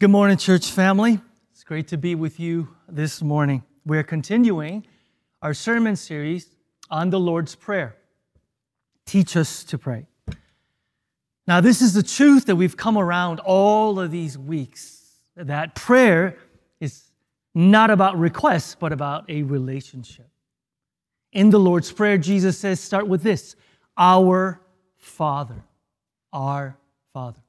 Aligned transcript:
Good 0.00 0.10
morning, 0.10 0.36
church 0.36 0.70
family. 0.70 1.18
It's 1.50 1.64
great 1.64 1.88
to 1.88 1.98
be 1.98 2.14
with 2.14 2.38
you 2.38 2.68
this 2.88 3.20
morning. 3.20 3.64
We're 3.84 4.04
continuing 4.04 4.86
our 5.42 5.52
sermon 5.52 5.96
series 5.96 6.54
on 6.88 7.10
the 7.10 7.18
Lord's 7.18 7.56
Prayer. 7.56 7.96
Teach 9.06 9.36
us 9.36 9.64
to 9.64 9.76
pray. 9.76 10.06
Now, 11.48 11.60
this 11.60 11.82
is 11.82 11.94
the 11.94 12.04
truth 12.04 12.46
that 12.46 12.54
we've 12.54 12.76
come 12.76 12.96
around 12.96 13.40
all 13.40 13.98
of 13.98 14.12
these 14.12 14.38
weeks 14.38 15.18
that 15.34 15.74
prayer 15.74 16.38
is 16.78 17.10
not 17.52 17.90
about 17.90 18.16
requests, 18.16 18.76
but 18.76 18.92
about 18.92 19.28
a 19.28 19.42
relationship. 19.42 20.30
In 21.32 21.50
the 21.50 21.58
Lord's 21.58 21.90
Prayer, 21.90 22.18
Jesus 22.18 22.56
says, 22.56 22.78
start 22.78 23.08
with 23.08 23.24
this 23.24 23.56
Our 23.96 24.60
Father. 24.96 25.64
Our 26.32 26.78
Father. 27.12 27.40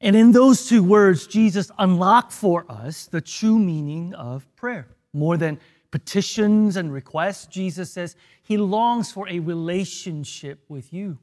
And 0.00 0.14
in 0.14 0.32
those 0.32 0.68
two 0.68 0.82
words, 0.82 1.26
Jesus 1.26 1.70
unlocked 1.78 2.32
for 2.32 2.66
us 2.68 3.06
the 3.06 3.20
true 3.20 3.58
meaning 3.58 4.14
of 4.14 4.46
prayer. 4.56 4.88
More 5.12 5.36
than 5.36 5.58
petitions 5.90 6.76
and 6.76 6.92
requests, 6.92 7.46
Jesus 7.46 7.90
says 7.90 8.16
he 8.42 8.56
longs 8.58 9.10
for 9.10 9.28
a 9.28 9.38
relationship 9.38 10.64
with 10.68 10.92
you. 10.92 11.18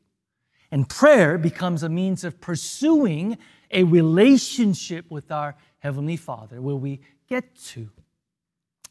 And 0.71 0.89
prayer 0.89 1.37
becomes 1.37 1.83
a 1.83 1.89
means 1.89 2.23
of 2.23 2.41
pursuing 2.41 3.37
a 3.69 3.83
relationship 3.83 5.09
with 5.11 5.31
our 5.31 5.55
Heavenly 5.79 6.17
Father 6.17 6.61
where 6.61 6.75
we 6.75 7.01
get 7.29 7.55
to, 7.65 7.89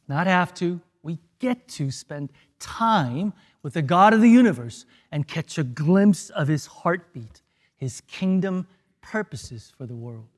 not 0.06 0.28
have 0.28 0.54
to, 0.54 0.80
we 1.02 1.18
get 1.40 1.66
to 1.68 1.90
spend 1.90 2.30
time 2.60 3.32
with 3.64 3.74
the 3.74 3.82
God 3.82 4.14
of 4.14 4.20
the 4.20 4.30
universe 4.30 4.86
and 5.10 5.26
catch 5.26 5.58
a 5.58 5.64
glimpse 5.64 6.30
of 6.30 6.46
His 6.46 6.66
heartbeat, 6.66 7.42
His 7.74 8.00
kingdom 8.02 8.68
purposes 9.02 9.70
for 9.76 9.84
the 9.84 9.94
world. 9.94 10.28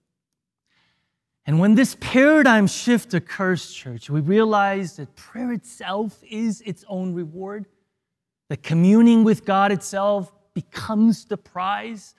And 1.46 1.60
when 1.60 1.74
this 1.74 1.96
paradigm 2.00 2.66
shift 2.66 3.12
occurs, 3.12 3.70
church, 3.70 4.08
we 4.08 4.20
realize 4.20 4.97
that 4.97 5.14
prayer 5.14 5.52
itself 5.52 6.22
is 6.28 6.62
its 6.62 6.84
own 6.88 7.12
reward, 7.12 7.66
that 8.48 8.62
communing 8.62 9.25
with 9.25 9.44
God 9.44 9.70
itself 9.70 10.33
becomes 10.55 11.27
the 11.27 11.36
prize, 11.36 12.14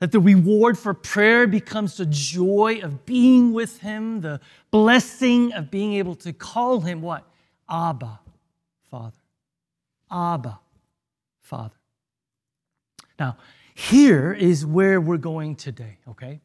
that 0.00 0.10
the 0.10 0.20
reward 0.20 0.76
for 0.76 0.92
prayer 0.94 1.46
becomes 1.46 1.96
the 1.96 2.06
joy 2.06 2.80
of 2.82 3.06
being 3.06 3.52
with 3.52 3.80
Him, 3.80 4.20
the 4.20 4.40
blessing 4.70 5.52
of 5.52 5.70
being 5.70 5.94
able 5.94 6.16
to 6.16 6.32
call 6.32 6.80
Him 6.80 7.00
what? 7.02 7.24
Abba, 7.70 8.20
Father. 8.90 9.16
Abba, 10.10 10.58
Father. 11.40 11.74
Now, 13.18 13.36
here 13.78 14.32
is 14.32 14.64
where 14.64 15.02
we're 15.02 15.18
going 15.18 15.54
today, 15.54 15.98
okay? 16.08 16.40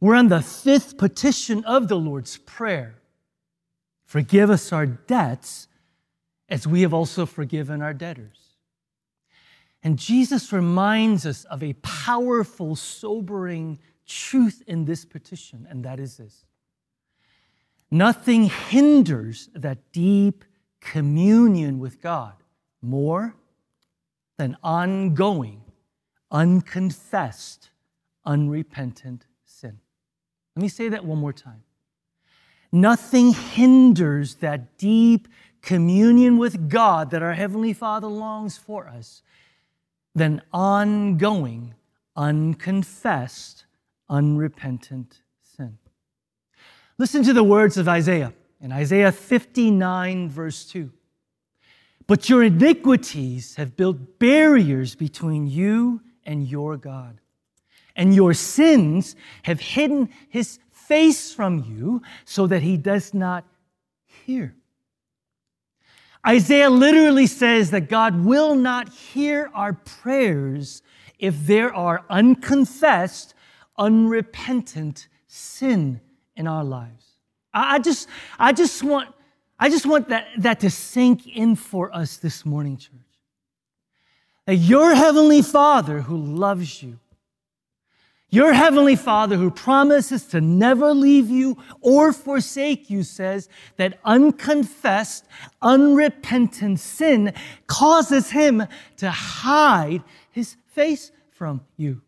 We're 0.00 0.16
on 0.16 0.28
the 0.28 0.42
fifth 0.42 0.98
petition 0.98 1.64
of 1.64 1.88
the 1.88 1.96
Lord's 1.96 2.36
Prayer. 2.36 2.96
Forgive 4.04 4.50
us 4.50 4.70
our 4.70 4.84
debts 4.84 5.68
as 6.50 6.66
we 6.66 6.82
have 6.82 6.92
also 6.92 7.24
forgiven 7.24 7.80
our 7.80 7.94
debtors. 7.94 8.58
And 9.82 9.98
Jesus 9.98 10.52
reminds 10.52 11.24
us 11.24 11.44
of 11.44 11.62
a 11.62 11.72
powerful, 11.72 12.76
sobering 12.76 13.78
truth 14.06 14.62
in 14.66 14.84
this 14.84 15.06
petition, 15.06 15.66
and 15.70 15.82
that 15.86 15.98
is 15.98 16.18
this 16.18 16.44
nothing 17.90 18.44
hinders 18.44 19.48
that 19.54 19.90
deep 19.90 20.44
communion 20.80 21.78
with 21.78 22.02
God 22.02 22.34
more 22.82 23.34
than 24.36 24.58
ongoing 24.62 25.61
unconfessed, 26.32 27.70
unrepentant 28.24 29.26
sin. 29.44 29.78
Let 30.56 30.62
me 30.62 30.68
say 30.68 30.88
that 30.88 31.04
one 31.04 31.18
more 31.18 31.32
time. 31.32 31.62
Nothing 32.72 33.34
hinders 33.34 34.36
that 34.36 34.78
deep 34.78 35.28
communion 35.60 36.38
with 36.38 36.70
God 36.70 37.10
that 37.10 37.22
our 37.22 37.34
Heavenly 37.34 37.74
Father 37.74 38.06
longs 38.06 38.56
for 38.56 38.88
us 38.88 39.22
than 40.14 40.42
ongoing, 40.52 41.74
unconfessed, 42.16 43.66
unrepentant 44.08 45.20
sin. 45.42 45.78
Listen 46.98 47.22
to 47.24 47.32
the 47.32 47.44
words 47.44 47.76
of 47.76 47.88
Isaiah 47.88 48.32
in 48.60 48.72
Isaiah 48.72 49.12
59, 49.12 50.30
verse 50.30 50.64
2. 50.66 50.90
But 52.06 52.28
your 52.28 52.42
iniquities 52.42 53.56
have 53.56 53.76
built 53.76 54.18
barriers 54.18 54.94
between 54.94 55.46
you 55.46 56.00
and 56.24 56.46
your 56.46 56.76
God. 56.76 57.20
And 57.94 58.14
your 58.14 58.34
sins 58.34 59.16
have 59.42 59.60
hidden 59.60 60.08
his 60.28 60.58
face 60.70 61.32
from 61.32 61.64
you 61.64 62.02
so 62.24 62.46
that 62.46 62.62
he 62.62 62.76
does 62.76 63.12
not 63.12 63.44
hear. 64.24 64.54
Isaiah 66.26 66.70
literally 66.70 67.26
says 67.26 67.70
that 67.72 67.88
God 67.88 68.24
will 68.24 68.54
not 68.54 68.88
hear 68.88 69.50
our 69.54 69.72
prayers 69.72 70.82
if 71.18 71.46
there 71.46 71.74
are 71.74 72.04
unconfessed, 72.08 73.34
unrepentant 73.76 75.08
sin 75.26 76.00
in 76.36 76.46
our 76.46 76.64
lives. 76.64 77.06
I 77.52 77.80
just, 77.80 78.08
I 78.38 78.52
just 78.52 78.82
want, 78.82 79.14
I 79.58 79.68
just 79.68 79.84
want 79.84 80.08
that, 80.08 80.28
that 80.38 80.60
to 80.60 80.70
sink 80.70 81.26
in 81.26 81.56
for 81.56 81.94
us 81.94 82.16
this 82.16 82.46
morning, 82.46 82.76
church 82.76 83.11
that 84.46 84.56
your 84.56 84.94
heavenly 84.94 85.42
Father 85.42 86.02
who 86.02 86.16
loves 86.16 86.82
you, 86.82 86.98
your 88.28 88.54
heavenly 88.54 88.96
Father 88.96 89.36
who 89.36 89.50
promises 89.50 90.24
to 90.24 90.40
never 90.40 90.94
leave 90.94 91.28
you 91.28 91.58
or 91.82 92.14
forsake 92.14 92.88
you 92.88 93.02
says 93.02 93.48
that 93.76 94.00
unconfessed, 94.06 95.26
unrepentant 95.60 96.80
sin 96.80 97.34
causes 97.66 98.30
him 98.30 98.66
to 98.96 99.10
hide 99.10 100.02
his 100.30 100.56
face 100.68 101.12
from 101.30 101.60
you. 101.76 102.00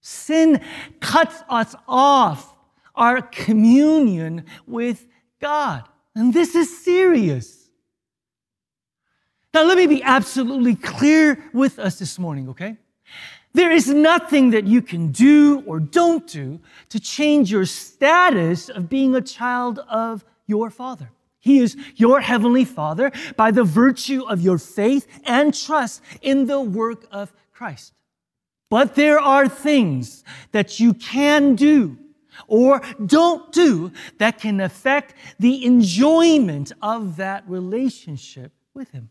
Sin 0.00 0.60
cuts 1.00 1.42
us 1.48 1.74
off 1.88 2.54
our 2.94 3.20
communion 3.20 4.44
with 4.66 5.04
God. 5.40 5.82
And 6.14 6.32
this 6.32 6.54
is 6.54 6.84
serious. 6.84 7.67
Now, 9.58 9.64
let 9.64 9.76
me 9.76 9.88
be 9.88 10.04
absolutely 10.04 10.76
clear 10.76 11.44
with 11.52 11.80
us 11.80 11.98
this 11.98 12.16
morning, 12.16 12.48
okay? 12.50 12.76
There 13.54 13.72
is 13.72 13.88
nothing 13.88 14.50
that 14.50 14.68
you 14.68 14.80
can 14.80 15.10
do 15.10 15.64
or 15.66 15.80
don't 15.80 16.24
do 16.28 16.60
to 16.90 17.00
change 17.00 17.50
your 17.50 17.64
status 17.64 18.68
of 18.68 18.88
being 18.88 19.16
a 19.16 19.20
child 19.20 19.80
of 19.90 20.24
your 20.46 20.70
Father. 20.70 21.10
He 21.40 21.58
is 21.58 21.76
your 21.96 22.20
Heavenly 22.20 22.64
Father 22.64 23.10
by 23.36 23.50
the 23.50 23.64
virtue 23.64 24.22
of 24.28 24.40
your 24.40 24.58
faith 24.58 25.08
and 25.24 25.52
trust 25.52 26.02
in 26.22 26.46
the 26.46 26.60
work 26.60 27.08
of 27.10 27.32
Christ. 27.52 27.94
But 28.70 28.94
there 28.94 29.18
are 29.18 29.48
things 29.48 30.22
that 30.52 30.78
you 30.78 30.94
can 30.94 31.56
do 31.56 31.98
or 32.46 32.80
don't 33.04 33.50
do 33.50 33.90
that 34.18 34.38
can 34.38 34.60
affect 34.60 35.14
the 35.40 35.64
enjoyment 35.64 36.70
of 36.80 37.16
that 37.16 37.42
relationship 37.48 38.52
with 38.72 38.92
Him. 38.92 39.10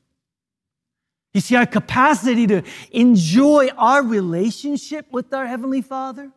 You 1.38 1.42
see, 1.42 1.56
our 1.56 1.68
capacity 1.68 2.48
to 2.48 2.64
enjoy 2.90 3.68
our 3.78 4.02
relationship 4.02 5.06
with 5.12 5.32
our 5.32 5.46
Heavenly 5.46 5.84
Father, 5.84 6.32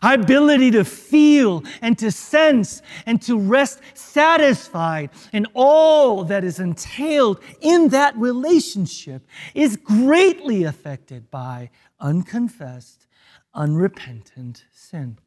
our 0.00 0.14
ability 0.14 0.70
to 0.70 0.84
feel 0.84 1.64
and 1.80 1.98
to 1.98 2.12
sense 2.12 2.82
and 3.04 3.20
to 3.22 3.36
rest 3.36 3.80
satisfied 3.94 5.10
in 5.32 5.48
all 5.54 6.22
that 6.22 6.44
is 6.44 6.60
entailed 6.60 7.40
in 7.60 7.88
that 7.88 8.16
relationship 8.16 9.26
is 9.54 9.74
greatly 9.74 10.62
affected 10.62 11.28
by 11.28 11.70
unconfessed, 11.98 13.08
unrepentant 13.54 14.66
sin. 14.70 15.18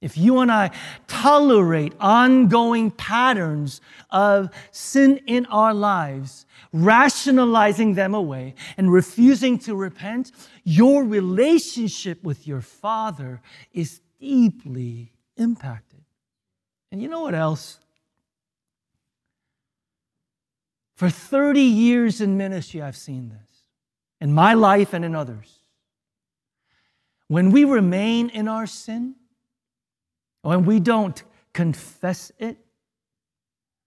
If 0.00 0.18
you 0.18 0.40
and 0.40 0.52
I 0.52 0.70
tolerate 1.06 1.94
ongoing 1.98 2.90
patterns 2.90 3.80
of 4.10 4.50
sin 4.70 5.18
in 5.26 5.46
our 5.46 5.72
lives, 5.72 6.44
rationalizing 6.72 7.94
them 7.94 8.14
away 8.14 8.54
and 8.76 8.92
refusing 8.92 9.58
to 9.60 9.74
repent, 9.74 10.30
your 10.62 11.04
relationship 11.04 12.22
with 12.22 12.46
your 12.46 12.60
Father 12.60 13.40
is 13.72 14.00
deeply 14.20 15.12
impacted. 15.36 16.02
And 16.92 17.00
you 17.00 17.08
know 17.08 17.22
what 17.22 17.34
else? 17.34 17.78
For 20.96 21.10
30 21.10 21.60
years 21.60 22.20
in 22.20 22.36
ministry, 22.36 22.80
I've 22.82 22.96
seen 22.96 23.30
this 23.30 23.64
in 24.20 24.32
my 24.32 24.54
life 24.54 24.92
and 24.92 25.04
in 25.04 25.14
others. 25.14 25.58
When 27.28 27.50
we 27.50 27.64
remain 27.64 28.28
in 28.28 28.48
our 28.48 28.66
sin, 28.66 29.16
when 30.44 30.66
we 30.66 30.78
don't 30.78 31.22
confess 31.54 32.30
it, 32.38 32.58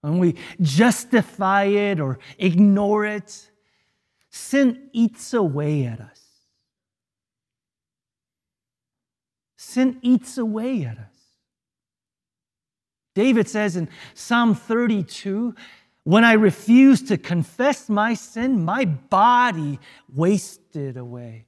when 0.01 0.18
we 0.18 0.36
justify 0.59 1.65
it 1.65 2.00
or 2.00 2.18
ignore 2.39 3.06
it, 3.06 3.51
sin 4.31 4.89
eats 4.92 5.36
away 5.36 5.86
at 5.86 6.00
us. 6.00 6.19
Sin 9.57 10.00
eats 10.01 10.39
away 10.39 10.83
at 10.83 10.98
us. 10.98 11.06
David 13.13 13.48
says 13.48 13.75
in 13.75 13.88
Psalm 14.15 14.56
32 14.56 15.53
When 16.06 16.24
I 16.24 16.33
refused 16.33 17.07
to 17.10 17.18
confess 17.18 17.88
my 17.88 18.15
sin, 18.15 18.65
my 18.65 18.86
body 18.86 19.80
wasted 20.12 20.98
away, 20.98 21.45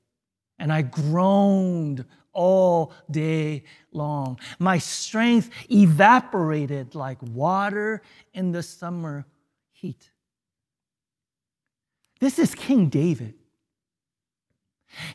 and 0.59 0.71
I 0.71 0.83
groaned 0.83 2.05
all 2.33 2.93
day 3.09 3.63
long. 3.91 4.39
My 4.59 4.77
strength 4.77 5.49
evaporated 5.69 6.95
like 6.95 7.17
water 7.21 8.01
in 8.33 8.51
the 8.51 8.63
summer 8.63 9.25
heat. 9.71 10.11
This 12.19 12.37
is 12.37 12.53
King 12.53 12.89
David. 12.89 13.35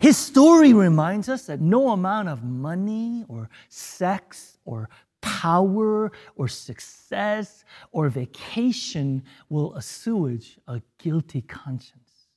His 0.01 0.17
story 0.17 0.73
reminds 0.73 1.29
us 1.29 1.47
that 1.47 1.61
no 1.61 1.91
amount 1.91 2.29
of 2.29 2.45
money 2.45 3.25
or 3.29 3.51
sex 3.69 4.59
or 4.65 4.89
power 5.21 6.13
or 6.37 6.49
success 6.49 7.65
or 7.93 8.09
vacation 8.09 9.25
will 9.49 9.75
assuage 9.75 10.59
a 10.69 10.81
guilty 10.99 11.43
conscience. 11.43 12.29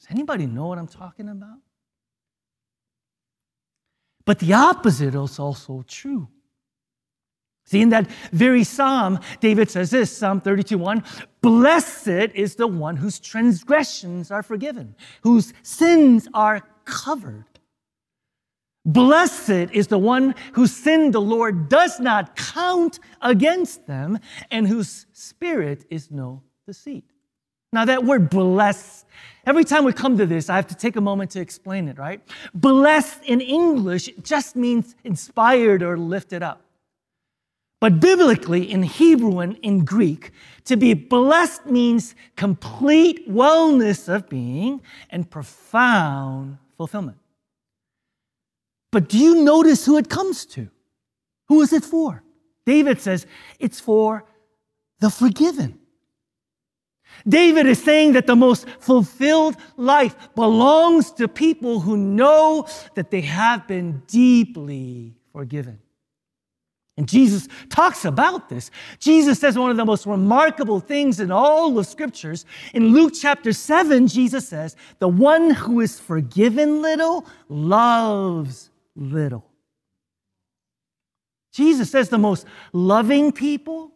Does 0.00 0.10
anybody 0.10 0.46
know 0.46 0.66
what 0.66 0.78
I'm 0.78 0.88
talking 0.88 1.28
about? 1.28 1.58
But 4.26 4.38
the 4.38 4.52
opposite 4.54 5.14
is 5.14 5.38
also 5.38 5.84
true. 5.86 6.28
See, 7.66 7.80
in 7.80 7.88
that 7.90 8.10
very 8.30 8.62
psalm, 8.62 9.18
David 9.40 9.70
says 9.70 9.90
this 9.90 10.14
Psalm 10.14 10.40
32 10.40 10.76
1 10.76 11.02
Blessed 11.40 12.30
is 12.34 12.56
the 12.56 12.66
one 12.66 12.96
whose 12.96 13.18
transgressions 13.18 14.30
are 14.30 14.42
forgiven, 14.42 14.94
whose 15.22 15.52
sins 15.62 16.28
are 16.34 16.60
covered. 16.84 17.44
Blessed 18.86 19.72
is 19.72 19.86
the 19.86 19.98
one 19.98 20.34
whose 20.52 20.72
sin 20.72 21.10
the 21.10 21.20
Lord 21.20 21.70
does 21.70 22.00
not 22.00 22.36
count 22.36 23.00
against 23.22 23.86
them 23.86 24.18
and 24.50 24.68
whose 24.68 25.06
spirit 25.12 25.86
is 25.88 26.10
no 26.10 26.42
deceit. 26.66 27.13
Now, 27.74 27.84
that 27.86 28.04
word 28.04 28.30
bless, 28.30 29.04
every 29.44 29.64
time 29.64 29.84
we 29.84 29.92
come 29.92 30.16
to 30.18 30.26
this, 30.26 30.48
I 30.48 30.54
have 30.54 30.68
to 30.68 30.76
take 30.76 30.94
a 30.94 31.00
moment 31.00 31.32
to 31.32 31.40
explain 31.40 31.88
it, 31.88 31.98
right? 31.98 32.20
Blessed 32.54 33.24
in 33.24 33.40
English 33.40 34.08
just 34.22 34.54
means 34.54 34.94
inspired 35.02 35.82
or 35.82 35.98
lifted 35.98 36.40
up. 36.40 36.62
But 37.80 37.98
biblically, 37.98 38.70
in 38.70 38.84
Hebrew 38.84 39.40
and 39.40 39.56
in 39.56 39.84
Greek, 39.84 40.30
to 40.66 40.76
be 40.76 40.94
blessed 40.94 41.66
means 41.66 42.14
complete 42.36 43.28
wellness 43.28 44.08
of 44.08 44.28
being 44.28 44.80
and 45.10 45.28
profound 45.28 46.58
fulfillment. 46.76 47.18
But 48.92 49.08
do 49.08 49.18
you 49.18 49.42
notice 49.42 49.84
who 49.84 49.98
it 49.98 50.08
comes 50.08 50.46
to? 50.46 50.68
Who 51.48 51.60
is 51.60 51.72
it 51.72 51.84
for? 51.84 52.22
David 52.66 53.00
says 53.00 53.26
it's 53.58 53.80
for 53.80 54.24
the 55.00 55.10
forgiven. 55.10 55.80
David 57.26 57.66
is 57.66 57.82
saying 57.82 58.12
that 58.12 58.26
the 58.26 58.36
most 58.36 58.68
fulfilled 58.80 59.56
life 59.76 60.16
belongs 60.34 61.10
to 61.12 61.28
people 61.28 61.80
who 61.80 61.96
know 61.96 62.66
that 62.94 63.10
they 63.10 63.22
have 63.22 63.66
been 63.66 64.02
deeply 64.06 65.14
forgiven. 65.32 65.78
And 66.96 67.08
Jesus 67.08 67.48
talks 67.70 68.04
about 68.04 68.48
this. 68.48 68.70
Jesus 69.00 69.40
says 69.40 69.58
one 69.58 69.70
of 69.70 69.76
the 69.76 69.84
most 69.84 70.06
remarkable 70.06 70.78
things 70.78 71.18
in 71.18 71.32
all 71.32 71.76
of 71.76 71.86
scriptures. 71.86 72.44
In 72.72 72.92
Luke 72.92 73.14
chapter 73.20 73.52
7, 73.52 74.06
Jesus 74.06 74.48
says, 74.48 74.76
The 75.00 75.08
one 75.08 75.50
who 75.50 75.80
is 75.80 75.98
forgiven 75.98 76.82
little 76.82 77.26
loves 77.48 78.70
little. 78.94 79.50
Jesus 81.52 81.90
says 81.90 82.08
the 82.08 82.18
most 82.18 82.46
loving 82.72 83.32
people, 83.32 83.92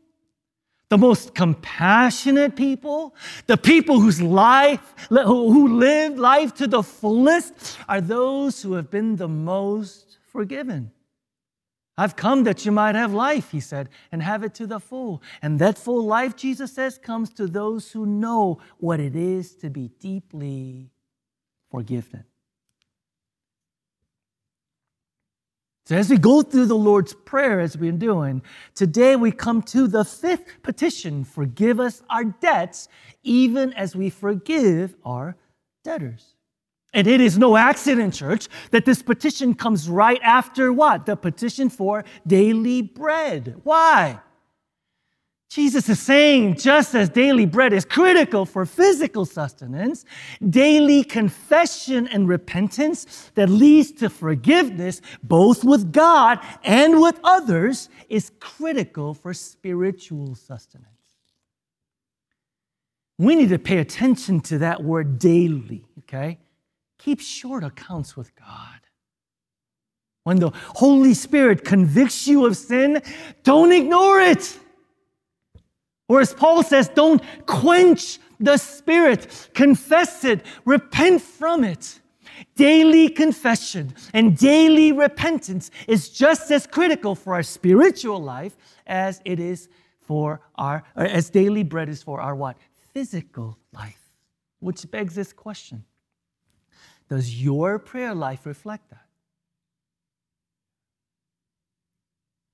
the 0.90 0.98
most 0.98 1.34
compassionate 1.34 2.56
people, 2.56 3.14
the 3.46 3.56
people 3.56 4.00
whose 4.00 4.22
life, 4.22 4.94
who 5.10 5.78
live 5.78 6.18
life 6.18 6.54
to 6.54 6.66
the 6.66 6.82
fullest, 6.82 7.78
are 7.88 8.00
those 8.00 8.62
who 8.62 8.72
have 8.74 8.90
been 8.90 9.16
the 9.16 9.28
most 9.28 10.18
forgiven. 10.32 10.90
I've 11.98 12.14
come 12.14 12.44
that 12.44 12.64
you 12.64 12.70
might 12.70 12.94
have 12.94 13.12
life, 13.12 13.50
he 13.50 13.60
said, 13.60 13.88
and 14.12 14.22
have 14.22 14.44
it 14.44 14.54
to 14.54 14.66
the 14.68 14.78
full. 14.78 15.20
And 15.42 15.58
that 15.58 15.76
full 15.76 16.06
life, 16.06 16.36
Jesus 16.36 16.72
says, 16.72 16.96
comes 16.96 17.30
to 17.30 17.48
those 17.48 17.90
who 17.90 18.06
know 18.06 18.60
what 18.78 19.00
it 19.00 19.16
is 19.16 19.56
to 19.56 19.68
be 19.68 19.88
deeply 19.98 20.90
forgiven. 21.70 22.24
So, 25.88 25.96
as 25.96 26.10
we 26.10 26.18
go 26.18 26.42
through 26.42 26.66
the 26.66 26.76
Lord's 26.76 27.14
Prayer, 27.14 27.60
as 27.60 27.74
we've 27.74 27.92
been 27.92 27.98
doing, 27.98 28.42
today 28.74 29.16
we 29.16 29.32
come 29.32 29.62
to 29.62 29.86
the 29.86 30.04
fifth 30.04 30.44
petition 30.62 31.24
forgive 31.24 31.80
us 31.80 32.02
our 32.10 32.24
debts, 32.24 32.88
even 33.22 33.72
as 33.72 33.96
we 33.96 34.10
forgive 34.10 34.94
our 35.02 35.34
debtors. 35.84 36.34
And 36.92 37.06
it 37.06 37.22
is 37.22 37.38
no 37.38 37.56
accident, 37.56 38.12
church, 38.12 38.48
that 38.70 38.84
this 38.84 39.02
petition 39.02 39.54
comes 39.54 39.88
right 39.88 40.20
after 40.22 40.74
what? 40.74 41.06
The 41.06 41.16
petition 41.16 41.70
for 41.70 42.04
daily 42.26 42.82
bread. 42.82 43.58
Why? 43.64 44.20
Jesus 45.48 45.88
is 45.88 45.98
saying 45.98 46.56
just 46.56 46.94
as 46.94 47.08
daily 47.08 47.46
bread 47.46 47.72
is 47.72 47.86
critical 47.86 48.44
for 48.44 48.66
physical 48.66 49.24
sustenance, 49.24 50.04
daily 50.50 51.02
confession 51.02 52.06
and 52.08 52.28
repentance 52.28 53.30
that 53.34 53.48
leads 53.48 53.90
to 53.92 54.10
forgiveness, 54.10 55.00
both 55.22 55.64
with 55.64 55.90
God 55.90 56.38
and 56.64 57.00
with 57.00 57.18
others, 57.24 57.88
is 58.10 58.30
critical 58.40 59.14
for 59.14 59.32
spiritual 59.32 60.34
sustenance. 60.34 60.86
We 63.16 63.34
need 63.34 63.48
to 63.48 63.58
pay 63.58 63.78
attention 63.78 64.40
to 64.42 64.58
that 64.58 64.84
word 64.84 65.18
daily, 65.18 65.86
okay? 66.00 66.38
Keep 66.98 67.20
short 67.20 67.64
accounts 67.64 68.18
with 68.18 68.34
God. 68.36 68.80
When 70.24 70.40
the 70.40 70.50
Holy 70.74 71.14
Spirit 71.14 71.64
convicts 71.64 72.28
you 72.28 72.44
of 72.44 72.54
sin, 72.54 73.00
don't 73.44 73.72
ignore 73.72 74.20
it. 74.20 74.58
Or 76.08 76.20
as 76.20 76.32
Paul 76.32 76.62
says, 76.62 76.88
don't 76.88 77.22
quench 77.46 78.18
the 78.40 78.56
Spirit, 78.56 79.50
confess 79.54 80.24
it, 80.24 80.44
repent 80.64 81.20
from 81.22 81.64
it. 81.64 82.00
Daily 82.54 83.08
confession 83.08 83.94
and 84.14 84.36
daily 84.36 84.92
repentance 84.92 85.70
is 85.86 86.08
just 86.08 86.50
as 86.50 86.66
critical 86.66 87.14
for 87.14 87.34
our 87.34 87.42
spiritual 87.42 88.22
life 88.22 88.56
as 88.86 89.20
it 89.24 89.40
is 89.40 89.68
for 90.00 90.40
our, 90.54 90.84
as 90.96 91.30
daily 91.30 91.62
bread 91.64 91.88
is 91.88 92.02
for 92.02 92.20
our 92.20 92.34
what? 92.34 92.56
Physical 92.94 93.58
life. 93.72 94.00
Which 94.60 94.88
begs 94.90 95.14
this 95.14 95.32
question 95.32 95.84
Does 97.08 97.42
your 97.42 97.78
prayer 97.78 98.14
life 98.14 98.46
reflect 98.46 98.88
that? 98.90 99.04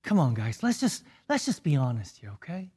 Come 0.03 0.19
on, 0.19 0.33
guys, 0.33 0.61
let's 0.61 0.79
just, 0.79 1.03
let's 1.29 1.45
just 1.45 1.63
be 1.63 1.75
honest 1.75 2.17
here, 2.17 2.31
okay? 2.35 2.71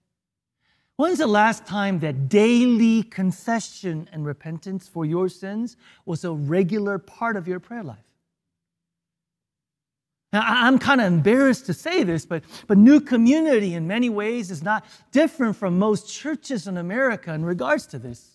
When's 0.98 1.18
the 1.18 1.28
last 1.28 1.64
time 1.64 2.00
that 2.00 2.28
daily 2.28 3.04
confession 3.04 4.08
and 4.12 4.26
repentance 4.26 4.88
for 4.88 5.04
your 5.04 5.28
sins 5.28 5.76
was 6.04 6.24
a 6.24 6.32
regular 6.32 6.98
part 6.98 7.36
of 7.36 7.46
your 7.46 7.60
prayer 7.60 7.84
life? 7.84 7.98
Now, 10.32 10.42
I'm 10.44 10.76
kind 10.80 11.00
of 11.00 11.06
embarrassed 11.06 11.66
to 11.66 11.72
say 11.72 12.02
this, 12.02 12.26
but, 12.26 12.42
but 12.66 12.78
New 12.78 13.00
Community 13.00 13.74
in 13.74 13.86
many 13.86 14.10
ways 14.10 14.50
is 14.50 14.64
not 14.64 14.84
different 15.12 15.54
from 15.54 15.78
most 15.78 16.12
churches 16.12 16.66
in 16.66 16.78
America 16.78 17.32
in 17.32 17.44
regards 17.44 17.86
to 17.86 18.00
this. 18.00 18.32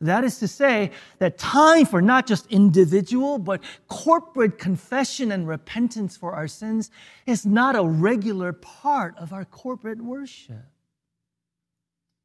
That 0.00 0.24
is 0.24 0.40
to 0.40 0.48
say, 0.48 0.90
that 1.20 1.38
time 1.38 1.86
for 1.86 2.02
not 2.02 2.26
just 2.26 2.44
individual, 2.50 3.38
but 3.38 3.62
corporate 3.86 4.58
confession 4.58 5.30
and 5.30 5.46
repentance 5.46 6.16
for 6.16 6.34
our 6.34 6.48
sins 6.48 6.90
is 7.24 7.46
not 7.46 7.76
a 7.76 7.84
regular 7.84 8.52
part 8.52 9.16
of 9.16 9.32
our 9.32 9.44
corporate 9.44 10.02
worship. 10.02 10.69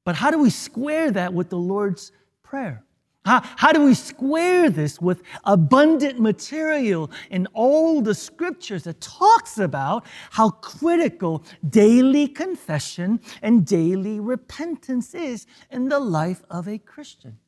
But 0.05 0.15
how 0.15 0.31
do 0.31 0.39
we 0.39 0.49
square 0.49 1.11
that 1.11 1.33
with 1.33 1.49
the 1.49 1.57
Lord's 1.57 2.13
Prayer? 2.43 2.83
How, 3.25 3.41
how 3.55 3.71
do 3.71 3.83
we 3.83 3.95
square 3.95 4.69
this 4.69 5.01
with 5.01 5.23
abundant 5.43 6.19
material 6.19 7.09
in 7.31 7.47
all 7.53 8.01
the 8.01 8.13
scriptures 8.13 8.83
that 8.83 9.01
talks 9.01 9.57
about 9.57 10.05
how 10.29 10.51
critical 10.51 11.43
daily 11.67 12.27
confession 12.27 13.19
and 13.41 13.65
daily 13.65 14.19
repentance 14.19 15.15
is 15.15 15.47
in 15.71 15.89
the 15.89 15.99
life 15.99 16.43
of 16.51 16.67
a 16.67 16.77
Christian? 16.77 17.39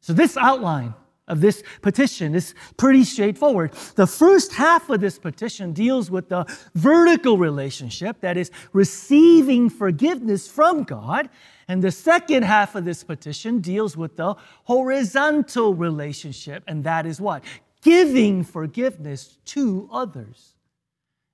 So, 0.00 0.12
this 0.12 0.36
outline 0.36 0.94
of 1.26 1.40
this 1.40 1.62
petition 1.80 2.34
is 2.34 2.54
pretty 2.76 3.04
straightforward. 3.04 3.72
The 3.96 4.06
first 4.06 4.52
half 4.52 4.90
of 4.90 5.00
this 5.00 5.18
petition 5.18 5.72
deals 5.72 6.10
with 6.10 6.28
the 6.28 6.44
vertical 6.74 7.38
relationship, 7.38 8.20
that 8.20 8.36
is, 8.36 8.50
receiving 8.72 9.70
forgiveness 9.70 10.46
from 10.46 10.82
God. 10.82 11.30
And 11.66 11.82
the 11.82 11.90
second 11.90 12.42
half 12.42 12.74
of 12.74 12.84
this 12.84 13.02
petition 13.02 13.60
deals 13.60 13.96
with 13.96 14.16
the 14.16 14.34
horizontal 14.64 15.74
relationship, 15.74 16.62
and 16.66 16.84
that 16.84 17.06
is 17.06 17.20
what? 17.20 17.42
giving 17.84 18.42
forgiveness 18.42 19.38
to 19.44 19.88
others. 19.92 20.54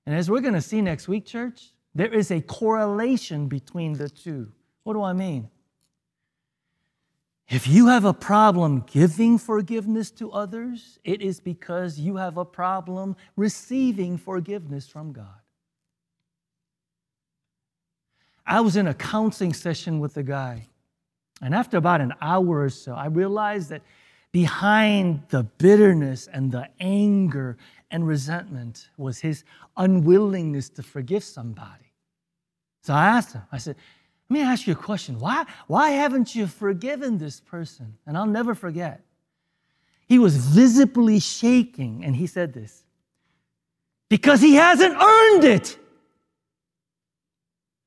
And 0.05 0.13
as 0.13 0.29
we're 0.29 0.41
going 0.41 0.53
to 0.53 0.61
see 0.61 0.81
next 0.81 1.07
week, 1.07 1.25
church, 1.25 1.71
there 1.95 2.13
is 2.13 2.29
a 2.29 2.41
correlation 2.41 3.47
between 3.47 3.93
the 3.93 4.09
two. 4.09 4.51
What 4.83 4.93
do 4.93 5.01
I 5.01 5.13
mean? 5.13 5.49
If 7.51 7.67
you 7.67 7.87
have 7.87 8.05
a 8.05 8.13
problem 8.13 8.85
giving 8.89 9.37
forgiveness 9.37 10.09
to 10.11 10.31
others, 10.31 10.99
it 11.03 11.21
is 11.21 11.41
because 11.41 11.99
you 11.99 12.15
have 12.15 12.37
a 12.37 12.45
problem 12.45 13.17
receiving 13.35 14.17
forgiveness 14.17 14.87
from 14.87 15.11
God. 15.11 15.25
I 18.47 18.61
was 18.61 18.77
in 18.77 18.87
a 18.87 18.93
counseling 18.93 19.51
session 19.51 19.99
with 19.99 20.15
a 20.15 20.23
guy, 20.23 20.69
and 21.41 21.53
after 21.53 21.75
about 21.75 21.99
an 21.99 22.13
hour 22.21 22.61
or 22.61 22.69
so, 22.69 22.93
I 22.93 23.07
realized 23.07 23.67
that 23.71 23.81
behind 24.31 25.23
the 25.27 25.43
bitterness 25.43 26.27
and 26.27 26.53
the 26.53 26.69
anger 26.79 27.57
and 27.91 28.07
resentment 28.07 28.87
was 28.95 29.19
his 29.19 29.43
unwillingness 29.75 30.69
to 30.69 30.83
forgive 30.83 31.25
somebody. 31.25 31.91
So 32.81 32.93
I 32.93 33.07
asked 33.07 33.33
him, 33.33 33.41
I 33.51 33.57
said, 33.57 33.75
let 34.31 34.39
me 34.39 34.43
ask 34.43 34.65
you 34.65 34.71
a 34.71 34.77
question. 34.77 35.19
Why, 35.19 35.45
why 35.67 35.89
haven't 35.89 36.35
you 36.35 36.47
forgiven 36.47 37.17
this 37.17 37.41
person? 37.41 37.97
And 38.07 38.17
I'll 38.17 38.25
never 38.25 38.55
forget. 38.55 39.03
He 40.07 40.19
was 40.19 40.37
visibly 40.37 41.19
shaking, 41.19 42.05
and 42.05 42.15
he 42.15 42.27
said 42.27 42.53
this 42.53 42.85
because 44.09 44.39
he 44.39 44.55
hasn't 44.55 44.95
earned 44.95 45.43
it. 45.43 45.77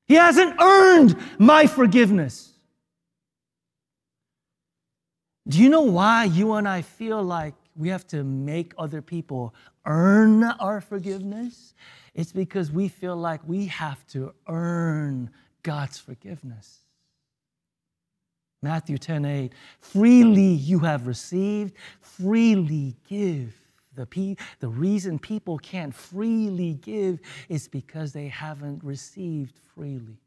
He 0.07 0.13
hasn't 0.13 0.61
earned 0.61 1.17
my 1.39 1.65
forgiveness. 1.65 2.53
Do 5.47 5.63
you 5.63 5.69
know 5.69 5.81
why 5.81 6.25
you 6.25 6.53
and 6.53 6.67
I 6.67 6.83
feel 6.83 7.23
like 7.23 7.55
we 7.75 7.89
have 7.89 8.05
to 8.09 8.23
make 8.23 8.75
other 8.77 9.01
people 9.01 9.55
earn 9.87 10.43
our 10.43 10.79
forgiveness? 10.79 11.73
It's 12.13 12.31
because 12.31 12.71
we 12.71 12.87
feel 12.87 13.15
like 13.15 13.41
we 13.47 13.65
have 13.65 14.05
to 14.09 14.31
earn 14.47 15.31
God's 15.65 15.97
forgiveness. 15.97 16.77
Matthew 18.61 18.99
10 18.99 19.25
8, 19.25 19.53
freely 19.79 20.53
you 20.53 20.79
have 20.79 21.07
received, 21.07 21.73
freely 22.01 22.95
give. 23.09 23.59
The, 23.95 24.05
pe- 24.05 24.35
the 24.59 24.67
reason 24.67 25.17
people 25.17 25.57
can't 25.57 25.93
freely 25.93 26.75
give 26.75 27.19
is 27.49 27.67
because 27.67 28.13
they 28.13 28.27
haven't 28.27 28.83
received 28.83 29.57
freely. 29.73 30.19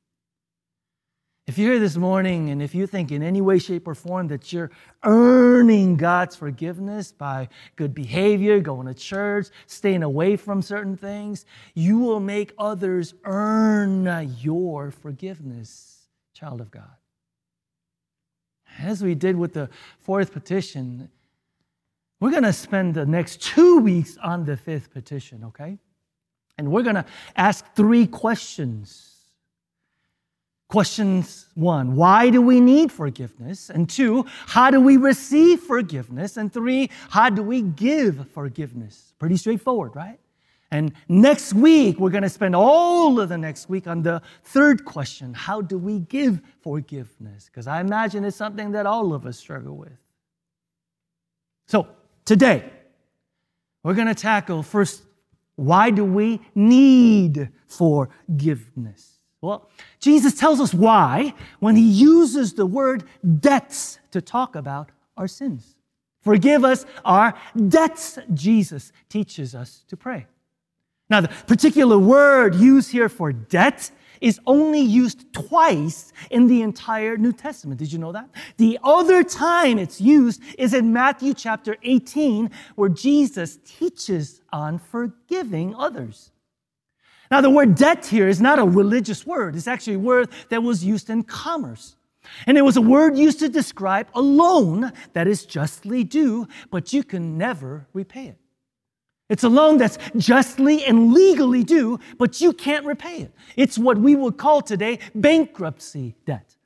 If 1.48 1.56
you're 1.56 1.72
here 1.72 1.80
this 1.80 1.96
morning 1.96 2.50
and 2.50 2.60
if 2.60 2.74
you 2.74 2.86
think 2.86 3.10
in 3.10 3.22
any 3.22 3.40
way, 3.40 3.58
shape, 3.58 3.88
or 3.88 3.94
form 3.94 4.28
that 4.28 4.52
you're 4.52 4.70
earning 5.02 5.96
God's 5.96 6.36
forgiveness 6.36 7.10
by 7.10 7.48
good 7.74 7.94
behavior, 7.94 8.60
going 8.60 8.86
to 8.86 8.92
church, 8.92 9.46
staying 9.66 10.02
away 10.02 10.36
from 10.36 10.60
certain 10.60 10.94
things, 10.94 11.46
you 11.72 12.00
will 12.00 12.20
make 12.20 12.52
others 12.58 13.14
earn 13.24 14.30
your 14.42 14.90
forgiveness, 14.90 16.08
child 16.34 16.60
of 16.60 16.70
God. 16.70 16.84
As 18.78 19.02
we 19.02 19.14
did 19.14 19.34
with 19.34 19.54
the 19.54 19.70
fourth 20.00 20.34
petition, 20.34 21.08
we're 22.20 22.30
going 22.30 22.42
to 22.42 22.52
spend 22.52 22.92
the 22.92 23.06
next 23.06 23.40
two 23.40 23.78
weeks 23.78 24.18
on 24.22 24.44
the 24.44 24.58
fifth 24.58 24.92
petition, 24.92 25.44
okay? 25.44 25.78
And 26.58 26.70
we're 26.70 26.82
going 26.82 26.96
to 26.96 27.06
ask 27.36 27.74
three 27.74 28.06
questions 28.06 29.17
Questions 30.68 31.46
one, 31.54 31.96
why 31.96 32.28
do 32.28 32.42
we 32.42 32.60
need 32.60 32.92
forgiveness? 32.92 33.70
And 33.70 33.88
two, 33.88 34.26
how 34.46 34.70
do 34.70 34.80
we 34.80 34.98
receive 34.98 35.60
forgiveness? 35.60 36.36
And 36.36 36.52
three, 36.52 36.90
how 37.08 37.30
do 37.30 37.42
we 37.42 37.62
give 37.62 38.30
forgiveness? 38.32 39.14
Pretty 39.18 39.38
straightforward, 39.38 39.96
right? 39.96 40.20
And 40.70 40.92
next 41.08 41.54
week, 41.54 41.98
we're 41.98 42.10
going 42.10 42.22
to 42.22 42.28
spend 42.28 42.54
all 42.54 43.18
of 43.18 43.30
the 43.30 43.38
next 43.38 43.70
week 43.70 43.86
on 43.86 44.02
the 44.02 44.20
third 44.44 44.84
question 44.84 45.32
how 45.32 45.62
do 45.62 45.78
we 45.78 46.00
give 46.00 46.42
forgiveness? 46.60 47.46
Because 47.46 47.66
I 47.66 47.80
imagine 47.80 48.22
it's 48.24 48.36
something 48.36 48.72
that 48.72 48.84
all 48.84 49.14
of 49.14 49.24
us 49.24 49.38
struggle 49.38 49.74
with. 49.74 49.96
So, 51.66 51.86
today, 52.26 52.70
we're 53.82 53.94
going 53.94 54.08
to 54.08 54.14
tackle 54.14 54.62
first 54.62 55.02
why 55.56 55.90
do 55.90 56.04
we 56.04 56.40
need 56.54 57.48
forgiveness? 57.66 59.17
Well, 59.40 59.68
Jesus 60.00 60.34
tells 60.34 60.60
us 60.60 60.74
why 60.74 61.34
when 61.60 61.76
he 61.76 61.82
uses 61.82 62.54
the 62.54 62.66
word 62.66 63.04
debts 63.40 63.98
to 64.10 64.20
talk 64.20 64.56
about 64.56 64.90
our 65.16 65.28
sins. 65.28 65.76
Forgive 66.22 66.64
us 66.64 66.84
our 67.04 67.34
debts, 67.68 68.18
Jesus 68.34 68.92
teaches 69.08 69.54
us 69.54 69.84
to 69.88 69.96
pray. 69.96 70.26
Now, 71.08 71.20
the 71.20 71.28
particular 71.28 71.98
word 71.98 72.54
used 72.56 72.90
here 72.90 73.08
for 73.08 73.32
debt 73.32 73.90
is 74.20 74.40
only 74.46 74.80
used 74.80 75.32
twice 75.32 76.12
in 76.30 76.48
the 76.48 76.62
entire 76.62 77.16
New 77.16 77.32
Testament. 77.32 77.78
Did 77.78 77.92
you 77.92 77.98
know 77.98 78.12
that? 78.12 78.28
The 78.56 78.78
other 78.82 79.22
time 79.22 79.78
it's 79.78 80.00
used 80.00 80.42
is 80.58 80.74
in 80.74 80.92
Matthew 80.92 81.34
chapter 81.34 81.76
18, 81.82 82.50
where 82.74 82.88
Jesus 82.88 83.58
teaches 83.64 84.40
on 84.52 84.78
forgiving 84.78 85.74
others. 85.76 86.32
Now, 87.30 87.40
the 87.40 87.50
word 87.50 87.74
debt 87.74 88.06
here 88.06 88.28
is 88.28 88.40
not 88.40 88.58
a 88.58 88.64
religious 88.64 89.26
word. 89.26 89.54
It's 89.54 89.68
actually 89.68 89.94
a 89.94 90.00
word 90.00 90.30
that 90.48 90.62
was 90.62 90.84
used 90.84 91.10
in 91.10 91.22
commerce. 91.24 91.96
And 92.46 92.58
it 92.58 92.62
was 92.62 92.76
a 92.76 92.82
word 92.82 93.16
used 93.16 93.38
to 93.40 93.48
describe 93.48 94.08
a 94.14 94.20
loan 94.20 94.92
that 95.12 95.26
is 95.26 95.44
justly 95.44 96.04
due, 96.04 96.48
but 96.70 96.92
you 96.92 97.02
can 97.02 97.38
never 97.38 97.86
repay 97.92 98.28
it. 98.28 98.38
It's 99.28 99.44
a 99.44 99.48
loan 99.48 99.76
that's 99.76 99.98
justly 100.16 100.84
and 100.84 101.12
legally 101.12 101.62
due, 101.62 102.00
but 102.16 102.40
you 102.40 102.52
can't 102.52 102.86
repay 102.86 103.18
it. 103.18 103.34
It's 103.56 103.78
what 103.78 103.98
we 103.98 104.16
would 104.16 104.38
call 104.38 104.62
today 104.62 105.00
bankruptcy 105.14 106.16
debt. 106.24 106.56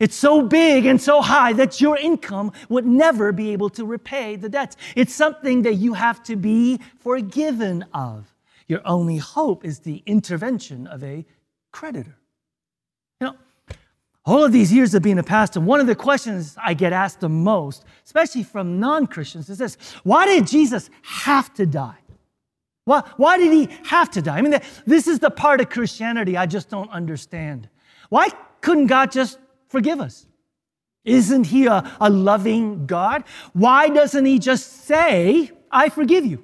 It's 0.00 0.16
so 0.16 0.42
big 0.42 0.86
and 0.86 1.00
so 1.00 1.22
high 1.22 1.52
that 1.52 1.80
your 1.80 1.96
income 1.96 2.50
would 2.68 2.84
never 2.84 3.30
be 3.30 3.52
able 3.52 3.70
to 3.70 3.84
repay 3.84 4.34
the 4.34 4.48
debt. 4.48 4.74
It's 4.96 5.14
something 5.14 5.62
that 5.62 5.74
you 5.74 5.94
have 5.94 6.22
to 6.24 6.34
be 6.34 6.80
forgiven 6.98 7.84
of. 7.94 8.33
Your 8.66 8.80
only 8.84 9.18
hope 9.18 9.64
is 9.64 9.80
the 9.80 10.02
intervention 10.06 10.86
of 10.86 11.02
a 11.02 11.26
creditor. 11.70 12.16
You 13.20 13.28
know, 13.28 13.36
all 14.24 14.44
of 14.44 14.52
these 14.52 14.72
years 14.72 14.94
of 14.94 15.02
being 15.02 15.18
a 15.18 15.22
pastor, 15.22 15.60
one 15.60 15.80
of 15.80 15.86
the 15.86 15.94
questions 15.94 16.56
I 16.62 16.74
get 16.74 16.92
asked 16.92 17.20
the 17.20 17.28
most, 17.28 17.84
especially 18.04 18.42
from 18.42 18.80
non 18.80 19.06
Christians, 19.06 19.50
is 19.50 19.58
this 19.58 19.76
Why 20.02 20.26
did 20.26 20.46
Jesus 20.46 20.88
have 21.02 21.52
to 21.54 21.66
die? 21.66 21.98
Why, 22.86 23.02
why 23.16 23.38
did 23.38 23.52
he 23.52 23.74
have 23.84 24.10
to 24.12 24.22
die? 24.22 24.38
I 24.38 24.42
mean, 24.42 24.58
this 24.86 25.06
is 25.06 25.18
the 25.18 25.30
part 25.30 25.60
of 25.60 25.70
Christianity 25.70 26.36
I 26.36 26.46
just 26.46 26.68
don't 26.68 26.90
understand. 26.90 27.68
Why 28.10 28.28
couldn't 28.60 28.86
God 28.88 29.10
just 29.10 29.38
forgive 29.68 30.00
us? 30.00 30.26
Isn't 31.04 31.44
he 31.44 31.66
a, 31.66 31.90
a 32.00 32.10
loving 32.10 32.86
God? 32.86 33.24
Why 33.52 33.88
doesn't 33.88 34.24
he 34.24 34.38
just 34.38 34.84
say, 34.84 35.50
I 35.70 35.88
forgive 35.88 36.24
you? 36.24 36.42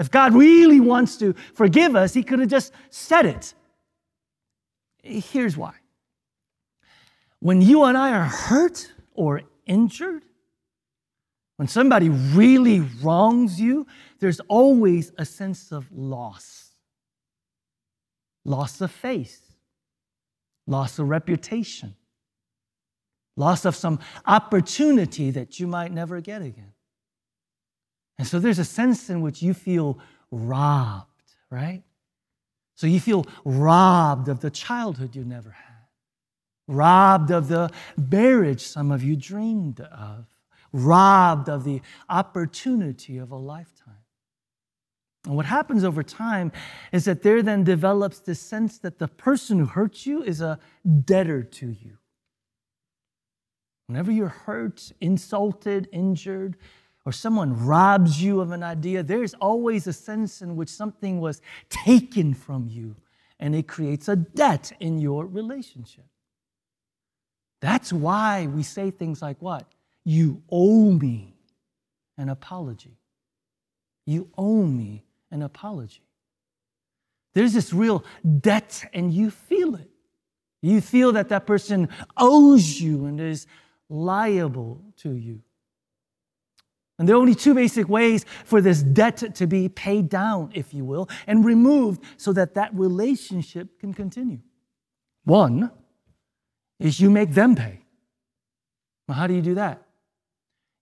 If 0.00 0.10
God 0.10 0.32
really 0.32 0.80
wants 0.80 1.18
to 1.18 1.34
forgive 1.52 1.94
us, 1.94 2.14
He 2.14 2.22
could 2.22 2.38
have 2.38 2.48
just 2.48 2.72
said 2.88 3.26
it. 3.26 3.52
Here's 5.02 5.58
why. 5.58 5.74
When 7.40 7.60
you 7.60 7.84
and 7.84 7.98
I 7.98 8.12
are 8.12 8.24
hurt 8.24 8.92
or 9.12 9.42
injured, 9.66 10.22
when 11.56 11.68
somebody 11.68 12.08
really 12.08 12.80
wrongs 12.80 13.60
you, 13.60 13.86
there's 14.20 14.40
always 14.48 15.12
a 15.18 15.26
sense 15.26 15.70
of 15.70 15.86
loss 15.92 16.68
loss 18.46 18.80
of 18.80 18.90
face, 18.90 19.42
loss 20.66 20.98
of 20.98 21.10
reputation, 21.10 21.94
loss 23.36 23.66
of 23.66 23.76
some 23.76 23.98
opportunity 24.26 25.30
that 25.30 25.60
you 25.60 25.66
might 25.66 25.92
never 25.92 26.22
get 26.22 26.40
again. 26.40 26.69
And 28.20 28.28
so 28.28 28.38
there's 28.38 28.58
a 28.58 28.66
sense 28.66 29.08
in 29.08 29.22
which 29.22 29.40
you 29.40 29.54
feel 29.54 29.98
robbed, 30.30 31.32
right? 31.48 31.82
So 32.74 32.86
you 32.86 33.00
feel 33.00 33.24
robbed 33.46 34.28
of 34.28 34.40
the 34.40 34.50
childhood 34.50 35.16
you 35.16 35.24
never 35.24 35.52
had, 35.52 35.86
robbed 36.68 37.30
of 37.30 37.48
the 37.48 37.70
marriage 37.96 38.60
some 38.60 38.90
of 38.90 39.02
you 39.02 39.16
dreamed 39.16 39.80
of, 39.80 40.26
robbed 40.70 41.48
of 41.48 41.64
the 41.64 41.80
opportunity 42.10 43.16
of 43.16 43.30
a 43.30 43.36
lifetime. 43.36 44.04
And 45.24 45.34
what 45.34 45.46
happens 45.46 45.82
over 45.82 46.02
time 46.02 46.52
is 46.92 47.06
that 47.06 47.22
there 47.22 47.42
then 47.42 47.64
develops 47.64 48.18
this 48.18 48.38
sense 48.38 48.76
that 48.80 48.98
the 48.98 49.08
person 49.08 49.60
who 49.60 49.64
hurts 49.64 50.04
you 50.04 50.22
is 50.22 50.42
a 50.42 50.58
debtor 51.06 51.42
to 51.44 51.68
you. 51.68 51.96
Whenever 53.86 54.12
you're 54.12 54.28
hurt, 54.28 54.92
insulted, 55.00 55.88
injured, 55.90 56.58
or 57.10 57.12
someone 57.12 57.66
robs 57.66 58.22
you 58.22 58.40
of 58.40 58.52
an 58.52 58.62
idea, 58.62 59.02
there's 59.02 59.34
always 59.34 59.88
a 59.88 59.92
sense 59.92 60.42
in 60.42 60.54
which 60.54 60.68
something 60.68 61.20
was 61.20 61.42
taken 61.68 62.32
from 62.34 62.68
you 62.68 62.94
and 63.40 63.52
it 63.52 63.66
creates 63.66 64.06
a 64.06 64.14
debt 64.14 64.70
in 64.78 65.00
your 65.00 65.26
relationship. 65.26 66.04
That's 67.60 67.92
why 67.92 68.46
we 68.46 68.62
say 68.62 68.92
things 68.92 69.20
like 69.20 69.42
what? 69.42 69.66
You 70.04 70.40
owe 70.52 70.92
me 70.92 71.34
an 72.16 72.28
apology. 72.28 72.96
You 74.06 74.30
owe 74.38 74.62
me 74.62 75.02
an 75.32 75.42
apology. 75.42 76.04
There's 77.34 77.54
this 77.54 77.72
real 77.72 78.04
debt, 78.40 78.88
and 78.94 79.12
you 79.12 79.32
feel 79.32 79.74
it. 79.74 79.90
You 80.62 80.80
feel 80.80 81.10
that 81.12 81.28
that 81.30 81.44
person 81.44 81.88
owes 82.16 82.80
you 82.80 83.06
and 83.06 83.20
is 83.20 83.48
liable 83.88 84.80
to 84.98 85.10
you. 85.10 85.42
And 87.00 87.08
there 87.08 87.16
are 87.16 87.18
only 87.18 87.34
two 87.34 87.54
basic 87.54 87.88
ways 87.88 88.26
for 88.44 88.60
this 88.60 88.82
debt 88.82 89.34
to 89.36 89.46
be 89.46 89.70
paid 89.70 90.10
down, 90.10 90.50
if 90.52 90.74
you 90.74 90.84
will, 90.84 91.08
and 91.26 91.46
removed 91.46 92.02
so 92.18 92.30
that 92.34 92.52
that 92.56 92.74
relationship 92.74 93.80
can 93.80 93.94
continue. 93.94 94.40
One 95.24 95.70
is 96.78 97.00
you 97.00 97.08
make 97.08 97.32
them 97.32 97.56
pay. 97.56 97.80
Well, 99.08 99.16
how 99.16 99.26
do 99.26 99.32
you 99.32 99.40
do 99.40 99.54
that? 99.54 99.82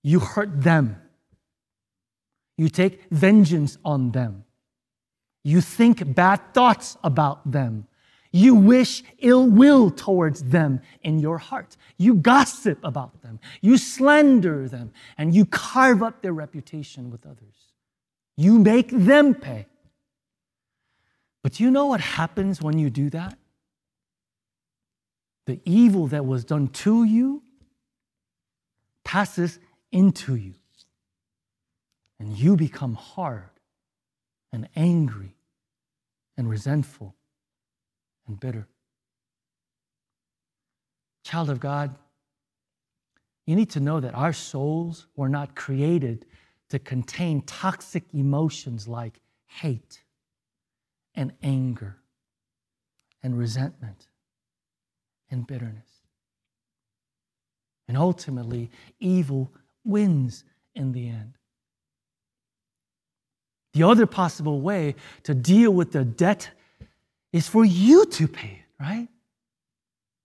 You 0.03 0.19
hurt 0.19 0.61
them. 0.61 1.01
You 2.57 2.69
take 2.69 3.05
vengeance 3.13 3.79
on 3.85 4.11
them. 4.11 4.43
You 5.45 5.61
think 5.61 6.17
bad 6.17 6.53
thoughts 6.53 6.97
about 7.05 7.49
them. 7.49 7.87
You 8.39 8.55
wish 8.55 9.03
ill 9.19 9.49
will 9.49 9.91
towards 9.91 10.45
them 10.45 10.81
in 11.03 11.19
your 11.19 11.39
heart. 11.39 11.77
You 11.97 12.15
gossip 12.15 12.79
about 12.85 13.21
them. 13.21 13.41
You 13.61 13.77
slander 13.77 14.69
them. 14.69 14.93
And 15.17 15.35
you 15.35 15.45
carve 15.45 16.05
up 16.05 16.23
their 16.23 16.33
reputation 16.33 17.11
with 17.11 17.27
others. 17.27 17.73
You 18.37 18.61
make 18.61 18.91
them 18.93 19.35
pay. 19.35 19.67
But 21.43 21.59
you 21.59 21.73
know 21.73 21.87
what 21.87 22.01
happens 22.01 22.63
when 22.63 22.79
you 22.79 22.91
do 22.91 23.11
that? 23.11 23.37
The 25.47 25.61
evil 25.65 26.07
that 26.07 26.25
was 26.25 26.45
done 26.45 26.69
to 26.85 27.03
you 27.03 27.43
passes 29.05 29.59
into 29.91 30.37
you. 30.37 30.55
And 32.21 32.39
you 32.39 32.55
become 32.55 32.95
hard 32.95 33.51
and 34.53 34.69
angry 34.77 35.35
and 36.37 36.49
resentful 36.49 37.17
and 38.29 38.39
bitter. 38.39 38.69
Child 41.25 41.51
of 41.51 41.61
God, 41.61 41.95
you 43.47 43.57
need 43.57 43.71
to 43.71 43.81
know 43.81 43.99
that 44.01 44.15
our 44.15 44.33
souls 44.33 45.07
were 45.17 45.29
not 45.29 45.55
created 45.55 46.27
to 46.71 46.79
contain 46.79 47.43
toxic 47.43 48.05
emotions 48.13 48.87
like 48.87 49.21
hate 49.47 50.03
and 51.15 51.33
anger 51.43 51.97
and 53.23 53.39
resentment 53.39 54.09
and 55.31 55.47
bitterness. 55.47 55.89
And 57.89 57.97
ultimately, 57.97 58.71
evil 59.01 59.51
wins 59.85 60.45
in 60.75 60.93
the 60.93 61.09
end. 61.09 61.33
The 63.73 63.83
other 63.83 64.07
possible 64.07 64.61
way 64.61 64.95
to 65.23 65.35
deal 65.35 65.71
with 65.71 65.93
the 65.93 66.05
debt 66.05 66.51
is 67.33 67.49
for 67.49 67.65
you 67.65 68.07
to 68.07 68.29
pay 68.29 68.65
it, 68.65 68.83
right? 68.83 69.09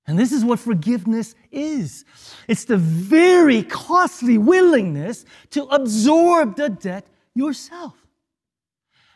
And 0.05 0.19
this 0.19 0.31
is 0.31 0.43
what 0.43 0.59
forgiveness 0.59 1.33
is 1.51 2.03
it's 2.47 2.65
the 2.65 2.77
very 2.77 3.63
costly 3.63 4.37
willingness 4.37 5.25
to 5.51 5.63
absorb 5.65 6.57
the 6.57 6.69
debt 6.69 7.07
yourself. 7.33 7.95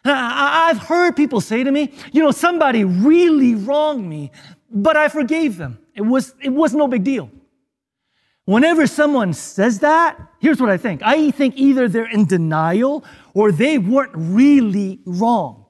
I've 0.05 0.77
heard 0.77 1.15
people 1.15 1.41
say 1.41 1.63
to 1.63 1.71
me, 1.71 1.93
you 2.13 2.23
know, 2.23 2.31
somebody 2.31 2.85
really 2.85 3.55
wronged 3.55 4.07
me, 4.07 4.31
but 4.69 4.95
I 4.95 5.09
forgave 5.09 5.57
them. 5.57 5.79
It 5.93 6.01
was, 6.01 6.33
it 6.41 6.49
was 6.49 6.73
no 6.73 6.87
big 6.87 7.03
deal. 7.03 7.29
Whenever 8.45 8.87
someone 8.87 9.33
says 9.33 9.79
that, 9.79 10.17
here's 10.39 10.61
what 10.61 10.69
I 10.69 10.77
think. 10.77 11.01
I 11.03 11.31
think 11.31 11.57
either 11.57 11.89
they're 11.89 12.09
in 12.09 12.25
denial 12.25 13.03
or 13.33 13.51
they 13.51 13.77
weren't 13.77 14.13
really 14.15 15.01
wronged. 15.05 15.66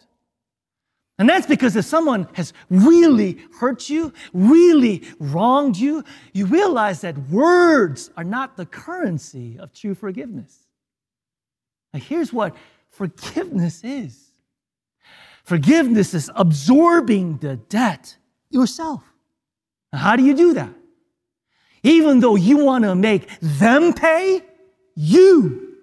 And 1.19 1.27
that's 1.27 1.47
because 1.47 1.75
if 1.75 1.85
someone 1.85 2.27
has 2.33 2.53
really 2.69 3.39
hurt 3.59 3.89
you, 3.89 4.13
really 4.33 5.03
wronged 5.19 5.75
you, 5.75 6.03
you 6.33 6.45
realize 6.45 7.01
that 7.01 7.17
words 7.29 8.11
are 8.15 8.23
not 8.23 8.55
the 8.55 8.67
currency 8.67 9.57
of 9.57 9.73
true 9.73 9.95
forgiveness. 9.95 10.67
Now, 11.93 11.99
here's 12.01 12.31
what 12.31 12.55
forgiveness 12.91 13.83
is 13.83 14.31
forgiveness 15.43 16.13
is 16.13 16.29
absorbing 16.35 17.37
the 17.37 17.55
debt 17.55 18.15
yourself. 18.49 19.03
Now, 19.91 19.99
how 19.99 20.15
do 20.15 20.23
you 20.23 20.35
do 20.35 20.53
that? 20.53 20.73
Even 21.81 22.19
though 22.19 22.35
you 22.35 22.57
want 22.57 22.83
to 22.83 22.93
make 22.93 23.27
them 23.39 23.93
pay, 23.93 24.43
you 24.93 25.75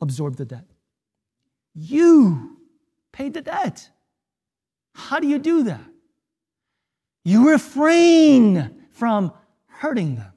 absorb 0.00 0.36
the 0.36 0.44
debt. 0.44 0.64
You 1.74 2.56
pay 3.12 3.28
the 3.28 3.42
debt. 3.42 3.91
How 4.94 5.20
do 5.20 5.26
you 5.26 5.38
do 5.38 5.64
that? 5.64 5.84
You 7.24 7.50
refrain 7.50 8.84
from 8.90 9.32
hurting 9.66 10.16
them. 10.16 10.32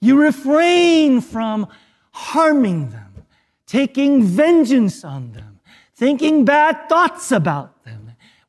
You 0.00 0.20
refrain 0.20 1.20
from 1.20 1.68
harming 2.12 2.90
them, 2.90 3.26
taking 3.66 4.22
vengeance 4.22 5.04
on 5.04 5.32
them, 5.32 5.60
thinking 5.94 6.44
bad 6.44 6.88
thoughts 6.88 7.32
about 7.32 7.84
them 7.84 8.04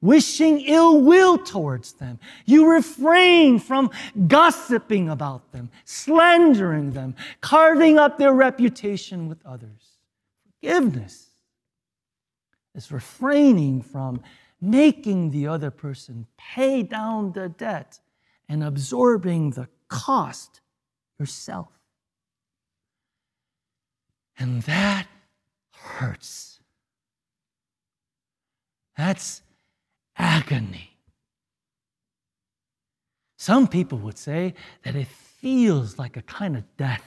wishing 0.06 0.62
ill 0.62 1.02
will 1.02 1.38
towards 1.38 1.94
them. 1.94 2.20
You 2.46 2.70
refrain 2.70 3.60
from 3.60 3.90
gossiping 4.28 5.10
about 5.10 5.52
them, 5.52 5.70
slandering 5.84 6.92
them, 6.92 7.16
carving 7.42 7.98
up 7.98 8.18
their 8.18 8.34
reputation 8.34 9.28
with 9.28 9.44
others. 9.46 9.98
Forgiveness 10.62 11.25
is 12.76 12.92
refraining 12.92 13.82
from 13.82 14.22
making 14.62 15.32
the 15.32 15.48
other 15.48 15.72
person 15.72 16.28
pay 16.38 16.84
down 16.84 17.32
the 17.32 17.50
debt 17.50 18.00
and 18.48 18.64
absorbing 18.64 19.52
the 19.52 19.68
cost 19.88 20.62
yourself. 21.20 21.70
And 24.38 24.62
that 24.64 25.08
hurts. 25.74 26.60
That's 28.98 29.42
agony. 30.18 30.92
Some 33.38 33.68
people 33.68 33.98
would 34.00 34.18
say 34.18 34.56
that 34.84 34.96
it 34.96 35.08
feels 35.08 36.00
like 36.00 36.18
a 36.18 36.22
kind 36.24 36.58
of 36.58 36.64
death. 36.78 37.04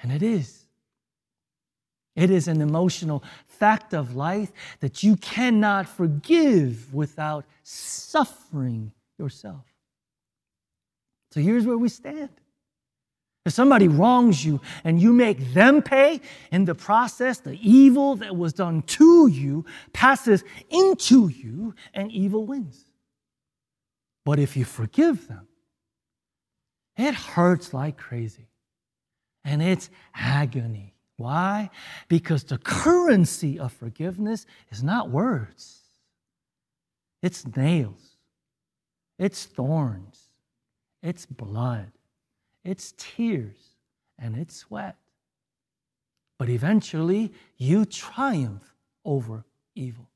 And 0.00 0.12
it 0.12 0.22
is. 0.22 0.67
It 2.18 2.32
is 2.32 2.48
an 2.48 2.60
emotional 2.60 3.22
fact 3.46 3.94
of 3.94 4.16
life 4.16 4.50
that 4.80 5.04
you 5.04 5.14
cannot 5.14 5.88
forgive 5.88 6.92
without 6.92 7.44
suffering 7.62 8.92
yourself. 9.20 9.64
So 11.30 11.40
here's 11.40 11.64
where 11.64 11.78
we 11.78 11.88
stand. 11.88 12.30
If 13.46 13.52
somebody 13.52 13.86
wrongs 13.86 14.44
you 14.44 14.60
and 14.82 15.00
you 15.00 15.12
make 15.12 15.54
them 15.54 15.80
pay, 15.80 16.20
in 16.50 16.64
the 16.64 16.74
process, 16.74 17.38
the 17.38 17.56
evil 17.62 18.16
that 18.16 18.36
was 18.36 18.52
done 18.52 18.82
to 18.82 19.28
you 19.28 19.64
passes 19.92 20.42
into 20.70 21.28
you 21.28 21.76
and 21.94 22.10
evil 22.10 22.44
wins. 22.44 22.84
But 24.24 24.40
if 24.40 24.56
you 24.56 24.64
forgive 24.64 25.28
them, 25.28 25.46
it 26.96 27.14
hurts 27.14 27.72
like 27.72 27.96
crazy 27.96 28.48
and 29.44 29.62
it's 29.62 29.88
agony. 30.16 30.97
Why? 31.18 31.68
Because 32.08 32.44
the 32.44 32.56
currency 32.56 33.58
of 33.58 33.72
forgiveness 33.72 34.46
is 34.70 34.82
not 34.82 35.10
words, 35.10 35.80
it's 37.22 37.46
nails, 37.54 38.16
it's 39.18 39.44
thorns, 39.44 40.30
it's 41.02 41.26
blood 41.26 41.92
it's 42.68 42.92
tears 42.98 43.56
and 44.18 44.36
it's 44.36 44.56
sweat. 44.56 44.96
But 46.36 46.50
eventually, 46.50 47.32
you 47.56 47.86
triumph 47.86 48.74
over 49.06 49.44
evil. 49.74 50.06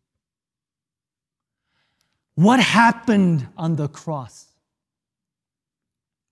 What 2.35 2.61
happened 2.61 3.49
on 3.57 3.77
the 3.77 3.89
cross? 3.89 4.49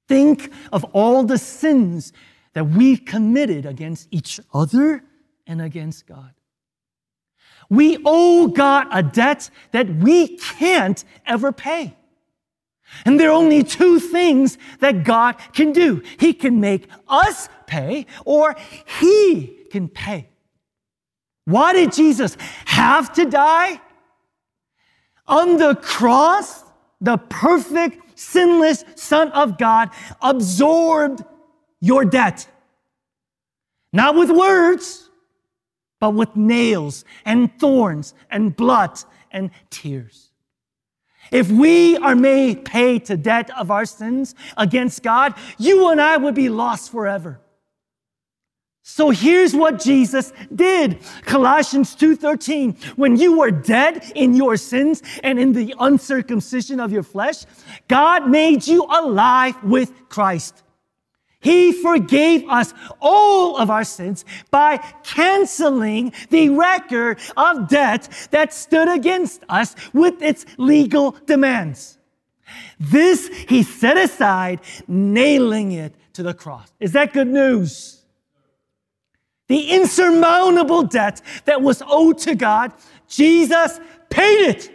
Think 0.08 0.52
of 0.72 0.84
all 0.92 1.24
the 1.24 1.38
sins 1.38 2.12
that 2.54 2.64
we've 2.64 3.04
committed 3.04 3.66
against 3.66 4.08
each 4.10 4.40
other 4.52 5.02
and 5.46 5.60
against 5.60 6.06
God. 6.06 6.32
We 7.68 7.98
owe 8.04 8.48
God 8.48 8.88
a 8.90 9.02
debt 9.02 9.50
that 9.70 9.88
we 9.88 10.36
can't 10.38 11.04
ever 11.24 11.52
pay. 11.52 11.96
And 13.04 13.20
there 13.20 13.28
are 13.28 13.34
only 13.34 13.62
two 13.62 14.00
things 14.00 14.58
that 14.80 15.04
God 15.04 15.36
can 15.52 15.72
do. 15.72 16.02
He 16.18 16.32
can 16.32 16.60
make 16.60 16.88
us 17.08 17.48
pay 17.66 18.06
or 18.24 18.56
He 19.00 19.58
can 19.70 19.88
pay. 19.88 20.28
Why 21.44 21.72
did 21.72 21.92
Jesus 21.92 22.36
have 22.66 23.12
to 23.14 23.24
die? 23.24 23.80
On 25.28 25.56
the 25.56 25.76
cross, 25.76 26.64
the 27.00 27.16
perfect, 27.16 28.18
sinless 28.18 28.84
Son 28.96 29.30
of 29.30 29.56
God 29.56 29.90
absorbed 30.20 31.22
your 31.80 32.04
debt. 32.04 32.46
Not 33.92 34.14
with 34.14 34.30
words, 34.30 35.08
but 35.98 36.10
with 36.10 36.34
nails 36.36 37.04
and 37.24 37.50
thorns 37.58 38.14
and 38.30 38.54
blood 38.54 38.98
and 39.30 39.50
tears. 39.68 40.30
If 41.30 41.50
we 41.50 41.96
are 41.98 42.16
made 42.16 42.64
pay 42.64 42.98
to 43.00 43.16
debt 43.16 43.50
of 43.56 43.70
our 43.70 43.84
sins 43.84 44.34
against 44.56 45.02
God, 45.02 45.34
you 45.58 45.88
and 45.90 46.00
I 46.00 46.16
would 46.16 46.34
be 46.34 46.48
lost 46.48 46.90
forever. 46.90 47.40
So 48.82 49.10
here's 49.10 49.54
what 49.54 49.78
Jesus 49.78 50.32
did. 50.52 50.98
Colossians 51.22 51.94
2:13, 51.94 52.76
when 52.96 53.16
you 53.16 53.38
were 53.38 53.52
dead 53.52 54.10
in 54.16 54.34
your 54.34 54.56
sins 54.56 55.02
and 55.22 55.38
in 55.38 55.52
the 55.52 55.74
uncircumcision 55.78 56.80
of 56.80 56.90
your 56.90 57.04
flesh, 57.04 57.44
God 57.86 58.28
made 58.28 58.66
you 58.66 58.84
alive 58.90 59.62
with 59.62 59.92
Christ. 60.08 60.64
He 61.40 61.72
forgave 61.72 62.46
us 62.48 62.74
all 63.00 63.56
of 63.56 63.70
our 63.70 63.84
sins 63.84 64.26
by 64.50 64.76
canceling 65.02 66.12
the 66.28 66.50
record 66.50 67.18
of 67.36 67.68
debt 67.68 68.28
that 68.30 68.52
stood 68.52 68.88
against 68.88 69.42
us 69.48 69.74
with 69.94 70.20
its 70.20 70.44
legal 70.58 71.12
demands. 71.24 71.98
This 72.78 73.28
he 73.48 73.62
set 73.62 73.96
aside, 73.96 74.60
nailing 74.86 75.72
it 75.72 75.94
to 76.14 76.22
the 76.22 76.34
cross. 76.34 76.72
Is 76.78 76.92
that 76.92 77.12
good 77.12 77.28
news? 77.28 78.02
The 79.48 79.70
insurmountable 79.70 80.82
debt 80.82 81.22
that 81.44 81.62
was 81.62 81.82
owed 81.86 82.18
to 82.18 82.34
God, 82.34 82.72
Jesus 83.08 83.80
paid 84.10 84.48
it. 84.48 84.70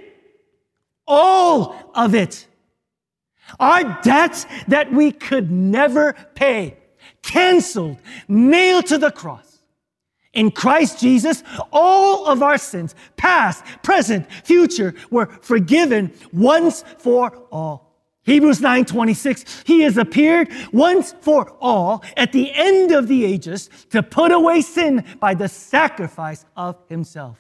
All 1.08 1.92
of 1.94 2.16
it. 2.16 2.48
Our 3.60 4.02
debts 4.02 4.46
that 4.68 4.92
we 4.92 5.12
could 5.12 5.52
never 5.52 6.14
pay, 6.36 6.78
canceled, 7.22 7.98
nailed 8.28 8.88
to 8.88 8.98
the 8.98 9.12
cross. 9.12 9.60
In 10.34 10.52
Christ 10.52 11.00
Jesus, 11.00 11.44
all 11.72 12.28
of 12.28 12.44
our 12.44 12.58
sins, 12.58 12.94
past, 13.16 13.64
present, 13.84 14.28
future, 14.44 14.94
were 15.10 15.28
forgiven 15.42 16.14
once 16.34 16.84
for 16.98 17.44
all. 17.52 17.86
Hebrews 18.24 18.60
9:26 18.60 19.66
He 19.66 19.82
has 19.82 19.98
appeared 19.98 20.50
once 20.74 21.14
for 21.22 21.52
all 21.62 22.04
at 22.18 22.32
the 22.32 22.52
end 22.54 22.92
of 22.92 23.08
the 23.08 23.24
ages 23.24 23.70
to 23.92 24.04
put 24.04 24.32
away 24.32 24.62
sin 24.62 25.06
by 25.20 25.36
the 25.36 25.48
sacrifice 25.48 26.44
of 26.58 26.76
himself. 26.90 27.38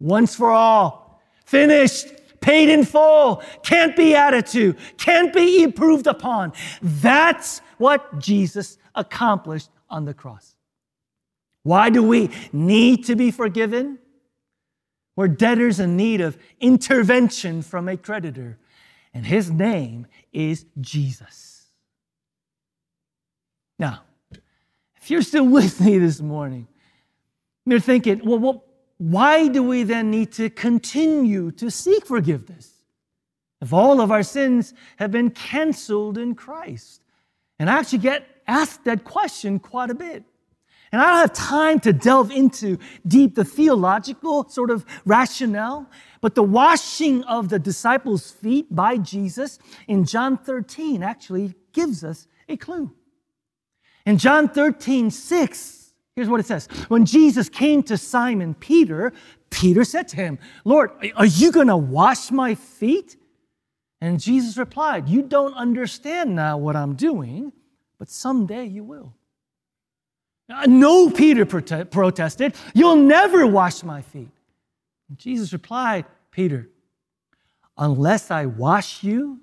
Once 0.00 0.34
for 0.34 0.50
all. 0.50 1.20
Finished 1.44 2.08
paid 2.46 2.68
in 2.68 2.84
full, 2.84 3.42
can't 3.64 3.96
be 3.96 4.14
added 4.14 4.46
to, 4.46 4.72
can't 4.98 5.34
be 5.34 5.64
improved 5.64 6.06
upon. 6.06 6.52
That's 6.80 7.60
what 7.76 8.20
Jesus 8.20 8.78
accomplished 8.94 9.68
on 9.90 10.04
the 10.04 10.14
cross. 10.14 10.54
Why 11.64 11.90
do 11.90 12.04
we 12.04 12.30
need 12.52 13.04
to 13.06 13.16
be 13.16 13.32
forgiven? 13.32 13.98
We're 15.16 15.26
debtors 15.26 15.80
in 15.80 15.96
need 15.96 16.20
of 16.20 16.38
intervention 16.60 17.62
from 17.62 17.88
a 17.88 17.96
creditor, 17.96 18.58
and 19.12 19.26
his 19.26 19.50
name 19.50 20.06
is 20.32 20.66
Jesus. 20.80 21.64
Now, 23.76 24.02
if 25.02 25.10
you're 25.10 25.22
still 25.22 25.46
with 25.58 25.80
me 25.80 25.98
this 25.98 26.20
morning, 26.20 26.68
you're 27.64 27.80
thinking, 27.80 28.24
well, 28.24 28.38
what, 28.38 28.65
why 28.98 29.48
do 29.48 29.62
we 29.62 29.82
then 29.82 30.10
need 30.10 30.32
to 30.32 30.48
continue 30.50 31.50
to 31.52 31.70
seek 31.70 32.06
forgiveness? 32.06 32.72
If 33.60 33.72
all 33.72 34.00
of 34.00 34.10
our 34.10 34.22
sins 34.22 34.74
have 34.96 35.10
been 35.10 35.30
canceled 35.30 36.18
in 36.18 36.34
Christ. 36.34 37.02
And 37.58 37.70
I 37.70 37.78
actually 37.78 37.98
get 37.98 38.26
asked 38.46 38.84
that 38.84 39.04
question 39.04 39.58
quite 39.58 39.90
a 39.90 39.94
bit. 39.94 40.24
And 40.92 41.02
I 41.02 41.10
don't 41.10 41.20
have 41.20 41.32
time 41.32 41.80
to 41.80 41.92
delve 41.92 42.30
into 42.30 42.78
deep 43.06 43.34
the 43.34 43.44
theological 43.44 44.48
sort 44.48 44.70
of 44.70 44.86
rationale, 45.04 45.90
but 46.20 46.34
the 46.34 46.42
washing 46.42 47.24
of 47.24 47.48
the 47.48 47.58
disciples' 47.58 48.30
feet 48.30 48.74
by 48.74 48.96
Jesus 48.96 49.58
in 49.88 50.04
John 50.04 50.38
13 50.38 51.02
actually 51.02 51.54
gives 51.72 52.04
us 52.04 52.28
a 52.48 52.56
clue. 52.56 52.92
In 54.04 54.18
John 54.18 54.48
13, 54.48 55.10
6, 55.10 55.85
Here's 56.16 56.30
what 56.30 56.40
it 56.40 56.46
says. 56.46 56.66
When 56.88 57.04
Jesus 57.04 57.50
came 57.50 57.82
to 57.84 57.98
Simon 57.98 58.54
Peter, 58.54 59.12
Peter 59.50 59.84
said 59.84 60.08
to 60.08 60.16
him, 60.16 60.38
Lord, 60.64 60.90
are 61.14 61.26
you 61.26 61.52
going 61.52 61.66
to 61.66 61.76
wash 61.76 62.30
my 62.30 62.54
feet? 62.54 63.16
And 64.00 64.18
Jesus 64.18 64.56
replied, 64.56 65.10
You 65.10 65.22
don't 65.22 65.54
understand 65.54 66.34
now 66.34 66.56
what 66.56 66.74
I'm 66.74 66.94
doing, 66.94 67.52
but 67.98 68.08
someday 68.08 68.64
you 68.64 68.82
will. 68.82 69.14
No, 70.66 71.10
Peter 71.10 71.44
prote- 71.44 71.90
protested, 71.90 72.54
You'll 72.74 72.96
never 72.96 73.46
wash 73.46 73.82
my 73.82 74.00
feet. 74.00 74.30
And 75.10 75.18
Jesus 75.18 75.52
replied, 75.52 76.06
Peter, 76.30 76.70
unless 77.76 78.30
I 78.30 78.46
wash 78.46 79.02
you, 79.02 79.40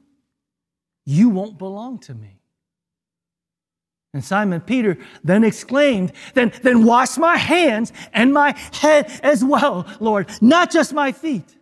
you 1.05 1.29
won't 1.29 1.57
belong 1.59 1.99
to 1.99 2.15
me. 2.15 2.39
And 4.13 4.23
Simon 4.23 4.61
Peter 4.61 4.97
then 5.23 5.43
exclaimed, 5.43 6.13
then, 6.35 6.53
then 6.61 6.85
wash 6.85 7.17
my 7.17 7.35
hands 7.35 7.91
and 8.13 8.31
my 8.31 8.55
head 8.73 9.19
as 9.23 9.43
well, 9.43 9.87
Lord, 9.99 10.29
not 10.39 10.71
just 10.71 10.93
my 10.93 11.11
feet. 11.11 11.55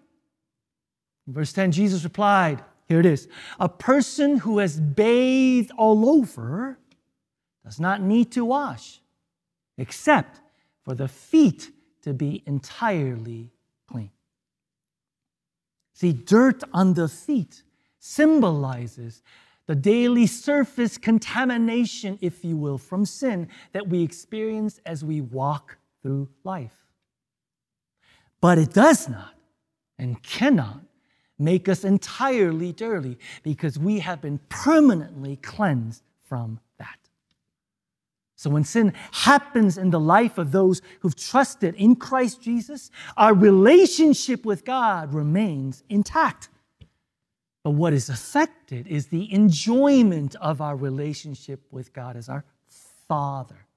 In 1.27 1.33
verse 1.33 1.53
10, 1.53 1.71
Jesus 1.71 2.03
replied, 2.03 2.61
here 2.89 2.99
it 2.99 3.05
is, 3.05 3.29
a 3.57 3.69
person 3.69 4.37
who 4.39 4.57
has 4.57 4.79
bathed 4.79 5.71
all 5.77 6.09
over 6.09 6.77
does 7.63 7.79
not 7.79 8.01
need 8.01 8.33
to 8.33 8.43
wash, 8.43 8.99
except 9.77 10.41
for 10.83 10.93
the 10.93 11.07
feet 11.07 11.71
to 12.01 12.13
be 12.13 12.43
entirely 12.45 13.49
clean. 13.87 14.11
See, 15.93 16.11
dirt 16.11 16.63
on 16.73 16.95
the 16.95 17.07
feet 17.07 17.63
symbolizes 17.99 19.21
the 19.71 19.75
daily 19.75 20.27
surface 20.27 20.97
contamination, 20.97 22.19
if 22.19 22.43
you 22.43 22.57
will, 22.57 22.77
from 22.77 23.05
sin 23.05 23.47
that 23.71 23.87
we 23.87 24.03
experience 24.03 24.81
as 24.85 25.01
we 25.01 25.21
walk 25.21 25.77
through 26.03 26.27
life. 26.43 26.75
But 28.41 28.57
it 28.57 28.73
does 28.73 29.07
not 29.07 29.33
and 29.97 30.21
cannot 30.21 30.81
make 31.39 31.69
us 31.69 31.85
entirely 31.85 32.73
dirty 32.73 33.17
because 33.43 33.79
we 33.79 33.99
have 33.99 34.19
been 34.19 34.41
permanently 34.49 35.37
cleansed 35.37 36.03
from 36.27 36.59
that. 36.77 36.99
So 38.35 38.49
when 38.49 38.65
sin 38.65 38.91
happens 39.11 39.77
in 39.77 39.89
the 39.89 40.01
life 40.01 40.37
of 40.37 40.51
those 40.51 40.81
who've 40.99 41.15
trusted 41.15 41.75
in 41.75 41.95
Christ 41.95 42.41
Jesus, 42.41 42.91
our 43.15 43.33
relationship 43.33 44.43
with 44.43 44.65
God 44.65 45.13
remains 45.13 45.85
intact. 45.87 46.49
But 47.63 47.71
what 47.71 47.93
is 47.93 48.09
affected 48.09 48.87
is 48.87 49.07
the 49.07 49.31
enjoyment 49.31 50.35
of 50.35 50.61
our 50.61 50.75
relationship 50.75 51.61
with 51.71 51.93
God 51.93 52.17
as 52.17 52.27
our 52.27 52.43
Father. 53.07 53.67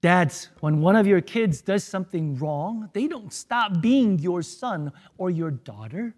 Dads, 0.00 0.48
when 0.60 0.80
one 0.80 0.96
of 0.96 1.06
your 1.06 1.20
kids 1.20 1.60
does 1.60 1.84
something 1.84 2.38
wrong, 2.38 2.88
they 2.94 3.06
don't 3.06 3.32
stop 3.32 3.80
being 3.80 4.18
your 4.18 4.42
son 4.42 4.92
or 5.18 5.30
your 5.30 5.50
daughter. 5.50 6.14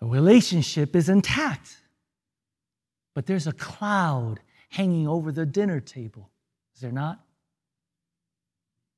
The 0.00 0.06
relationship 0.06 0.94
is 0.94 1.08
intact. 1.08 1.78
But 3.14 3.26
there's 3.26 3.46
a 3.46 3.52
cloud 3.52 4.40
hanging 4.70 5.06
over 5.06 5.32
the 5.32 5.46
dinner 5.46 5.80
table, 5.80 6.30
is 6.74 6.80
there 6.80 6.92
not? 6.92 7.24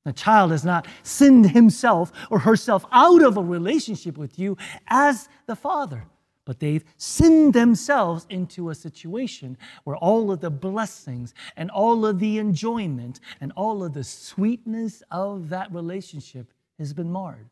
The 0.05 0.13
child 0.13 0.51
has 0.51 0.65
not 0.65 0.87
sinned 1.03 1.51
himself 1.51 2.13
or 2.31 2.41
herself 2.41 2.85
out 2.93 3.23
of 3.23 3.37
a 3.37 3.43
relationship 3.43 4.19
with 4.19 4.39
you 4.39 4.57
as 4.89 5.29
the 5.47 5.57
father, 5.57 6.05
but 6.45 6.61
they've 6.61 6.85
sinned 6.99 7.55
themselves 7.55 8.27
into 8.29 8.69
a 8.69 8.75
situation 8.75 9.57
where 9.85 9.97
all 9.97 10.31
of 10.31 10.41
the 10.41 10.51
blessings 10.51 11.33
and 11.57 11.71
all 11.71 12.05
of 12.05 12.19
the 12.19 12.39
enjoyment 12.39 13.19
and 13.41 13.51
all 13.57 13.83
of 13.83 13.95
the 13.95 14.05
sweetness 14.05 15.03
of 15.11 15.49
that 15.49 15.73
relationship 15.73 16.53
has 16.79 16.93
been 16.93 17.11
marred. 17.11 17.49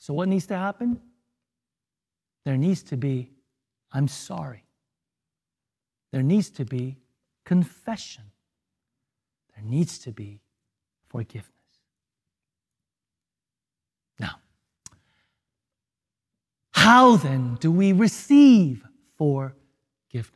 So, 0.00 0.12
what 0.12 0.28
needs 0.28 0.46
to 0.46 0.56
happen? 0.56 1.00
There 2.44 2.56
needs 2.56 2.82
to 2.84 2.96
be, 2.96 3.30
I'm 3.92 4.08
sorry. 4.08 4.64
There 6.12 6.22
needs 6.22 6.50
to 6.50 6.64
be 6.64 6.98
confession. 7.44 8.24
There 9.54 9.64
needs 9.64 9.98
to 10.00 10.12
be 10.12 10.40
forgiveness. 11.14 11.46
Now, 14.18 14.40
how 16.72 17.14
then 17.14 17.56
do 17.60 17.70
we 17.70 17.92
receive 17.92 18.84
forgiveness? 19.16 20.32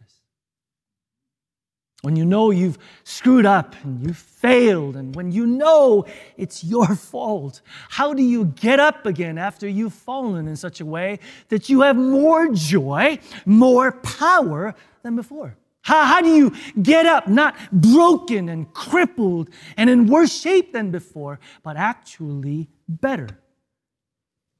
When 2.03 2.15
you 2.15 2.25
know 2.25 2.53
you've 2.53 2.79
screwed 3.03 3.45
up 3.45 3.75
and 3.83 4.01
you've 4.01 4.17
failed, 4.17 4.95
and 4.95 5.17
when 5.17 5.33
you 5.33 5.49
know 5.49 6.07
it's 6.37 6.63
your 6.63 6.95
fault, 6.95 7.61
how 7.89 8.15
do 8.15 8.23
you 8.23 8.45
get 8.45 8.79
up 8.79 9.05
again 9.05 9.37
after 9.37 9.67
you've 9.69 9.95
fallen 9.95 10.47
in 10.47 10.55
such 10.55 10.81
a 10.81 10.87
way 10.87 11.19
that 11.49 11.69
you 11.69 11.81
have 11.81 11.97
more 11.97 12.53
joy, 12.53 13.19
more 13.45 13.91
power 13.91 14.77
than 15.03 15.17
before? 15.17 15.57
How, 15.89 16.05
how 16.05 16.21
do 16.21 16.29
you 16.29 16.53
get 16.83 17.07
up, 17.07 17.29
not 17.29 17.57
broken 17.73 18.51
and 18.51 18.71
crippled 18.75 19.49
and 19.79 19.89
in 19.89 20.07
worse 20.07 20.39
shape 20.39 20.75
than 20.75 20.91
before, 20.91 21.41
but 21.63 21.79
actually 21.79 22.69
better? 22.87 23.41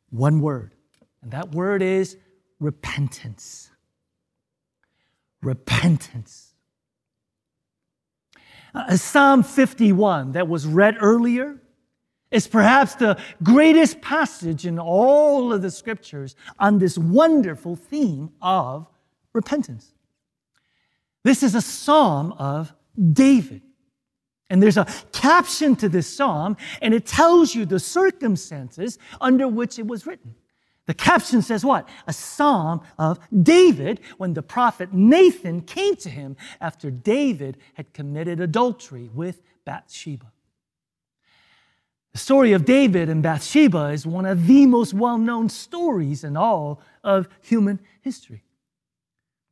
One 0.09 0.41
word, 0.41 0.73
and 1.21 1.31
that 1.33 1.55
word 1.55 1.83
is 1.83 2.17
repentance. 2.61 3.71
Repentance. 5.43 6.55
Uh, 8.75 8.97
Psalm 8.97 9.43
51 9.43 10.33
that 10.33 10.49
was 10.49 10.67
read 10.67 10.97
earlier 10.99 11.61
is 12.31 12.49
perhaps 12.49 12.95
the 12.95 13.21
greatest 13.43 14.01
passage 14.01 14.65
in 14.65 14.79
all 14.79 15.53
of 15.53 15.61
the 15.61 15.71
scriptures 15.71 16.37
on 16.59 16.79
this 16.79 16.97
wonderful 16.97 17.77
theme 17.77 18.31
of 18.41 18.87
repentance. 19.35 19.93
This 21.29 21.43
is 21.43 21.55
a 21.55 21.61
psalm 21.61 22.33
of 22.39 22.73
David. 23.13 23.61
And 24.49 24.63
there's 24.63 24.79
a 24.79 24.87
caption 25.13 25.77
to 25.77 25.87
this 25.87 26.07
psalm, 26.07 26.57
and 26.81 26.95
it 26.95 27.05
tells 27.05 27.55
you 27.55 27.67
the 27.67 27.79
circumstances 27.79 28.99
under 29.21 29.47
which 29.47 29.79
it 29.79 29.87
was 29.87 30.07
written. 30.07 30.35
The 30.87 30.95
caption 30.95 31.43
says 31.43 31.67
what? 31.67 31.87
A 32.07 32.15
psalm 32.15 32.81
of 32.99 33.19
David 33.43 34.01
when 34.17 34.33
the 34.33 34.43
prophet 34.43 34.95
Nathan 34.95 35.61
came 35.61 35.97
to 35.97 36.09
him 36.09 36.35
after 36.63 36.91
David 36.91 37.59
had 37.75 37.93
committed 37.93 38.41
adultery 38.41 39.11
with 39.13 39.43
Bathsheba. 39.67 40.33
The 42.15 42.19
story 42.19 42.55
of 42.55 42.65
David 42.65 43.11
and 43.11 43.23
Bathsheba 43.23 43.89
is 43.89 44.07
one 44.07 44.25
of 44.25 44.47
the 44.47 44.65
most 44.65 44.95
well 44.95 45.19
known 45.19 45.51
stories 45.51 46.25
in 46.25 46.39
all 46.39 46.81
of 47.05 47.29
human 47.43 47.81
history. 48.01 48.45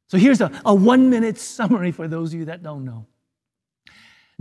So 0.09 0.19
here's 0.19 0.41
a, 0.41 0.51
a 0.65 0.75
one 0.75 1.11
minute 1.11 1.39
summary 1.39 1.91
for 1.91 2.09
those 2.09 2.33
of 2.33 2.39
you 2.39 2.45
that 2.47 2.63
don't 2.63 2.85
know. 2.85 3.07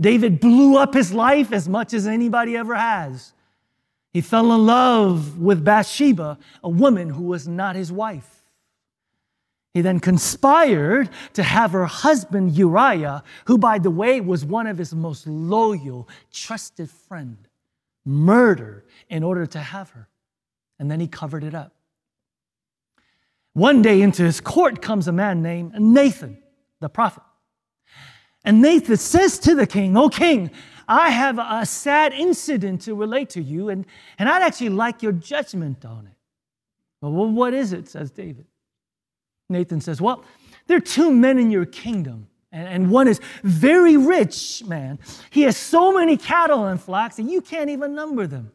David 0.00 0.40
blew 0.40 0.76
up 0.76 0.94
his 0.94 1.12
life 1.12 1.52
as 1.52 1.68
much 1.68 1.94
as 1.94 2.06
anybody 2.06 2.56
ever 2.56 2.74
has. 2.74 3.32
He 4.12 4.20
fell 4.20 4.52
in 4.52 4.66
love 4.66 5.38
with 5.38 5.64
Bathsheba, 5.64 6.38
a 6.62 6.68
woman 6.68 7.10
who 7.10 7.24
was 7.24 7.46
not 7.48 7.76
his 7.76 7.90
wife. 7.92 8.44
He 9.74 9.82
then 9.82 10.00
conspired 10.00 11.10
to 11.34 11.42
have 11.42 11.72
her 11.72 11.84
husband 11.84 12.56
Uriah, 12.56 13.22
who, 13.44 13.58
by 13.58 13.78
the 13.78 13.90
way, 13.90 14.22
was 14.22 14.42
one 14.42 14.66
of 14.66 14.78
his 14.78 14.94
most 14.94 15.26
loyal, 15.26 16.08
trusted 16.32 16.88
friend, 16.88 17.36
murdered 18.02 18.84
in 19.10 19.22
order 19.22 19.44
to 19.44 19.58
have 19.58 19.90
her. 19.90 20.08
And 20.78 20.90
then 20.90 21.00
he 21.00 21.08
covered 21.08 21.44
it 21.44 21.54
up. 21.54 21.75
One 23.56 23.80
day 23.80 24.02
into 24.02 24.22
his 24.22 24.38
court 24.38 24.82
comes 24.82 25.08
a 25.08 25.12
man 25.12 25.40
named 25.40 25.80
Nathan, 25.80 26.36
the 26.82 26.90
prophet. 26.90 27.22
And 28.44 28.60
Nathan 28.60 28.98
says 28.98 29.38
to 29.38 29.54
the 29.54 29.66
king, 29.66 29.96
Oh, 29.96 30.10
king, 30.10 30.50
I 30.86 31.08
have 31.08 31.38
a 31.38 31.64
sad 31.64 32.12
incident 32.12 32.82
to 32.82 32.94
relate 32.94 33.30
to 33.30 33.40
you, 33.40 33.70
and, 33.70 33.86
and 34.18 34.28
I'd 34.28 34.42
actually 34.42 34.68
like 34.68 35.02
your 35.02 35.12
judgment 35.12 35.86
on 35.86 36.06
it. 36.06 36.12
Well, 37.00 37.30
what 37.30 37.54
is 37.54 37.72
it? 37.72 37.88
says 37.88 38.10
David. 38.10 38.44
Nathan 39.48 39.80
says, 39.80 40.02
Well, 40.02 40.22
there 40.66 40.76
are 40.76 40.80
two 40.80 41.10
men 41.10 41.38
in 41.38 41.50
your 41.50 41.64
kingdom, 41.64 42.28
and, 42.52 42.68
and 42.68 42.90
one 42.90 43.08
is 43.08 43.22
very 43.42 43.96
rich 43.96 44.64
man. 44.66 44.98
He 45.30 45.44
has 45.44 45.56
so 45.56 45.94
many 45.94 46.18
cattle 46.18 46.66
and 46.66 46.78
flocks 46.78 47.16
that 47.16 47.22
you 47.22 47.40
can't 47.40 47.70
even 47.70 47.94
number 47.94 48.26
them. 48.26 48.52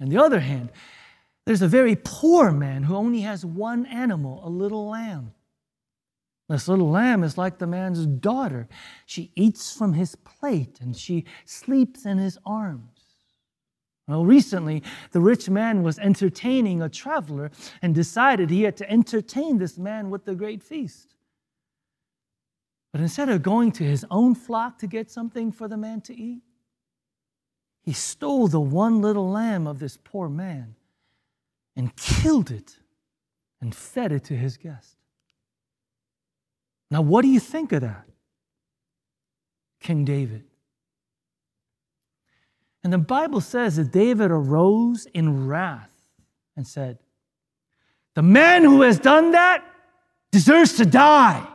On 0.00 0.08
the 0.08 0.18
other 0.18 0.38
hand, 0.38 0.70
there's 1.46 1.62
a 1.62 1.68
very 1.68 1.96
poor 1.96 2.50
man 2.50 2.84
who 2.84 2.96
only 2.96 3.20
has 3.20 3.44
one 3.44 3.84
animal, 3.86 4.40
a 4.46 4.48
little 4.48 4.88
lamb. 4.88 5.34
This 6.48 6.68
little 6.68 6.90
lamb 6.90 7.22
is 7.22 7.38
like 7.38 7.58
the 7.58 7.66
man's 7.66 8.06
daughter. 8.06 8.68
She 9.06 9.30
eats 9.34 9.76
from 9.76 9.94
his 9.94 10.14
plate 10.16 10.78
and 10.80 10.96
she 10.96 11.24
sleeps 11.44 12.04
in 12.04 12.18
his 12.18 12.38
arms. 12.44 12.90
Well, 14.06 14.26
recently, 14.26 14.82
the 15.12 15.20
rich 15.20 15.48
man 15.48 15.82
was 15.82 15.98
entertaining 15.98 16.82
a 16.82 16.90
traveler 16.90 17.50
and 17.80 17.94
decided 17.94 18.50
he 18.50 18.62
had 18.62 18.76
to 18.78 18.90
entertain 18.90 19.56
this 19.56 19.78
man 19.78 20.10
with 20.10 20.28
a 20.28 20.34
great 20.34 20.62
feast. 20.62 21.14
But 22.92 23.00
instead 23.00 23.30
of 23.30 23.42
going 23.42 23.72
to 23.72 23.84
his 23.84 24.04
own 24.10 24.34
flock 24.34 24.78
to 24.78 24.86
get 24.86 25.10
something 25.10 25.50
for 25.50 25.68
the 25.68 25.78
man 25.78 26.02
to 26.02 26.14
eat, 26.14 26.42
he 27.82 27.92
stole 27.92 28.46
the 28.48 28.60
one 28.60 29.00
little 29.00 29.30
lamb 29.30 29.66
of 29.66 29.78
this 29.78 29.98
poor 30.02 30.28
man 30.28 30.76
and 31.76 31.94
killed 31.96 32.50
it 32.50 32.76
and 33.60 33.74
fed 33.74 34.12
it 34.12 34.24
to 34.24 34.36
his 34.36 34.56
guest. 34.56 34.96
Now, 36.90 37.02
what 37.02 37.22
do 37.22 37.28
you 37.28 37.40
think 37.40 37.72
of 37.72 37.80
that? 37.80 38.04
King 39.80 40.04
David. 40.04 40.44
And 42.82 42.92
the 42.92 42.98
Bible 42.98 43.40
says 43.40 43.76
that 43.76 43.90
David 43.90 44.30
arose 44.30 45.06
in 45.06 45.46
wrath 45.46 45.90
and 46.56 46.66
said, 46.66 46.98
The 48.14 48.22
man 48.22 48.62
who 48.62 48.82
has 48.82 48.98
done 48.98 49.32
that 49.32 49.64
deserves 50.30 50.74
to 50.74 50.84
die. 50.84 51.46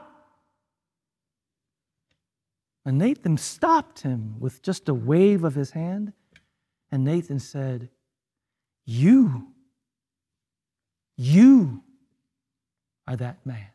And 2.86 2.98
Nathan 2.98 3.38
stopped 3.38 4.00
him 4.00 4.40
with 4.40 4.64
just 4.64 4.90
a 4.90 4.94
wave 4.94 5.44
of 5.44 5.54
his 5.54 5.72
hand. 5.72 6.14
And 6.92 7.04
Nathan 7.04 7.40
said, 7.40 7.90
You 8.86 9.49
you 11.20 11.84
are 13.06 13.18
that 13.18 13.46
man. 13.46 13.68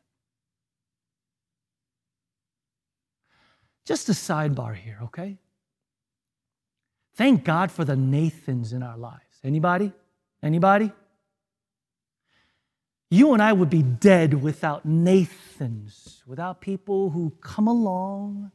Just 3.84 4.08
a 4.08 4.12
sidebar 4.12 4.74
here, 4.74 4.98
okay? 5.02 5.36
Thank 7.16 7.44
God 7.44 7.70
for 7.70 7.84
the 7.84 7.96
Nathans 7.96 8.72
in 8.72 8.82
our 8.82 8.96
lives. 8.96 9.20
Anybody? 9.44 9.92
Anybody? 10.42 10.90
You 13.10 13.34
and 13.34 13.42
I 13.42 13.52
would 13.52 13.68
be 13.68 13.82
dead 13.82 14.42
without 14.42 14.86
Nathans, 14.86 16.22
without 16.26 16.62
people 16.62 17.10
who 17.10 17.34
come 17.42 17.68
along 17.68 18.52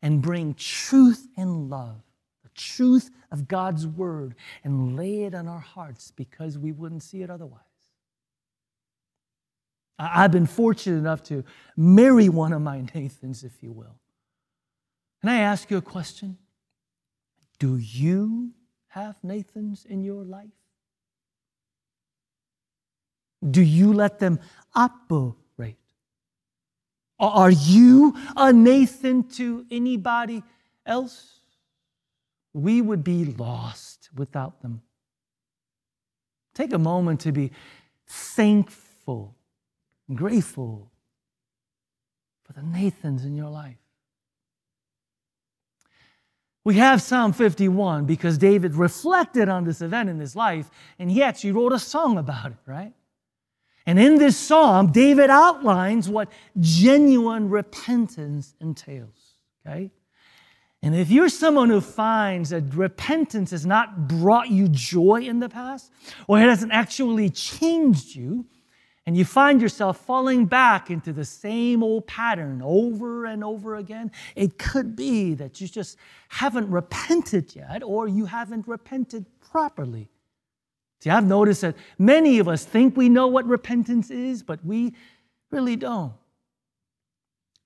and 0.00 0.22
bring 0.22 0.54
truth 0.54 1.28
and 1.36 1.68
love, 1.68 2.00
the 2.42 2.48
truth 2.54 3.10
of 3.30 3.46
God's 3.46 3.86
word, 3.86 4.36
and 4.64 4.96
lay 4.96 5.24
it 5.24 5.34
on 5.34 5.48
our 5.48 5.60
hearts 5.60 6.10
because 6.10 6.56
we 6.56 6.72
wouldn't 6.72 7.02
see 7.02 7.22
it 7.22 7.28
otherwise. 7.28 7.71
I've 10.02 10.32
been 10.32 10.46
fortunate 10.46 10.98
enough 10.98 11.22
to 11.24 11.44
marry 11.76 12.28
one 12.28 12.52
of 12.52 12.60
my 12.60 12.80
Nathans, 12.80 13.44
if 13.44 13.62
you 13.62 13.70
will. 13.70 13.96
Can 15.20 15.30
I 15.30 15.38
ask 15.38 15.70
you 15.70 15.76
a 15.76 15.82
question? 15.82 16.38
Do 17.58 17.76
you 17.76 18.50
have 18.88 19.16
Nathans 19.22 19.84
in 19.84 20.02
your 20.02 20.24
life? 20.24 20.50
Do 23.48 23.62
you 23.62 23.92
let 23.92 24.18
them 24.18 24.40
operate? 24.74 25.76
Are 27.20 27.50
you 27.50 28.16
a 28.36 28.52
Nathan 28.52 29.28
to 29.34 29.64
anybody 29.70 30.42
else? 30.84 31.38
We 32.52 32.82
would 32.82 33.04
be 33.04 33.24
lost 33.26 34.10
without 34.16 34.60
them. 34.60 34.82
Take 36.54 36.72
a 36.72 36.78
moment 36.78 37.20
to 37.20 37.32
be 37.32 37.52
thankful 38.06 39.36
grateful 40.14 40.90
for 42.44 42.52
the 42.52 42.62
Nathans 42.62 43.24
in 43.24 43.34
your 43.34 43.48
life. 43.48 43.76
We 46.64 46.74
have 46.76 47.02
Psalm 47.02 47.32
51 47.32 48.04
because 48.04 48.38
David 48.38 48.74
reflected 48.74 49.48
on 49.48 49.64
this 49.64 49.80
event 49.80 50.08
in 50.08 50.20
his 50.20 50.36
life 50.36 50.70
and 50.98 51.10
he 51.10 51.22
actually 51.22 51.52
wrote 51.52 51.72
a 51.72 51.78
song 51.78 52.18
about 52.18 52.52
it, 52.52 52.58
right? 52.66 52.92
And 53.84 53.98
in 53.98 54.18
this 54.18 54.36
psalm, 54.36 54.92
David 54.92 55.28
outlines 55.28 56.08
what 56.08 56.30
genuine 56.60 57.50
repentance 57.50 58.54
entails, 58.60 59.34
okay? 59.66 59.90
And 60.84 60.94
if 60.94 61.10
you're 61.10 61.28
someone 61.28 61.68
who 61.68 61.80
finds 61.80 62.50
that 62.50 62.74
repentance 62.74 63.50
has 63.50 63.66
not 63.66 64.08
brought 64.08 64.50
you 64.50 64.68
joy 64.68 65.22
in 65.22 65.40
the 65.40 65.48
past, 65.48 65.90
or 66.28 66.38
it 66.38 66.48
hasn't 66.48 66.72
actually 66.72 67.30
changed 67.30 68.14
you, 68.14 68.46
and 69.04 69.16
you 69.16 69.24
find 69.24 69.60
yourself 69.60 69.98
falling 69.98 70.46
back 70.46 70.90
into 70.90 71.12
the 71.12 71.24
same 71.24 71.82
old 71.82 72.06
pattern 72.06 72.62
over 72.62 73.24
and 73.24 73.42
over 73.42 73.76
again, 73.76 74.12
it 74.36 74.58
could 74.58 74.94
be 74.94 75.34
that 75.34 75.60
you 75.60 75.66
just 75.66 75.96
haven't 76.28 76.70
repented 76.70 77.54
yet 77.56 77.82
or 77.82 78.06
you 78.06 78.26
haven't 78.26 78.68
repented 78.68 79.26
properly. 79.40 80.08
See, 81.00 81.10
I've 81.10 81.26
noticed 81.26 81.62
that 81.62 81.74
many 81.98 82.38
of 82.38 82.46
us 82.46 82.64
think 82.64 82.96
we 82.96 83.08
know 83.08 83.26
what 83.26 83.44
repentance 83.44 84.08
is, 84.10 84.44
but 84.44 84.64
we 84.64 84.94
really 85.50 85.74
don't. 85.74 86.12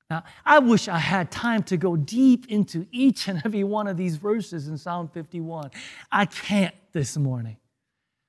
Now, 0.09 0.25
I 0.45 0.61
wish 0.61 0.89
I 0.89 0.99
had 0.99 1.31
time 1.31 1.63
to 1.65 1.77
go 1.77 1.97
deep 1.97 2.47
into 2.49 2.87
each 2.93 3.29
and 3.29 3.43
every 3.45 3.65
one 3.65 3.89
of 3.89 3.97
these 3.97 4.17
verses 4.17 4.69
in 4.69 4.79
Psalm 4.79 5.09
51. 5.09 5.71
I 6.11 6.27
can't 6.27 6.75
this 6.93 7.17
morning. 7.17 7.57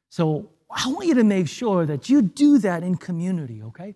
So 0.10 0.50
I 0.70 0.90
want 0.90 1.08
you 1.08 1.16
to 1.16 1.24
make 1.24 1.48
sure 1.48 1.86
that 1.86 2.10
you 2.10 2.22
do 2.22 2.58
that 2.60 2.84
in 2.84 2.98
community, 2.98 3.62
okay? 3.64 3.96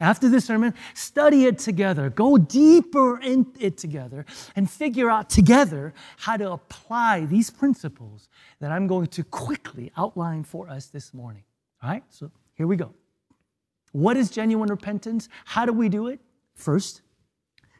After 0.00 0.28
this 0.28 0.44
sermon, 0.44 0.74
study 0.92 1.44
it 1.44 1.58
together. 1.58 2.10
Go 2.10 2.36
deeper 2.36 3.20
in 3.20 3.46
it 3.60 3.78
together 3.78 4.26
and 4.56 4.68
figure 4.68 5.08
out 5.08 5.30
together 5.30 5.94
how 6.18 6.36
to 6.36 6.52
apply 6.52 7.26
these 7.26 7.48
principles 7.48 8.28
that 8.58 8.72
I'm 8.72 8.86
going 8.86 9.06
to 9.08 9.22
quickly 9.22 9.92
outline 9.96 10.42
for 10.42 10.68
us 10.68 10.86
this 10.86 11.14
morning. 11.14 11.44
All 11.82 11.90
right? 11.90 12.02
So 12.08 12.30
here 12.54 12.66
we 12.66 12.76
go. 12.76 12.92
What 13.92 14.16
is 14.16 14.30
genuine 14.30 14.68
repentance? 14.68 15.28
How 15.44 15.64
do 15.64 15.72
we 15.72 15.88
do 15.88 16.08
it? 16.08 16.18
First, 16.56 17.02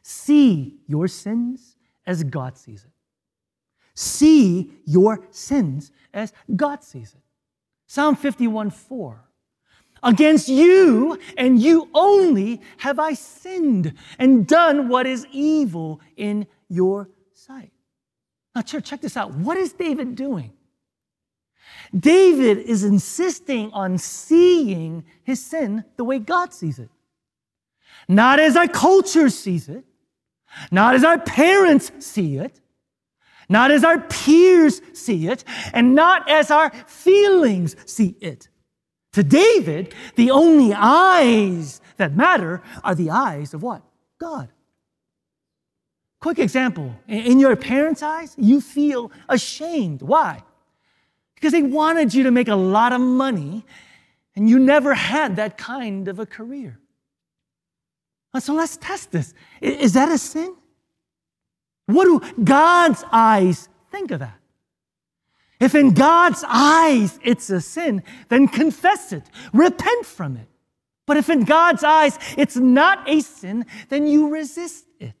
see 0.01 0.77
your 0.87 1.09
sins 1.09 1.75
as 2.07 2.23
God 2.23 2.57
sees 2.57 2.85
it. 2.85 2.91
See 3.93 4.71
your 4.85 5.25
sins 5.31 5.91
as 6.13 6.31
God 6.55 6.83
sees 6.83 7.13
it. 7.13 7.24
Psalm 7.87 8.15
51 8.15 8.69
4. 8.69 9.21
Against 10.03 10.47
you 10.47 11.19
and 11.37 11.59
you 11.59 11.89
only 11.93 12.61
have 12.77 12.99
I 12.99 13.13
sinned 13.13 13.93
and 14.19 14.45
done 14.45 14.87
what 14.87 15.07
is 15.07 15.25
evil 15.31 15.99
in 16.15 16.45
your 16.69 17.09
sight. 17.33 17.71
Now, 18.53 18.61
church, 18.61 18.85
check 18.85 19.01
this 19.01 19.17
out. 19.17 19.33
What 19.33 19.57
is 19.57 19.73
David 19.73 20.15
doing? 20.15 20.53
David 21.97 22.59
is 22.59 22.83
insisting 22.83 23.71
on 23.71 23.97
seeing 23.97 25.05
his 25.23 25.43
sin 25.43 25.83
the 25.97 26.03
way 26.03 26.19
God 26.19 26.53
sees 26.53 26.79
it. 26.79 26.89
Not 28.07 28.39
as 28.39 28.55
our 28.55 28.67
culture 28.67 29.29
sees 29.29 29.69
it, 29.69 29.83
not 30.71 30.95
as 30.95 31.03
our 31.03 31.17
parents 31.17 31.91
see 31.99 32.37
it, 32.37 32.61
not 33.49 33.71
as 33.71 33.83
our 33.83 33.99
peers 33.99 34.81
see 34.93 35.27
it, 35.27 35.43
and 35.73 35.95
not 35.95 36.29
as 36.29 36.51
our 36.51 36.69
feelings 36.87 37.75
see 37.85 38.15
it. 38.21 38.49
To 39.13 39.23
David, 39.23 39.93
the 40.15 40.31
only 40.31 40.73
eyes 40.73 41.79
that 41.97 42.15
matter 42.15 42.61
are 42.83 42.95
the 42.95 43.11
eyes 43.11 43.53
of 43.53 43.63
what? 43.63 43.81
God. 44.19 44.49
Quick 46.19 46.39
example. 46.39 46.95
In 47.07 47.39
your 47.39 47.55
parents' 47.55 48.01
eyes, 48.01 48.35
you 48.37 48.59
feel 48.59 49.11
ashamed. 49.29 50.01
Why? 50.01 50.43
Because 51.35 51.51
they 51.51 51.61
wanted 51.61 52.13
you 52.13 52.23
to 52.23 52.31
make 52.31 52.47
a 52.47 52.55
lot 52.55 52.93
of 52.93 53.01
money 53.01 53.65
and 54.35 54.49
you 54.49 54.59
never 54.59 54.93
had 54.93 55.35
that 55.37 55.57
kind 55.57 56.07
of 56.07 56.19
a 56.19 56.25
career. 56.25 56.79
So 58.39 58.53
let's 58.53 58.75
test 58.77 59.11
this. 59.11 59.33
Is 59.61 59.93
that 59.93 60.09
a 60.09 60.17
sin? 60.17 60.55
What 61.87 62.05
do 62.05 62.43
God's 62.43 63.03
eyes 63.11 63.69
think 63.91 64.11
of 64.11 64.19
that? 64.19 64.39
If 65.59 65.75
in 65.75 65.93
God's 65.93 66.43
eyes 66.47 67.19
it's 67.23 67.49
a 67.49 67.61
sin, 67.61 68.03
then 68.29 68.47
confess 68.47 69.13
it, 69.13 69.23
repent 69.53 70.05
from 70.05 70.37
it. 70.37 70.47
But 71.05 71.17
if 71.17 71.29
in 71.29 71.43
God's 71.43 71.83
eyes 71.83 72.17
it's 72.37 72.55
not 72.55 73.07
a 73.07 73.21
sin, 73.21 73.65
then 73.89 74.07
you 74.07 74.29
resist 74.29 74.85
it. 74.99 75.13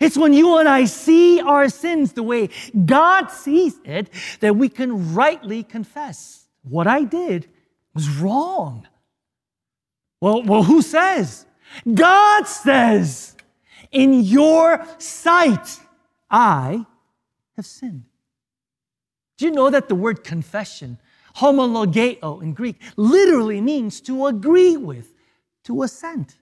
It's 0.00 0.16
when 0.16 0.32
you 0.32 0.58
and 0.58 0.68
I 0.68 0.84
see 0.84 1.40
our 1.40 1.68
sins 1.68 2.12
the 2.12 2.22
way 2.22 2.50
God 2.86 3.30
sees 3.30 3.78
it 3.84 4.10
that 4.40 4.56
we 4.56 4.68
can 4.68 5.12
rightly 5.14 5.64
confess 5.64 6.46
what 6.62 6.86
I 6.86 7.02
did 7.02 7.48
was 7.94 8.08
wrong. 8.08 8.86
Well, 10.20 10.42
well 10.42 10.62
who 10.62 10.82
says? 10.82 11.46
God 11.92 12.46
says, 12.46 13.36
in 13.90 14.22
your 14.22 14.84
sight, 14.98 15.80
I 16.30 16.86
have 17.56 17.66
sinned. 17.66 18.04
Do 19.36 19.44
you 19.44 19.50
know 19.50 19.70
that 19.70 19.88
the 19.88 19.94
word 19.94 20.24
confession, 20.24 20.98
homologeo 21.36 22.42
in 22.42 22.54
Greek, 22.54 22.80
literally 22.96 23.60
means 23.60 24.00
to 24.02 24.26
agree 24.26 24.76
with, 24.76 25.14
to 25.64 25.82
assent? 25.82 26.36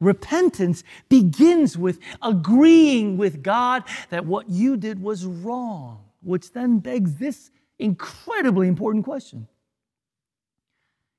Repentance 0.00 0.82
begins 1.08 1.76
with 1.76 1.98
agreeing 2.22 3.18
with 3.18 3.42
God 3.42 3.84
that 4.08 4.24
what 4.24 4.48
you 4.48 4.76
did 4.76 5.02
was 5.02 5.26
wrong, 5.26 6.04
which 6.22 6.52
then 6.52 6.78
begs 6.78 7.16
this 7.16 7.50
incredibly 7.78 8.66
important 8.66 9.04
question 9.04 9.46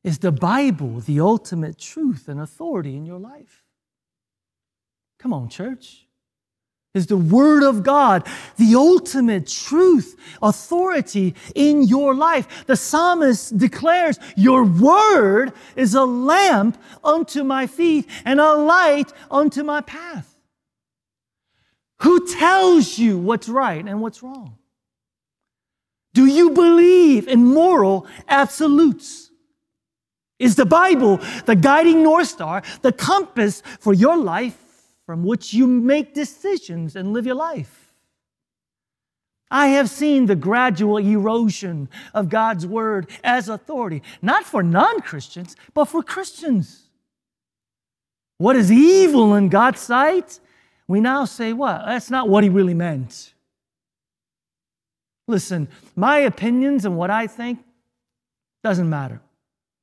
Is 0.04 0.20
the 0.20 0.32
Bible 0.32 1.00
the 1.00 1.20
ultimate 1.20 1.78
truth 1.78 2.28
and 2.28 2.40
authority 2.40 2.96
in 2.96 3.06
your 3.06 3.20
life? 3.20 3.61
Come 5.22 5.34
on, 5.34 5.50
church 5.50 6.08
is 6.94 7.08
the 7.08 7.18
Word 7.18 7.64
of 7.64 7.84
God, 7.84 8.28
the 8.58 8.76
ultimate 8.76 9.48
truth, 9.48 10.20
authority 10.42 11.36
in 11.56 11.84
your 11.84 12.14
life. 12.14 12.66
The 12.66 12.76
psalmist 12.76 13.58
declares, 13.58 14.20
Your 14.36 14.64
Word 14.64 15.54
is 15.76 15.96
a 15.96 16.04
lamp 16.04 16.82
unto 17.04 17.44
my 17.44 17.68
feet 17.68 18.10
and 18.26 18.40
a 18.40 18.54
light 18.54 19.14
unto 19.30 19.64
my 19.64 19.82
path. 19.82 20.36
Who 22.02 22.28
tells 22.28 22.98
you 22.98 23.18
what's 23.18 23.48
right 23.48 23.86
and 23.86 24.02
what's 24.02 24.22
wrong? 24.22 24.58
Do 26.14 26.26
you 26.26 26.50
believe 26.50 27.28
in 27.28 27.46
moral 27.46 28.06
absolutes? 28.28 29.30
Is 30.40 30.56
the 30.56 30.66
Bible 30.66 31.22
the 31.46 31.56
guiding 31.56 32.04
North 32.04 32.28
Star, 32.28 32.64
the 32.82 32.92
compass 32.92 33.62
for 33.80 33.94
your 33.94 34.18
life 34.18 34.58
from 35.06 35.24
which 35.24 35.54
you 35.54 35.68
make 35.68 36.14
decisions 36.14 36.96
and 36.96 37.14
live 37.14 37.26
your 37.26 37.36
life. 37.36 37.94
I 39.50 39.68
have 39.68 39.90
seen 39.90 40.28
the 40.28 40.36
gradual 40.36 40.98
erosion 40.98 41.90
of 42.14 42.30
God's 42.30 42.66
word 42.66 43.10
as 43.24 43.50
authority, 43.50 44.02
not 44.22 44.46
for 44.46 44.64
non 44.64 45.02
Christians, 45.02 45.58
but 45.74 45.86
for 45.86 46.02
Christians. 46.02 46.84
What 48.38 48.56
is 48.56 48.72
evil 48.72 49.36
in 49.36 49.50
God's 49.50 49.82
sight? 49.82 50.40
We 50.88 51.02
now 51.02 51.26
say, 51.26 51.54
what? 51.54 51.84
That's 51.86 52.10
not 52.10 52.30
what 52.30 52.44
he 52.44 52.50
really 52.50 52.74
meant. 52.74 53.34
Listen, 55.28 55.68
my 55.96 56.20
opinions 56.20 56.86
and 56.86 56.98
what 56.98 57.10
I 57.10 57.28
think 57.28 57.60
doesn't 58.64 58.90
matter. 58.90 59.22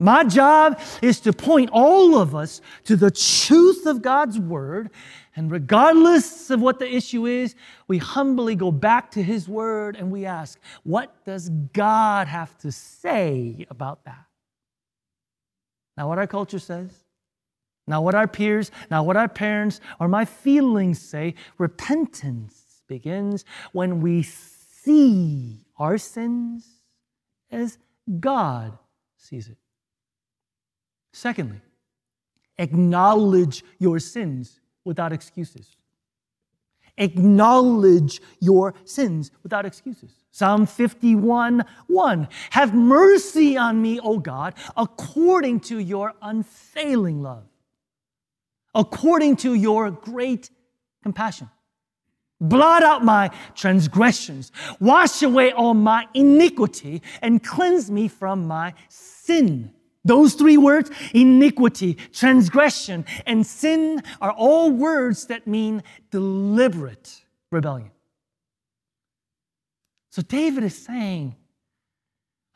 My 0.00 0.22
job 0.22 0.80
is 1.02 1.18
to 1.20 1.32
point 1.32 1.70
all 1.72 2.18
of 2.18 2.34
us 2.34 2.61
to 2.84 2.94
the 2.94 3.11
truth 3.11 3.84
of 3.84 4.00
God's 4.00 4.38
word. 4.38 4.90
And 5.34 5.50
regardless 5.50 6.50
of 6.50 6.61
what 6.61 6.78
the 6.78 6.88
issue 6.88 7.26
is, 7.26 7.56
we 7.88 7.98
humbly 7.98 8.54
go 8.54 8.70
back 8.70 9.11
to 9.12 9.22
his 9.22 9.48
word 9.48 9.96
and 9.96 10.12
we 10.12 10.24
ask, 10.24 10.58
what 10.84 11.24
does 11.24 11.48
God 11.48 12.28
have 12.28 12.56
to 12.58 12.70
say 12.70 13.66
about 13.70 14.04
that? 14.04 14.24
Not 15.96 16.08
what 16.08 16.18
our 16.18 16.28
culture 16.28 16.61
says, 16.61 16.92
not 17.88 18.04
what 18.04 18.14
our 18.14 18.28
peers, 18.28 18.70
not 18.90 19.04
what 19.04 19.16
our 19.16 19.28
parents 19.28 19.80
or 19.98 20.06
my 20.06 20.24
feelings 20.24 21.00
say. 21.00 21.34
Repentance 21.56 22.82
begins 22.87 23.44
when 23.72 24.00
we 24.00 24.22
see 24.22 25.64
our 25.76 25.98
sins 25.98 26.68
as 27.50 27.78
God 28.20 28.78
sees 29.16 29.48
it. 29.48 29.58
Secondly, 31.12 31.60
acknowledge 32.58 33.64
your 33.78 33.98
sins 33.98 34.60
without 34.84 35.12
excuses. 35.12 35.76
Acknowledge 36.98 38.20
your 38.40 38.74
sins 38.84 39.30
without 39.42 39.64
excuses. 39.64 40.10
Psalm 40.32 40.66
51 40.66 41.64
1. 41.86 42.28
Have 42.50 42.74
mercy 42.74 43.56
on 43.56 43.80
me, 43.80 44.00
O 44.00 44.18
God, 44.18 44.54
according 44.76 45.60
to 45.60 45.78
your 45.78 46.14
unfailing 46.20 47.22
love, 47.22 47.46
according 48.74 49.36
to 49.36 49.54
your 49.54 49.90
great 49.90 50.50
compassion. 51.02 51.48
Blot 52.40 52.82
out 52.84 53.04
my 53.04 53.30
transgressions, 53.54 54.52
wash 54.78 55.22
away 55.22 55.50
all 55.50 55.74
my 55.74 56.06
iniquity, 56.14 57.02
and 57.20 57.42
cleanse 57.42 57.90
me 57.90 58.06
from 58.06 58.46
my 58.46 58.74
sin. 58.88 59.72
Those 60.04 60.34
three 60.34 60.56
words, 60.56 60.90
iniquity, 61.12 61.99
transgression, 62.12 63.05
and 63.26 63.46
sin, 63.46 64.03
are 64.20 64.32
all 64.32 64.70
words 64.70 65.26
that 65.26 65.46
mean 65.46 65.82
deliberate 66.11 67.22
rebellion. 67.51 67.90
So 70.11 70.22
David 70.22 70.64
is 70.64 70.76
saying, 70.76 71.36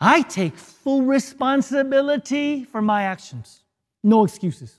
I 0.00 0.22
take 0.22 0.56
full 0.56 1.02
responsibility 1.02 2.64
for 2.64 2.82
my 2.82 3.04
actions. 3.04 3.62
No 4.02 4.24
excuses. 4.24 4.74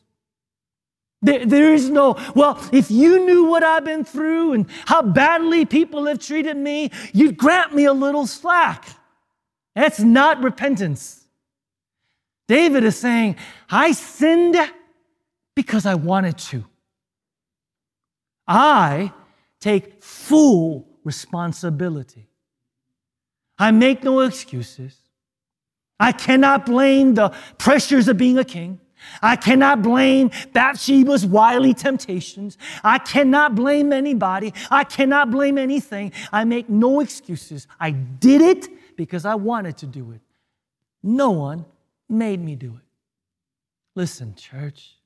There, 1.22 1.46
there 1.46 1.74
is 1.74 1.90
no, 1.90 2.18
well, 2.36 2.62
if 2.74 2.92
you 2.92 3.26
knew 3.26 3.46
what 3.46 3.64
I've 3.64 3.86
been 3.86 4.04
through 4.04 4.54
and 4.54 4.66
how 4.86 5.02
badly 5.02 5.66
people 5.66 6.06
have 6.08 6.20
treated 6.20 6.58
me, 6.58 6.92
you'd 7.14 7.38
grant 7.38 7.74
me 7.74 7.86
a 7.86 7.94
little 7.94 8.28
slack. 8.28 8.86
That's 9.76 10.02
not 10.02 10.44
repentance. 10.44 11.23
David 12.48 12.84
is 12.84 12.98
saying, 12.98 13.38
I 13.70 13.92
sinned 13.94 14.58
because 15.56 15.86
I 15.86 15.96
wanted 15.96 16.38
to. 16.38 16.66
I 18.48 19.14
take 19.62 20.04
full 20.04 20.88
responsibility. 21.04 22.28
I 23.58 23.72
make 23.72 24.04
no 24.04 24.20
excuses. 24.22 24.98
I 26.00 26.12
cannot 26.12 26.66
blame 26.66 27.14
the 27.14 27.30
pressures 27.58 28.08
of 28.08 28.18
being 28.18 28.38
a 28.38 28.44
king. 28.44 28.80
I 29.22 29.36
cannot 29.36 29.82
blame 29.82 30.32
Bathsheba's 30.54 31.26
wily 31.26 31.74
temptations. 31.74 32.58
I 32.84 33.00
cannot 33.00 33.56
blame 33.56 33.94
anybody. 33.94 34.54
I 34.72 34.84
cannot 34.84 35.30
blame 35.30 35.58
anything. 35.58 36.14
I 36.32 36.46
make 36.46 36.70
no 36.70 37.00
excuses. 37.00 37.68
I 37.80 37.92
did 37.92 38.42
it 38.42 38.70
because 38.98 39.26
I 39.26 39.36
wanted 39.36 39.78
to 39.78 39.88
do 39.88 40.12
it. 40.12 40.22
No 41.02 41.32
one 41.32 41.66
made 42.10 42.44
me 42.44 42.56
do 42.56 42.76
it. 42.76 42.88
Listen, 43.96 44.36
church, 44.36 44.98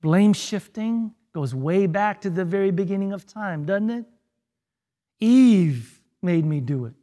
blame 0.00 0.32
shifting 0.32 1.14
goes 1.32 1.54
way 1.54 1.86
back 1.86 2.20
to 2.22 2.30
the 2.30 2.44
very 2.44 2.70
beginning 2.70 3.12
of 3.12 3.26
time, 3.26 3.64
doesn't 3.64 3.90
it? 3.90 4.04
Eve 5.20 6.00
made 6.22 6.44
me 6.44 6.60
do 6.60 6.86
it. 6.86 6.94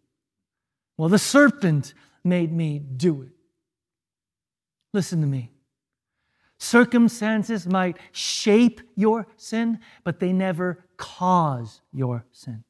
Well, 0.98 1.10
the 1.10 1.20
serpent 1.20 1.94
made 2.24 2.52
me 2.52 2.80
do 2.80 3.22
it. 3.22 3.30
Listen 4.94 5.22
to 5.22 5.28
me. 5.28 5.52
Circumstances 6.58 7.68
might 7.68 7.98
shape 8.12 8.82
your 8.96 9.28
sin, 9.36 9.80
but 10.04 10.20
they 10.20 10.32
never 10.32 10.86
cause 10.98 11.82
your 11.92 12.26
sin. 12.32 12.64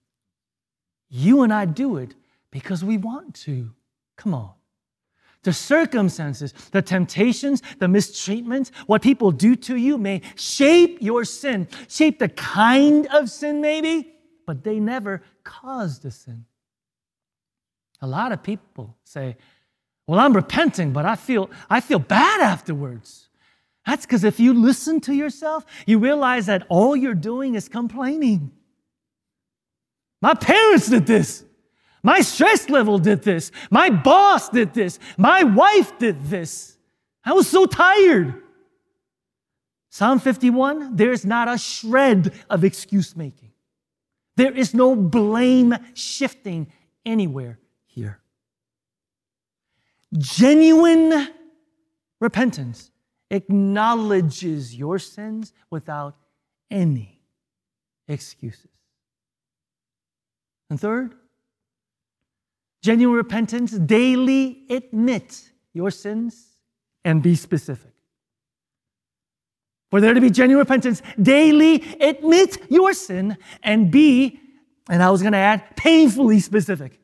You 1.10 1.44
and 1.44 1.54
I 1.54 1.66
do 1.66 1.98
it 1.98 2.16
because 2.52 2.84
we 2.84 2.98
want 2.98 3.36
to. 3.36 3.72
Come 4.18 4.34
on. 4.34 4.52
The 5.46 5.54
circumstances, 5.54 6.56
the 6.72 6.82
temptations, 6.82 7.62
the 7.78 7.88
mistreatment, 7.88 8.72
what 8.88 9.04
people 9.04 9.32
do 9.32 9.56
to 9.58 9.76
you 9.76 10.00
may 10.00 10.22
shape 10.36 10.98
your 11.02 11.24
sin, 11.24 11.68
shape 11.88 12.18
the 12.18 12.30
kind 12.30 13.06
of 13.14 13.30
sin, 13.30 13.62
maybe, 13.62 14.12
but 14.48 14.64
they 14.64 14.80
never 14.80 15.22
cause 15.44 16.00
the 16.00 16.10
sin. 16.10 16.46
A 18.02 18.08
lot 18.08 18.32
of 18.32 18.42
people 18.42 18.98
say, 19.04 19.38
Well, 20.08 20.20
I'm 20.20 20.34
repenting, 20.34 20.94
but 20.94 21.06
I 21.06 21.16
feel, 21.16 21.52
I 21.70 21.80
feel 21.80 22.00
bad 22.00 22.42
afterwards. 22.42 23.30
That's 23.86 24.04
because 24.04 24.24
if 24.24 24.40
you 24.40 24.52
listen 24.52 25.00
to 25.02 25.14
yourself, 25.14 25.64
you 25.86 26.00
realize 26.00 26.48
that 26.48 26.66
all 26.70 26.96
you're 26.96 27.14
doing 27.14 27.54
is 27.54 27.70
complaining. 27.70 28.52
My 30.24 30.34
parents 30.34 30.88
did 30.88 31.06
this. 31.06 31.44
My 32.06 32.22
stress 32.22 32.70
level 32.70 33.00
did 33.00 33.24
this. 33.24 33.52
My 33.72 33.90
boss 33.90 34.50
did 34.50 34.76
this. 34.76 35.00
My 35.18 35.44
wife 35.44 35.98
did 35.98 36.24
this. 36.26 36.78
I 37.24 37.34
was 37.34 37.48
so 37.48 37.66
tired. 37.66 38.44
Psalm 39.90 40.20
51 40.20 40.96
there 40.96 41.12
is 41.12 41.26
not 41.26 41.48
a 41.48 41.58
shred 41.58 42.32
of 42.48 42.64
excuse 42.64 43.16
making, 43.16 43.54
there 44.38 44.56
is 44.56 44.76
no 44.76 44.96
blame 44.96 45.74
shifting 45.96 46.68
anywhere 47.08 47.58
here. 47.88 48.20
Genuine 50.16 51.30
repentance 52.22 52.92
acknowledges 53.32 54.76
your 54.76 55.00
sins 55.00 55.54
without 55.72 56.16
any 56.70 57.20
excuses. 58.08 58.70
And 60.70 60.80
third, 60.80 61.16
genuine 62.86 63.18
repentance, 63.18 63.72
daily 63.72 64.62
admit 64.70 65.50
your 65.74 65.90
sins 65.90 66.56
and 67.04 67.22
be 67.22 67.36
specific. 67.36 67.92
For 69.90 70.00
there 70.00 70.14
to 70.14 70.22
be 70.22 70.30
genuine 70.30 70.60
repentance, 70.60 71.02
daily 71.20 71.84
admit 72.00 72.58
your 72.70 72.94
sin 72.94 73.38
and 73.64 73.90
be, 73.90 74.40
and 74.88 75.02
I 75.02 75.10
was 75.10 75.22
going 75.22 75.34
to 75.34 75.40
add, 75.40 75.76
painfully 75.76 76.40
specific. 76.40 77.00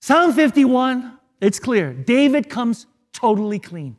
Psalm 0.00 0.32
51, 0.32 1.18
it's 1.42 1.58
clear. 1.58 1.92
David 1.92 2.48
comes 2.48 2.86
totally 3.12 3.58
clean. 3.58 3.98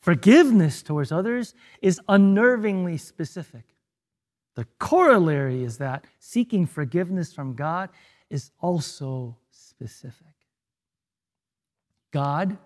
Forgiveness 0.00 0.82
towards 0.82 1.12
others 1.12 1.54
is 1.82 2.00
unnervingly 2.08 2.98
specific. 2.98 3.64
The 4.56 4.66
corollary 4.78 5.64
is 5.64 5.78
that 5.78 6.06
seeking 6.18 6.66
forgiveness 6.66 7.32
from 7.32 7.54
God 7.54 7.90
is 8.30 8.50
also 8.60 9.36
specific. 9.50 10.26
God, 12.12 12.56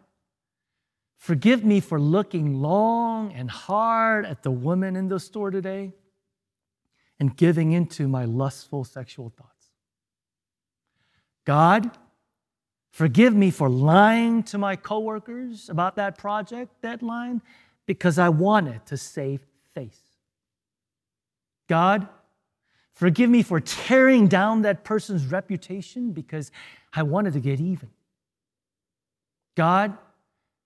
forgive 1.16 1.64
me 1.64 1.80
for 1.80 2.00
looking 2.00 2.60
long 2.60 3.32
and 3.32 3.50
hard 3.50 4.26
at 4.26 4.42
the 4.42 4.50
woman 4.50 4.96
in 4.96 5.08
the 5.08 5.20
store 5.20 5.50
today 5.50 5.92
and 7.18 7.36
giving 7.36 7.72
into 7.72 8.08
my 8.08 8.24
lustful 8.24 8.84
sexual 8.84 9.30
thoughts. 9.30 9.70
God, 11.44 11.90
Forgive 12.94 13.34
me 13.34 13.50
for 13.50 13.68
lying 13.68 14.44
to 14.44 14.56
my 14.56 14.76
coworkers 14.76 15.68
about 15.68 15.96
that 15.96 16.16
project 16.16 16.80
deadline 16.80 17.42
because 17.86 18.20
I 18.20 18.28
wanted 18.28 18.86
to 18.86 18.96
save 18.96 19.40
face. 19.74 19.98
God, 21.68 22.06
forgive 22.94 23.30
me 23.30 23.42
for 23.42 23.60
tearing 23.60 24.28
down 24.28 24.62
that 24.62 24.84
person's 24.84 25.26
reputation 25.26 26.12
because 26.12 26.50
I 26.92 27.02
wanted 27.02 27.34
to 27.34 27.40
get 27.40 27.60
even. 27.60 27.90
God, 29.56 29.96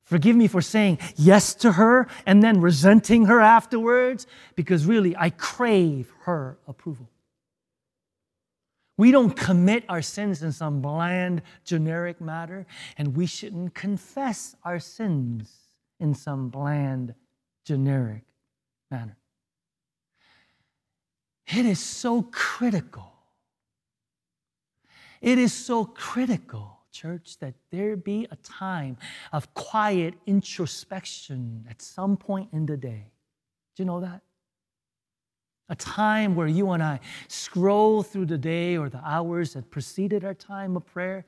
forgive 0.05 0.37
me 0.37 0.47
for 0.47 0.63
saying 0.63 0.99
yes 1.17 1.55
to 1.57 1.73
her 1.73 2.09
and 2.25 2.43
then 2.43 2.61
resenting 2.61 3.27
her 3.27 3.41
afterwards 3.41 4.27
because 4.55 4.87
really 4.87 5.15
I 5.17 5.31
crave 5.31 6.13
her 6.23 6.59
approval. 6.67 7.09
We 8.97 9.13
don't 9.13 9.31
commit 9.31 9.85
our 9.89 10.03
sins 10.03 10.43
in 10.43 10.51
some 10.51 10.81
bland, 10.81 11.43
generic 11.65 12.21
matter, 12.21 12.67
and 12.97 13.17
we 13.17 13.27
shouldn't 13.27 13.75
confess 13.75 14.57
our 14.65 14.81
sins 14.81 15.69
in 16.01 16.15
some 16.15 16.49
bland, 16.49 17.15
generic 17.65 18.25
manner. 18.91 19.18
It 21.57 21.67
is 21.67 21.81
so 21.81 22.23
critical. 22.23 23.13
It 25.21 25.39
is 25.39 25.53
so 25.53 25.85
critical, 25.85 26.81
church, 26.93 27.39
that 27.41 27.55
there 27.71 27.97
be 27.97 28.27
a 28.31 28.37
time 28.37 28.97
of 29.33 29.53
quiet 29.55 30.15
introspection 30.27 31.67
at 31.69 31.83
some 31.83 32.17
point 32.17 32.51
in 32.53 32.67
the 32.67 32.77
day. 32.77 33.11
Do 33.75 33.83
you 33.83 33.87
know 33.87 34.01
that? 34.01 34.23
a 35.69 35.77
time 35.77 36.35
where 36.35 36.47
you 36.47 36.71
and 36.71 36.83
I 36.83 37.01
scroll 37.29 38.03
through 38.03 38.27
the 38.27 38.39
day 38.39 38.77
or 38.77 38.89
the 38.89 39.03
hours 39.05 39.53
that 39.55 39.71
preceded 39.71 40.25
our 40.25 40.35
time 40.35 40.77
of 40.77 40.87
prayer 40.87 41.25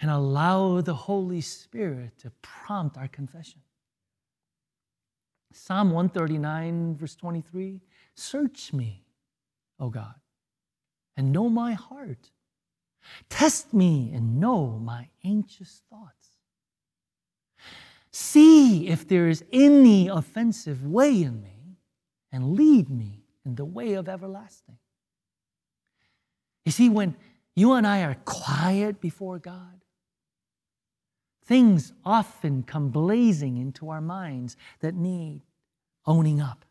and 0.00 0.10
allow 0.10 0.80
the 0.80 0.94
Holy 0.94 1.40
Spirit 1.40 2.18
to 2.18 2.30
prompt 2.42 2.96
our 2.96 3.08
confession. 3.08 3.60
Psalm 5.52 5.90
139, 5.90 6.96
verse 6.96 7.16
23 7.16 7.80
Search 8.14 8.72
me, 8.72 9.04
O 9.80 9.90
God, 9.90 10.14
and 11.16 11.32
know 11.32 11.48
my 11.48 11.72
heart. 11.72 12.30
Test 13.28 13.72
me 13.72 14.10
and 14.12 14.40
know 14.40 14.78
my 14.82 15.08
anxious 15.24 15.82
thoughts. 15.88 16.28
See 18.10 18.88
if 18.88 19.06
there 19.06 19.28
is 19.28 19.44
any 19.52 20.08
offensive 20.08 20.84
way 20.84 21.22
in 21.22 21.42
me, 21.42 21.76
and 22.32 22.54
lead 22.54 22.90
me 22.90 23.22
in 23.44 23.54
the 23.54 23.64
way 23.64 23.94
of 23.94 24.08
everlasting. 24.08 24.78
You 26.64 26.72
see, 26.72 26.88
when 26.88 27.16
you 27.54 27.72
and 27.72 27.86
I 27.86 28.02
are 28.02 28.16
quiet 28.24 29.00
before 29.00 29.38
God, 29.38 29.80
things 31.44 31.92
often 32.04 32.62
come 32.62 32.90
blazing 32.90 33.56
into 33.56 33.88
our 33.88 34.02
minds 34.02 34.56
that 34.80 34.94
need 34.94 35.42
owning 36.04 36.40
up. 36.40 36.64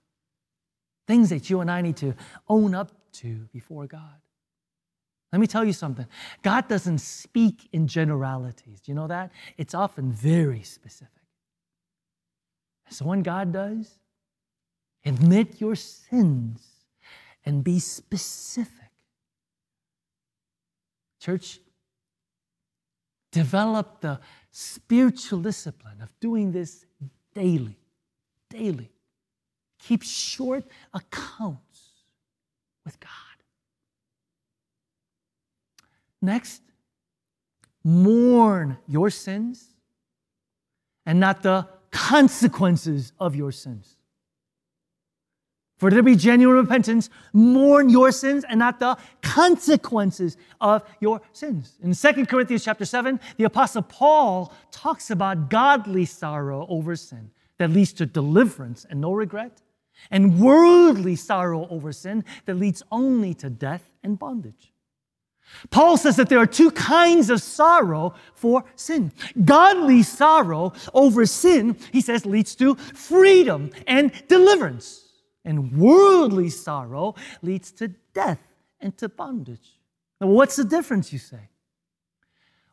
Things 1.07 1.29
that 1.29 1.49
you 1.49 1.61
and 1.61 1.71
I 1.71 1.81
need 1.81 1.97
to 1.97 2.13
own 2.47 2.75
up 2.75 2.91
to 3.13 3.47
before 3.51 3.87
God. 3.87 4.21
Let 5.31 5.39
me 5.39 5.47
tell 5.47 5.65
you 5.65 5.73
something. 5.73 6.07
God 6.41 6.67
doesn't 6.67 6.99
speak 6.99 7.67
in 7.73 7.87
generalities. 7.87 8.79
Do 8.79 8.91
you 8.91 8.95
know 8.95 9.07
that? 9.07 9.31
It's 9.57 9.73
often 9.73 10.11
very 10.11 10.63
specific. 10.63 11.11
So 12.89 13.05
when 13.05 13.23
God 13.23 13.51
does, 13.51 13.99
Admit 15.07 15.61
your 15.61 15.75
sins 15.75 16.61
and 17.45 17.63
be 17.63 17.79
specific. 17.79 18.91
Church, 21.21 21.61
develop 23.31 24.01
the 24.01 24.19
spiritual 24.51 25.39
discipline 25.39 26.01
of 26.01 26.11
doing 26.19 26.51
this 26.51 26.85
daily. 27.33 27.77
Daily. 28.49 28.91
Keep 29.79 30.03
short 30.03 30.65
accounts 30.93 31.61
with 32.87 32.99
God. 33.01 33.09
Next, 36.21 36.61
mourn 37.83 38.77
your 38.87 39.09
sins 39.09 39.65
and 41.05 41.19
not 41.19 41.43
the 41.43 41.67
consequences 41.91 43.11
of 43.19 43.35
your 43.35 43.51
sins. 43.51 43.97
For 45.77 45.89
there 45.89 45.99
to 45.99 46.03
be 46.03 46.15
genuine 46.15 46.55
repentance, 46.55 47.09
mourn 47.33 47.89
your 47.89 48.13
sins 48.13 48.45
and 48.49 48.57
not 48.57 48.79
the 48.79 48.97
consequences 49.21 50.37
of 50.61 50.83
your 51.01 51.21
sins. 51.33 51.77
In 51.83 51.93
2 51.93 52.25
Corinthians 52.25 52.63
chapter 52.63 52.85
7, 52.85 53.19
the 53.35 53.43
apostle 53.43 53.81
Paul 53.81 54.53
talks 54.71 55.11
about 55.11 55.49
godly 55.49 56.05
sorrow 56.05 56.65
over 56.69 56.95
sin. 56.95 57.31
that 57.57 57.71
leads 57.71 57.91
to 57.91 58.05
deliverance 58.05 58.85
and 58.89 59.01
no 59.01 59.11
regret, 59.11 59.61
and 60.11 60.39
worldly 60.39 61.15
sorrow 61.15 61.67
over 61.69 61.91
sin 61.91 62.23
that 62.45 62.55
leads 62.55 62.83
only 62.91 63.33
to 63.35 63.49
death 63.49 63.89
and 64.03 64.17
bondage. 64.17 64.73
Paul 65.69 65.97
says 65.97 66.17
that 66.17 66.29
there 66.29 66.39
are 66.39 66.47
two 66.47 66.71
kinds 66.71 67.29
of 67.29 67.41
sorrow 67.41 68.13
for 68.33 68.65
sin. 68.75 69.11
Godly 69.45 70.03
sorrow 70.03 70.73
over 70.93 71.25
sin, 71.25 71.77
he 71.91 72.01
says, 72.01 72.25
leads 72.25 72.55
to 72.55 72.75
freedom 72.75 73.71
and 73.87 74.11
deliverance. 74.27 75.05
And 75.45 75.77
worldly 75.77 76.49
sorrow 76.49 77.15
leads 77.41 77.71
to 77.73 77.89
death 78.13 78.41
and 78.81 78.97
to 78.97 79.07
bondage. 79.07 79.79
Now, 80.19 80.27
what's 80.27 80.57
the 80.57 80.65
difference, 80.65 81.13
you 81.13 81.19
say? 81.19 81.49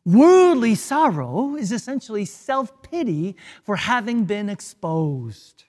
Worldly 0.05 0.75
sorrow 0.75 1.57
is 1.57 1.72
essentially 1.72 2.25
self 2.25 2.83
pity 2.83 3.37
for 3.62 3.77
having 3.77 4.25
been 4.25 4.51
exposed, 4.51 5.64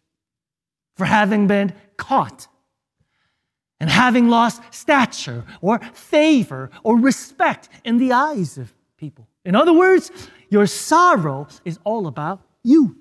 for 0.95 1.05
having 1.05 1.47
been 1.47 1.73
caught, 1.97 2.47
and 3.79 3.89
having 3.89 4.29
lost 4.29 4.61
stature 4.71 5.43
or 5.61 5.79
favor 5.93 6.69
or 6.83 6.97
respect 6.97 7.69
in 7.83 7.97
the 7.97 8.13
eyes 8.13 8.57
of 8.57 8.73
people. 8.97 9.27
In 9.43 9.55
other 9.55 9.73
words, 9.73 10.11
your 10.49 10.65
sorrow 10.65 11.47
is 11.65 11.79
all 11.83 12.07
about 12.07 12.41
you. 12.63 12.97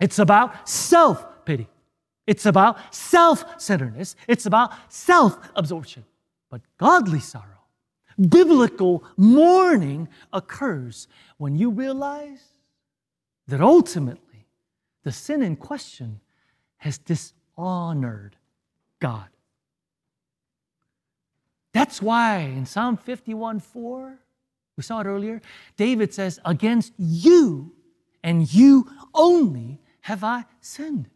It's 0.00 0.18
about 0.18 0.68
self 0.68 1.44
pity. 1.44 1.68
It's 2.26 2.46
about 2.46 2.94
self 2.94 3.44
centeredness. 3.60 4.16
It's 4.26 4.46
about 4.46 4.72
self 4.88 5.38
absorption. 5.54 6.04
But 6.50 6.62
godly 6.78 7.20
sorrow 7.20 7.58
biblical 8.18 9.04
mourning 9.16 10.08
occurs 10.32 11.06
when 11.36 11.56
you 11.56 11.70
realize 11.70 12.42
that 13.46 13.60
ultimately 13.60 14.46
the 15.04 15.12
sin 15.12 15.42
in 15.42 15.56
question 15.56 16.20
has 16.78 16.98
dishonored 16.98 18.36
God. 19.00 19.28
That's 21.72 22.00
why 22.02 22.38
in 22.38 22.66
Psalm 22.66 22.96
51 22.96 23.60
4, 23.60 24.18
we 24.76 24.82
saw 24.82 25.00
it 25.00 25.06
earlier, 25.06 25.40
David 25.76 26.14
says, 26.14 26.40
Against 26.44 26.92
you 26.96 27.72
and 28.22 28.52
you 28.52 28.88
only 29.14 29.80
have 30.02 30.24
I 30.24 30.44
sinned. 30.60 31.08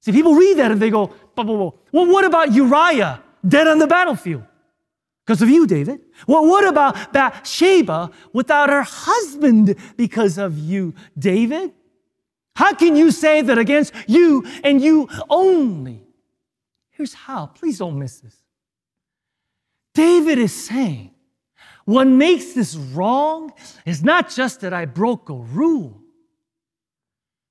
See, 0.00 0.12
people 0.12 0.34
read 0.34 0.58
that 0.58 0.70
and 0.70 0.80
they 0.80 0.90
go, 0.90 1.12
Well, 1.36 1.76
what 1.92 2.24
about 2.24 2.52
Uriah 2.52 3.22
dead 3.46 3.66
on 3.66 3.78
the 3.78 3.86
battlefield? 3.86 4.44
because 5.24 5.40
of 5.40 5.48
you, 5.48 5.66
David? 5.66 6.00
Well, 6.26 6.46
what 6.46 6.66
about 6.66 7.12
Bathsheba 7.12 8.10
without 8.32 8.68
her 8.68 8.82
husband 8.82 9.74
because 9.96 10.36
of 10.36 10.58
you, 10.58 10.94
David? 11.18 11.72
How 12.56 12.74
can 12.74 12.94
you 12.96 13.10
say 13.10 13.42
that 13.42 13.58
against 13.58 13.92
you 14.06 14.46
and 14.62 14.80
you 14.80 15.08
only? 15.28 16.02
Here's 16.90 17.14
how. 17.14 17.46
Please 17.46 17.78
don't 17.78 17.98
miss 17.98 18.20
this. 18.20 18.36
David 19.94 20.38
is 20.38 20.52
saying, 20.52 21.12
what 21.84 22.06
makes 22.06 22.52
this 22.52 22.76
wrong 22.76 23.52
is 23.84 24.02
not 24.02 24.30
just 24.30 24.60
that 24.62 24.72
I 24.72 24.86
broke 24.86 25.28
a 25.28 25.34
rule, 25.34 26.00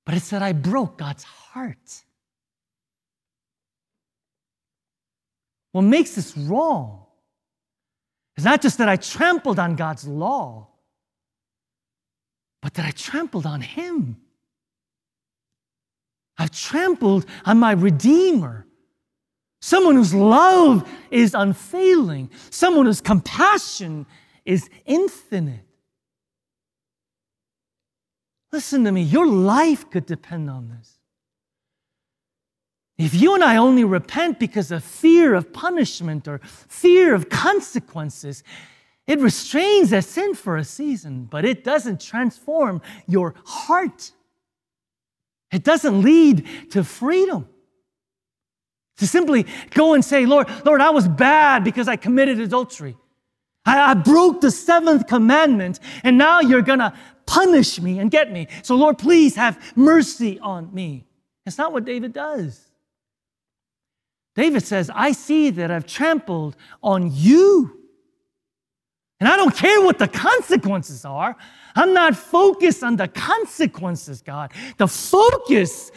but 0.05 0.15
it's 0.15 0.29
that 0.29 0.41
I 0.41 0.53
broke 0.53 0.97
God's 0.97 1.23
heart. 1.23 2.03
What 5.71 5.83
makes 5.83 6.15
this 6.15 6.35
wrong 6.37 7.05
is 8.37 8.45
not 8.45 8.61
just 8.61 8.77
that 8.79 8.89
I 8.89 8.95
trampled 8.95 9.59
on 9.59 9.75
God's 9.75 10.07
law, 10.07 10.69
but 12.61 12.73
that 12.75 12.85
I 12.85 12.91
trampled 12.91 13.45
on 13.45 13.61
Him. 13.61 14.17
I've 16.37 16.51
trampled 16.51 17.25
on 17.45 17.59
my 17.59 17.73
Redeemer, 17.73 18.65
someone 19.61 19.95
whose 19.95 20.13
love 20.13 20.89
is 21.11 21.33
unfailing, 21.33 22.29
someone 22.49 22.85
whose 22.85 23.01
compassion 23.01 24.05
is 24.45 24.69
infinite. 24.85 25.65
Listen 28.51 28.83
to 28.83 28.91
me, 28.91 29.01
your 29.01 29.27
life 29.27 29.89
could 29.89 30.05
depend 30.05 30.49
on 30.49 30.69
this. 30.69 30.99
If 32.97 33.15
you 33.15 33.33
and 33.33 33.43
I 33.43 33.57
only 33.57 33.83
repent 33.83 34.39
because 34.39 34.71
of 34.71 34.83
fear 34.83 35.33
of 35.33 35.51
punishment 35.51 36.27
or 36.27 36.39
fear 36.43 37.15
of 37.15 37.29
consequences, 37.29 38.43
it 39.07 39.19
restrains 39.19 39.89
that 39.89 40.05
sin 40.05 40.35
for 40.35 40.57
a 40.57 40.63
season, 40.63 41.25
but 41.25 41.43
it 41.43 41.63
doesn't 41.63 41.99
transform 41.99 42.81
your 43.07 43.33
heart. 43.45 44.11
It 45.53 45.63
doesn't 45.63 46.01
lead 46.01 46.71
to 46.71 46.83
freedom. 46.83 47.47
To 48.97 49.07
simply 49.07 49.45
go 49.71 49.93
and 49.93 50.03
say, 50.03 50.25
Lord, 50.25 50.47
Lord, 50.65 50.81
I 50.81 50.89
was 50.89 51.07
bad 51.07 51.63
because 51.63 51.87
I 51.87 51.95
committed 51.95 52.39
adultery. 52.39 52.97
I, 53.65 53.91
I 53.91 53.93
broke 53.93 54.41
the 54.41 54.51
seventh 54.51 55.07
commandment, 55.07 55.79
and 56.03 56.17
now 56.17 56.41
you're 56.41 56.61
gonna 56.61 56.97
punish 57.25 57.79
me 57.81 57.99
and 57.99 58.11
get 58.11 58.31
me. 58.31 58.47
So, 58.61 58.75
Lord, 58.75 58.97
please 58.97 59.35
have 59.35 59.59
mercy 59.75 60.39
on 60.39 60.73
me. 60.73 61.05
It's 61.45 61.57
not 61.57 61.71
what 61.71 61.85
David 61.85 62.13
does. 62.13 62.59
David 64.35 64.63
says, 64.63 64.89
I 64.93 65.11
see 65.11 65.51
that 65.51 65.69
I've 65.69 65.85
trampled 65.85 66.55
on 66.81 67.11
you. 67.13 67.79
And 69.19 69.29
I 69.29 69.37
don't 69.37 69.55
care 69.55 69.81
what 69.81 69.99
the 69.99 70.07
consequences 70.07 71.05
are. 71.05 71.37
I'm 71.75 71.93
not 71.93 72.15
focused 72.15 72.83
on 72.83 72.95
the 72.95 73.07
consequences, 73.07 74.21
God. 74.21 74.51
The 74.77 74.87
focus 74.87 75.91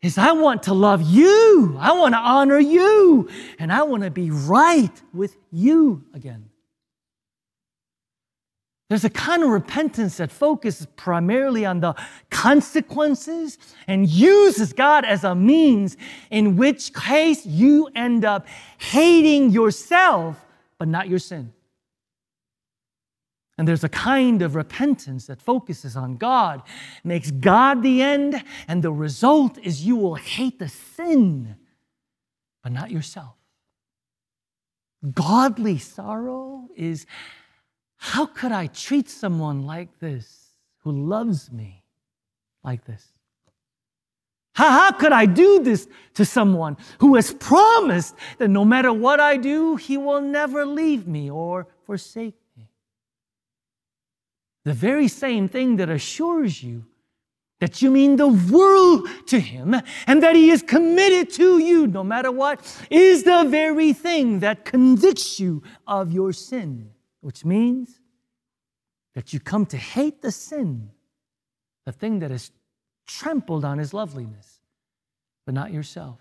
is 0.00 0.16
I 0.16 0.32
want 0.32 0.62
to 0.64 0.74
love 0.74 1.02
you. 1.02 1.76
I 1.78 1.92
want 1.92 2.14
to 2.14 2.18
honor 2.18 2.58
you. 2.58 3.28
And 3.58 3.72
I 3.72 3.82
want 3.82 4.04
to 4.04 4.10
be 4.10 4.30
right 4.30 4.92
with 5.12 5.36
you 5.50 6.04
again. 6.14 6.50
There's 8.88 9.04
a 9.04 9.10
kind 9.10 9.42
of 9.42 9.50
repentance 9.50 10.16
that 10.16 10.32
focuses 10.32 10.86
primarily 10.96 11.66
on 11.66 11.80
the 11.80 11.94
consequences 12.30 13.58
and 13.86 14.08
uses 14.08 14.72
God 14.72 15.04
as 15.04 15.24
a 15.24 15.34
means, 15.34 15.98
in 16.30 16.56
which 16.56 16.94
case 16.94 17.44
you 17.44 17.90
end 17.94 18.24
up 18.24 18.46
hating 18.78 19.50
yourself, 19.50 20.42
but 20.78 20.88
not 20.88 21.06
your 21.06 21.18
sin. 21.18 21.52
And 23.58 23.66
there's 23.66 23.82
a 23.82 23.88
kind 23.88 24.40
of 24.40 24.54
repentance 24.54 25.26
that 25.26 25.42
focuses 25.42 25.96
on 25.96 26.16
God, 26.16 26.62
makes 27.02 27.32
God 27.32 27.82
the 27.82 28.00
end, 28.00 28.42
and 28.68 28.84
the 28.84 28.92
result 28.92 29.58
is 29.58 29.84
you 29.84 29.96
will 29.96 30.14
hate 30.14 30.60
the 30.60 30.68
sin, 30.68 31.56
but 32.62 32.70
not 32.70 32.92
yourself. 32.92 33.34
Godly 35.12 35.78
sorrow 35.78 36.68
is 36.76 37.04
how 37.96 38.26
could 38.26 38.52
I 38.52 38.68
treat 38.68 39.08
someone 39.10 39.66
like 39.66 39.98
this 39.98 40.54
who 40.78 40.92
loves 40.92 41.50
me 41.50 41.82
like 42.62 42.84
this? 42.84 43.04
How, 44.54 44.70
how 44.70 44.92
could 44.92 45.12
I 45.12 45.26
do 45.26 45.60
this 45.64 45.88
to 46.14 46.24
someone 46.24 46.76
who 47.00 47.16
has 47.16 47.32
promised 47.32 48.14
that 48.38 48.48
no 48.48 48.64
matter 48.64 48.92
what 48.92 49.18
I 49.18 49.36
do, 49.36 49.74
he 49.76 49.96
will 49.96 50.20
never 50.20 50.64
leave 50.64 51.08
me 51.08 51.28
or 51.28 51.66
forsake 51.84 52.34
me? 52.34 52.47
The 54.64 54.74
very 54.74 55.08
same 55.08 55.48
thing 55.48 55.76
that 55.76 55.88
assures 55.88 56.62
you 56.62 56.84
that 57.60 57.82
you 57.82 57.90
mean 57.90 58.16
the 58.16 58.28
world 58.28 59.08
to 59.26 59.40
him 59.40 59.74
and 60.06 60.22
that 60.22 60.36
he 60.36 60.50
is 60.50 60.62
committed 60.62 61.30
to 61.34 61.58
you 61.58 61.86
no 61.86 62.04
matter 62.04 62.30
what 62.30 62.60
is 62.88 63.24
the 63.24 63.44
very 63.48 63.92
thing 63.92 64.40
that 64.40 64.64
convicts 64.64 65.40
you 65.40 65.62
of 65.86 66.12
your 66.12 66.32
sin 66.32 66.90
which 67.20 67.44
means 67.44 68.00
that 69.14 69.32
you 69.32 69.40
come 69.40 69.66
to 69.66 69.76
hate 69.76 70.22
the 70.22 70.30
sin, 70.30 70.90
the 71.84 71.92
thing 71.92 72.20
that 72.20 72.30
has 72.30 72.52
trampled 73.06 73.64
on 73.64 73.78
his 73.78 73.92
loveliness, 73.92 74.60
but 75.44 75.54
not 75.54 75.72
yourself. 75.72 76.20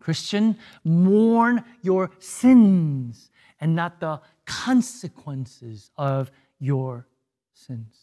Christian, 0.00 0.56
mourn 0.84 1.64
your 1.82 2.10
sins 2.20 3.30
and 3.60 3.74
not 3.74 4.00
the 4.00 4.20
consequences 4.46 5.90
of 5.98 6.30
your 6.58 7.06
sins. 7.54 7.96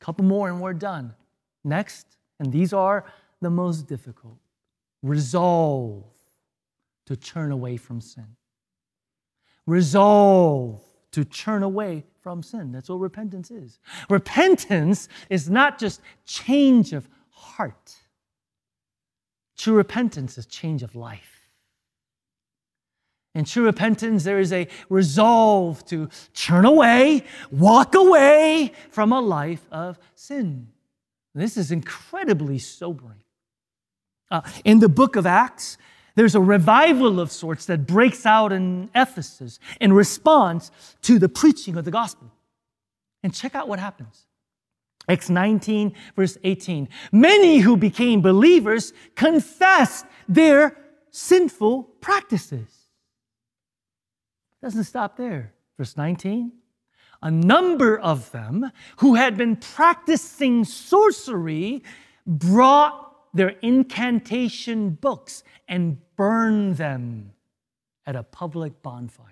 A 0.00 0.04
couple 0.04 0.24
more 0.24 0.48
and 0.48 0.60
we're 0.60 0.74
done. 0.74 1.14
Next, 1.64 2.06
and 2.40 2.52
these 2.52 2.72
are 2.72 3.04
the 3.40 3.50
most 3.50 3.86
difficult 3.86 4.38
resolve 5.02 6.04
to 7.06 7.16
turn 7.16 7.50
away 7.50 7.76
from 7.76 8.00
sin 8.00 8.36
resolve 9.66 10.80
to 11.12 11.24
turn 11.24 11.62
away 11.62 12.04
from 12.20 12.42
sin. 12.42 12.72
That's 12.72 12.88
what 12.88 12.96
repentance 12.96 13.50
is. 13.50 13.78
Repentance 14.08 15.08
is 15.28 15.50
not 15.50 15.78
just 15.78 16.00
change 16.24 16.92
of 16.92 17.08
heart. 17.30 17.94
True 19.56 19.74
repentance 19.74 20.38
is 20.38 20.46
change 20.46 20.82
of 20.82 20.94
life. 20.94 21.31
In 23.34 23.44
true 23.44 23.64
repentance, 23.64 24.24
there 24.24 24.38
is 24.38 24.52
a 24.52 24.68
resolve 24.90 25.84
to 25.86 26.08
turn 26.34 26.64
away, 26.64 27.24
walk 27.50 27.94
away 27.94 28.72
from 28.90 29.12
a 29.12 29.20
life 29.20 29.66
of 29.70 29.98
sin. 30.14 30.68
This 31.34 31.56
is 31.56 31.72
incredibly 31.72 32.58
sobering. 32.58 33.22
Uh, 34.30 34.42
in 34.64 34.80
the 34.80 34.88
book 34.88 35.16
of 35.16 35.24
Acts, 35.24 35.78
there's 36.14 36.34
a 36.34 36.40
revival 36.40 37.20
of 37.20 37.32
sorts 37.32 37.64
that 37.66 37.86
breaks 37.86 38.26
out 38.26 38.52
in 38.52 38.90
Ephesus 38.94 39.58
in 39.80 39.94
response 39.94 40.70
to 41.02 41.18
the 41.18 41.28
preaching 41.28 41.76
of 41.76 41.86
the 41.86 41.90
gospel. 41.90 42.30
And 43.22 43.32
check 43.32 43.54
out 43.54 43.68
what 43.68 43.78
happens. 43.78 44.26
Acts 45.08 45.30
19, 45.30 45.94
verse 46.16 46.36
18. 46.44 46.88
Many 47.12 47.58
who 47.58 47.76
became 47.76 48.20
believers 48.20 48.92
confessed 49.16 50.04
their 50.28 50.76
sinful 51.10 51.84
practices. 52.00 52.81
Doesn't 54.62 54.84
stop 54.84 55.16
there. 55.16 55.52
Verse 55.76 55.96
19. 55.96 56.52
A 57.22 57.30
number 57.30 57.98
of 57.98 58.30
them 58.32 58.70
who 58.96 59.14
had 59.14 59.36
been 59.36 59.56
practicing 59.56 60.64
sorcery 60.64 61.82
brought 62.26 63.34
their 63.34 63.50
incantation 63.62 64.90
books 64.90 65.42
and 65.68 65.98
burned 66.16 66.76
them 66.76 67.32
at 68.06 68.16
a 68.16 68.22
public 68.22 68.82
bonfire. 68.82 69.28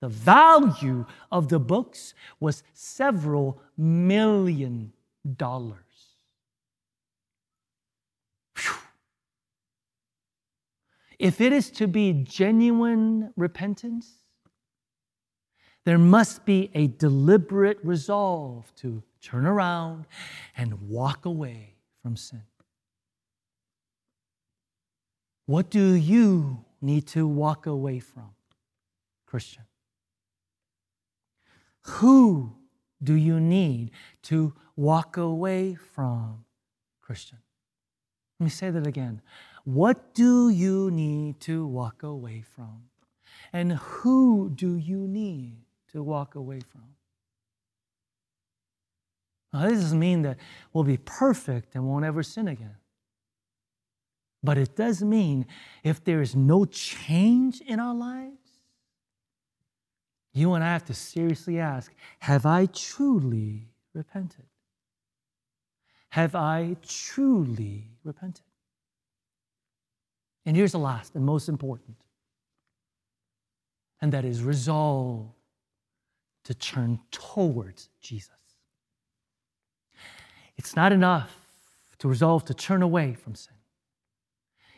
The 0.00 0.08
value 0.08 1.06
of 1.32 1.48
the 1.48 1.58
books 1.58 2.14
was 2.38 2.62
several 2.74 3.60
million 3.76 4.92
dollars. 5.36 5.85
If 11.18 11.40
it 11.40 11.52
is 11.52 11.70
to 11.72 11.86
be 11.86 12.12
genuine 12.12 13.32
repentance, 13.36 14.22
there 15.84 15.98
must 15.98 16.44
be 16.44 16.70
a 16.74 16.88
deliberate 16.88 17.78
resolve 17.82 18.72
to 18.76 19.02
turn 19.22 19.46
around 19.46 20.06
and 20.56 20.88
walk 20.88 21.24
away 21.24 21.76
from 22.02 22.16
sin. 22.16 22.42
What 25.46 25.70
do 25.70 25.94
you 25.94 26.64
need 26.80 27.06
to 27.08 27.26
walk 27.26 27.66
away 27.66 28.00
from, 28.00 28.30
Christian? 29.26 29.62
Who 31.82 32.56
do 33.02 33.14
you 33.14 33.38
need 33.38 33.92
to 34.24 34.54
walk 34.74 35.16
away 35.16 35.74
from, 35.74 36.44
Christian? 37.00 37.38
Let 38.40 38.44
me 38.44 38.50
say 38.50 38.70
that 38.70 38.86
again. 38.86 39.22
What 39.66 40.14
do 40.14 40.48
you 40.48 40.92
need 40.92 41.40
to 41.40 41.66
walk 41.66 42.04
away 42.04 42.44
from? 42.54 42.84
And 43.52 43.72
who 43.72 44.48
do 44.48 44.76
you 44.76 45.08
need 45.08 45.56
to 45.90 46.04
walk 46.04 46.36
away 46.36 46.60
from? 46.60 46.84
Now, 49.52 49.68
this 49.68 49.80
doesn't 49.80 49.98
mean 49.98 50.22
that 50.22 50.38
we'll 50.72 50.84
be 50.84 50.98
perfect 50.98 51.74
and 51.74 51.84
won't 51.84 52.04
ever 52.04 52.22
sin 52.22 52.46
again. 52.46 52.76
But 54.40 54.56
it 54.56 54.76
does 54.76 55.02
mean 55.02 55.46
if 55.82 56.04
there 56.04 56.22
is 56.22 56.36
no 56.36 56.64
change 56.64 57.60
in 57.60 57.80
our 57.80 57.94
lives, 57.94 58.60
you 60.32 60.52
and 60.52 60.62
I 60.62 60.68
have 60.68 60.84
to 60.84 60.94
seriously 60.94 61.58
ask 61.58 61.92
Have 62.20 62.46
I 62.46 62.66
truly 62.66 63.70
repented? 63.92 64.46
Have 66.10 66.36
I 66.36 66.76
truly 66.86 67.88
repented? 68.04 68.45
And 70.46 70.56
here's 70.56 70.72
the 70.72 70.78
last 70.78 71.16
and 71.16 71.24
most 71.24 71.48
important, 71.48 71.96
and 74.00 74.12
that 74.12 74.24
is 74.24 74.44
resolve 74.44 75.26
to 76.44 76.54
turn 76.54 77.00
towards 77.10 77.88
Jesus. 78.00 78.30
It's 80.56 80.76
not 80.76 80.92
enough 80.92 81.36
to 81.98 82.06
resolve 82.06 82.44
to 82.44 82.54
turn 82.54 82.82
away 82.82 83.14
from 83.14 83.34
sin. 83.34 83.54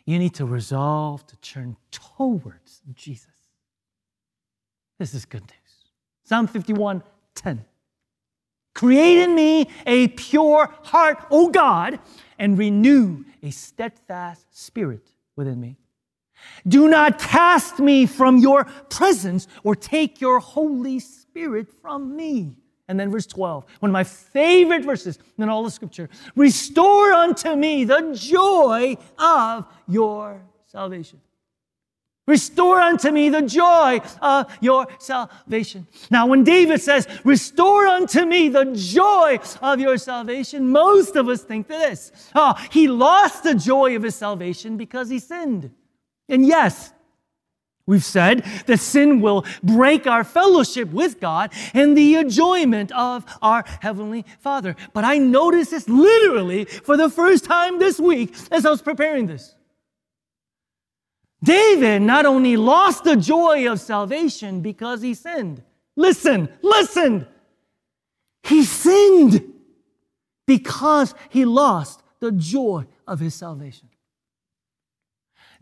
You 0.06 0.18
need 0.18 0.34
to 0.36 0.46
resolve 0.46 1.26
to 1.26 1.36
turn 1.36 1.76
towards 1.90 2.80
Jesus. 2.94 3.26
This 4.98 5.12
is 5.12 5.26
good 5.26 5.42
news. 5.42 5.90
Psalm 6.24 6.46
51 6.46 7.02
10. 7.34 7.64
Create 8.74 9.18
in 9.18 9.34
me 9.34 9.68
a 9.86 10.08
pure 10.08 10.72
heart, 10.84 11.26
O 11.30 11.50
God, 11.50 11.98
and 12.38 12.56
renew 12.56 13.24
a 13.42 13.50
steadfast 13.50 14.46
spirit 14.50 15.06
within 15.39 15.59
me. 15.59 15.78
Do 16.66 16.89
not 16.89 17.18
cast 17.18 17.78
me 17.78 18.05
from 18.07 18.36
your 18.39 18.64
presence 18.91 19.49
or 19.64 19.74
take 19.74 20.20
your 20.20 20.39
Holy 20.41 20.99
Spirit 20.99 21.68
from 21.80 22.14
me. 22.14 22.57
And 22.89 22.99
then 22.99 23.11
verse 23.11 23.26
12, 23.26 23.64
one 23.80 23.91
of 23.91 23.93
my 23.93 24.05
favorite 24.05 24.84
verses 24.84 25.18
in 25.36 25.49
all 25.49 25.62
the 25.62 25.70
scripture 25.70 26.09
Restore 26.36 27.12
unto 27.12 27.55
me 27.55 27.84
the 27.84 28.12
joy 28.14 28.97
of 29.18 29.66
your 29.86 30.43
salvation. 30.66 31.20
Restore 32.29 32.81
unto 32.81 33.11
me 33.11 33.29
the 33.29 33.43
joy 33.43 34.01
of 34.22 34.57
your 34.61 34.87
salvation. 34.99 35.89
Now, 36.11 36.26
when 36.26 36.45
David 36.45 36.81
says, 36.81 37.09
Restore 37.24 37.87
unto 37.87 38.24
me 38.24 38.49
the 38.51 38.66
joy 38.66 39.41
of 39.61 39.81
your 39.81 39.99
salvation, 39.99 40.70
most 40.70 41.16
of 41.16 41.29
us 41.29 41.43
think 41.43 41.66
that 41.66 41.79
this. 41.79 42.12
Oh, 42.35 42.55
he 42.70 42.89
lost 42.89 43.43
the 43.43 43.55
joy 43.55 43.97
of 43.97 44.03
his 44.03 44.14
salvation 44.14 44.76
because 44.76 45.09
he 45.09 45.18
sinned. 45.18 45.70
And 46.29 46.47
yes, 46.47 46.93
We've 47.87 48.05
said 48.05 48.45
that 48.66 48.81
sin 48.81 49.22
will 49.22 49.47
break 49.62 50.07
our 50.07 50.22
fellowship 50.22 50.91
with 50.91 51.20
God 51.20 51.51
and 51.72 51.97
the 51.97 52.16
enjoyment 52.16 52.93
of 52.93 53.24
our 53.41 53.64
Heavenly 53.81 54.26
Father. 54.41 54.76
But 54.93 55.05
I 55.05 55.16
noticed 55.16 55.70
this 55.70 55.89
literally 55.89 56.66
for 56.66 56.99
the 56.99 57.09
first 57.09 57.47
time 57.47 57.79
this 57.79 57.99
week 57.99 58.35
as 58.51 58.66
I 58.66 58.70
was 58.70 58.83
preparing 58.83 59.26
this. 59.26 59.55
David 61.43 62.03
not 62.03 62.26
only 62.26 62.57
lost 62.57 63.05
the 63.05 63.16
joy 63.16 63.70
of 63.70 63.80
salvation 63.80 64.61
because 64.61 65.03
he 65.03 65.14
sinned. 65.14 65.62
Listen, 65.97 66.49
listen. 66.62 67.26
He 68.43 68.64
sinned 68.64 69.53
because 70.47 71.14
he 71.28 71.45
lost 71.45 72.03
the 72.20 72.32
joy 72.32 72.86
of 73.07 73.20
his 73.20 73.34
salvation. 73.34 73.89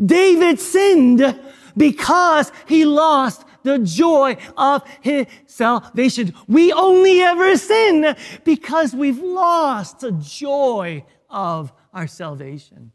David 0.05 0.61
sinned 0.61 1.41
because 1.77 2.53
he 2.67 2.85
lost 2.85 3.45
the 3.63 3.79
joy 3.79 4.37
of 4.57 4.83
his 5.01 5.27
salvation. 5.47 6.33
We 6.47 6.73
only 6.73 7.21
ever 7.21 7.57
sin 7.57 8.15
because 8.45 8.95
we've 8.95 9.19
lost 9.19 10.01
the 10.01 10.13
joy 10.13 11.05
of 11.29 11.73
our 11.93 12.07
salvation. 12.07 12.93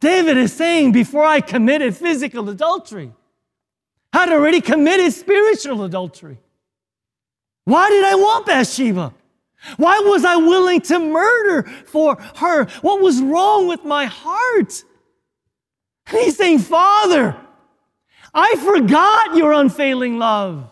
David 0.00 0.38
is 0.38 0.52
saying, 0.52 0.92
before 0.92 1.24
I 1.24 1.40
committed 1.40 1.94
physical 1.94 2.48
adultery, 2.48 3.12
I'd 4.12 4.30
already 4.30 4.60
committed 4.60 5.12
spiritual 5.12 5.84
adultery. 5.84 6.38
Why 7.64 7.88
did 7.90 8.04
I 8.04 8.14
want 8.14 8.46
Bathsheba? 8.46 9.14
Why 9.76 10.00
was 10.00 10.24
I 10.24 10.36
willing 10.36 10.80
to 10.82 10.98
murder 10.98 11.64
for 11.84 12.16
her? 12.36 12.64
What 12.80 13.02
was 13.02 13.20
wrong 13.20 13.68
with 13.68 13.84
my 13.84 14.06
heart? 14.06 14.84
And 16.06 16.18
he's 16.18 16.36
saying, 16.36 16.60
Father, 16.60 17.36
I 18.32 18.56
forgot 18.56 19.36
your 19.36 19.52
unfailing 19.52 20.18
love. 20.18 20.68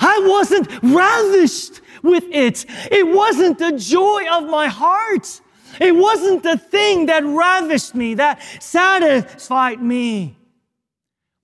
I 0.00 0.20
wasn't 0.24 0.68
ravished 0.82 1.80
with 2.02 2.24
it. 2.30 2.64
It 2.90 3.06
wasn't 3.06 3.58
the 3.58 3.72
joy 3.72 4.24
of 4.32 4.48
my 4.48 4.68
heart. 4.68 5.40
It 5.80 5.94
wasn't 5.94 6.42
the 6.42 6.56
thing 6.56 7.06
that 7.06 7.24
ravished 7.24 7.94
me, 7.94 8.14
that 8.14 8.40
satisfied 8.60 9.82
me. 9.82 10.36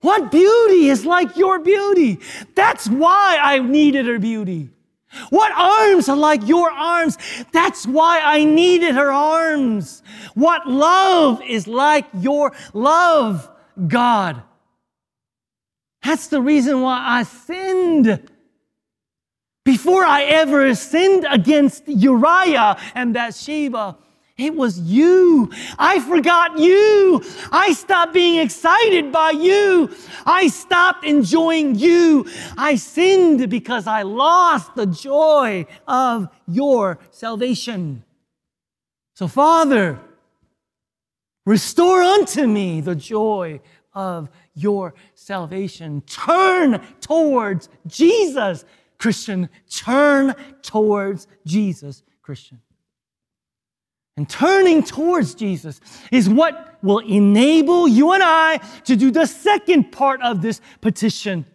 What 0.01 0.31
beauty 0.31 0.89
is 0.89 1.05
like 1.05 1.37
your 1.37 1.59
beauty? 1.59 2.19
That's 2.55 2.87
why 2.89 3.37
I 3.41 3.59
needed 3.59 4.07
her 4.07 4.19
beauty. 4.19 4.69
What 5.29 5.51
arms 5.51 6.09
are 6.09 6.15
like 6.15 6.47
your 6.47 6.71
arms? 6.71 7.17
That's 7.51 7.85
why 7.85 8.21
I 8.23 8.43
needed 8.43 8.95
her 8.95 9.11
arms. 9.11 10.01
What 10.33 10.67
love 10.67 11.41
is 11.43 11.67
like 11.67 12.05
your 12.13 12.53
love, 12.73 13.49
God? 13.87 14.41
That's 16.03 16.27
the 16.27 16.41
reason 16.41 16.81
why 16.81 17.03
I 17.05 17.23
sinned. 17.23 18.29
Before 19.63 20.03
I 20.03 20.23
ever 20.23 20.73
sinned 20.73 21.27
against 21.29 21.87
Uriah 21.87 22.77
and 22.95 23.13
Bathsheba, 23.13 23.97
it 24.37 24.55
was 24.55 24.79
you. 24.79 25.51
I 25.77 25.99
forgot 25.99 26.57
you. 26.57 27.23
I 27.51 27.73
stopped 27.73 28.13
being 28.13 28.39
excited 28.39 29.11
by 29.11 29.31
you. 29.31 29.93
I 30.25 30.47
stopped 30.47 31.05
enjoying 31.05 31.75
you. 31.75 32.27
I 32.57 32.75
sinned 32.75 33.49
because 33.49 33.87
I 33.87 34.01
lost 34.01 34.75
the 34.75 34.85
joy 34.85 35.65
of 35.87 36.29
your 36.47 36.99
salvation. 37.11 38.03
So, 39.13 39.27
Father, 39.27 39.99
Restore 41.45 42.03
unto 42.03 42.45
me 42.45 42.81
the 42.81 42.95
joy 42.95 43.61
of 43.93 44.29
your 44.53 44.93
salvation. 45.15 46.01
Turn 46.01 46.81
towards 46.99 47.67
Jesus, 47.87 48.63
Christian. 48.99 49.49
Turn 49.69 50.35
towards 50.61 51.27
Jesus, 51.45 52.03
Christian. 52.21 52.61
And 54.17 54.29
turning 54.29 54.83
towards 54.83 55.35
Jesus 55.35 55.79
is 56.11 56.29
what 56.29 56.77
will 56.83 56.99
enable 56.99 57.87
you 57.87 58.11
and 58.13 58.21
I 58.23 58.57
to 58.85 58.95
do 58.95 59.11
the 59.11 59.25
second 59.25 59.91
part 59.91 60.21
of 60.21 60.41
this 60.41 60.61
petition. 60.81 61.45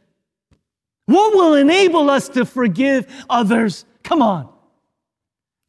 What 1.06 1.34
will 1.34 1.54
enable 1.54 2.10
us 2.10 2.28
to 2.30 2.44
forgive 2.44 3.06
others? 3.28 3.84
Come 4.02 4.22
on. 4.22 4.48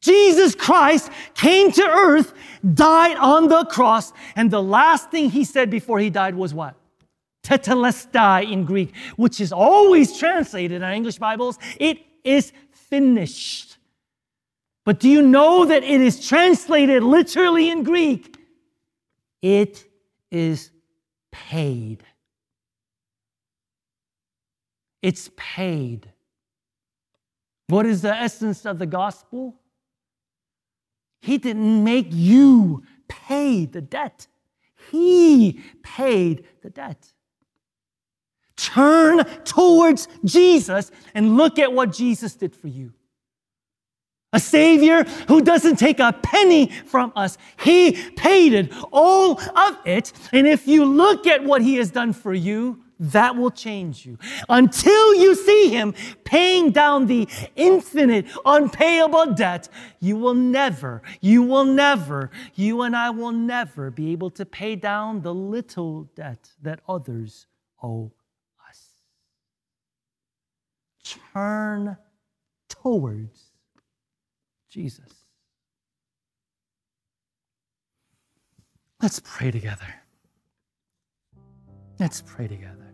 Jesus 0.00 0.54
Christ 0.54 1.10
came 1.34 1.72
to 1.72 1.82
earth, 1.82 2.32
died 2.74 3.16
on 3.16 3.48
the 3.48 3.64
cross, 3.64 4.12
and 4.36 4.50
the 4.50 4.62
last 4.62 5.10
thing 5.10 5.30
he 5.30 5.44
said 5.44 5.70
before 5.70 5.98
he 5.98 6.08
died 6.08 6.34
was 6.34 6.54
what? 6.54 6.76
Tetelestai 7.42 8.50
in 8.50 8.64
Greek, 8.64 8.94
which 9.16 9.40
is 9.40 9.52
always 9.52 10.16
translated 10.16 10.76
in 10.76 10.82
our 10.82 10.92
English 10.92 11.18
Bibles. 11.18 11.58
It 11.78 11.98
is 12.22 12.52
finished. 12.70 13.67
But 14.88 15.00
do 15.00 15.10
you 15.10 15.20
know 15.20 15.66
that 15.66 15.84
it 15.84 16.00
is 16.00 16.26
translated 16.26 17.02
literally 17.02 17.68
in 17.68 17.82
Greek? 17.82 18.38
It 19.42 19.84
is 20.30 20.70
paid. 21.30 22.02
It's 25.02 25.28
paid. 25.36 26.10
What 27.66 27.84
is 27.84 28.00
the 28.00 28.16
essence 28.16 28.64
of 28.64 28.78
the 28.78 28.86
gospel? 28.86 29.56
He 31.20 31.36
didn't 31.36 31.84
make 31.84 32.06
you 32.08 32.82
pay 33.08 33.66
the 33.66 33.82
debt. 33.82 34.26
He 34.90 35.60
paid 35.82 36.46
the 36.62 36.70
debt. 36.70 37.12
Turn 38.56 39.22
towards 39.44 40.08
Jesus 40.24 40.90
and 41.14 41.36
look 41.36 41.58
at 41.58 41.74
what 41.74 41.92
Jesus 41.92 42.34
did 42.34 42.56
for 42.56 42.68
you. 42.68 42.94
A 44.38 44.40
Savior 44.40 45.02
who 45.26 45.42
doesn't 45.42 45.80
take 45.80 45.98
a 45.98 46.12
penny 46.12 46.68
from 46.86 47.12
us. 47.16 47.36
He 47.58 47.92
paid 48.12 48.52
it, 48.52 48.72
all 48.92 49.40
of 49.40 49.78
it. 49.84 50.12
And 50.32 50.46
if 50.46 50.68
you 50.68 50.84
look 50.84 51.26
at 51.26 51.42
what 51.42 51.60
He 51.60 51.74
has 51.74 51.90
done 51.90 52.12
for 52.12 52.32
you, 52.32 52.84
that 53.00 53.34
will 53.34 53.50
change 53.50 54.06
you. 54.06 54.16
Until 54.48 55.12
you 55.16 55.34
see 55.34 55.70
Him 55.70 55.92
paying 56.22 56.70
down 56.70 57.06
the 57.06 57.28
infinite, 57.56 58.26
unpayable 58.46 59.34
debt, 59.34 59.68
you 59.98 60.16
will 60.16 60.34
never, 60.34 61.02
you 61.20 61.42
will 61.42 61.64
never, 61.64 62.30
you 62.54 62.82
and 62.82 62.94
I 62.94 63.10
will 63.10 63.32
never 63.32 63.90
be 63.90 64.12
able 64.12 64.30
to 64.30 64.46
pay 64.46 64.76
down 64.76 65.22
the 65.22 65.34
little 65.34 66.04
debt 66.14 66.50
that 66.62 66.78
others 66.88 67.48
owe 67.82 68.12
us. 68.70 68.80
Turn 71.32 71.96
towards 72.68 73.47
Jesus. 74.68 75.24
Let's 79.02 79.20
pray 79.24 79.50
together. 79.50 79.94
Let's 81.98 82.22
pray 82.22 82.48
together. 82.48 82.87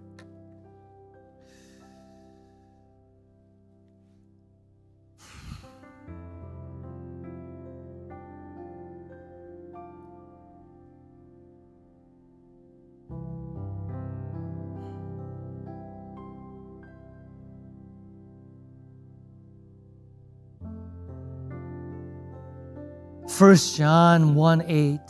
First 23.37 23.77
John 23.77 24.37
1 24.37 24.63
8 24.69 25.01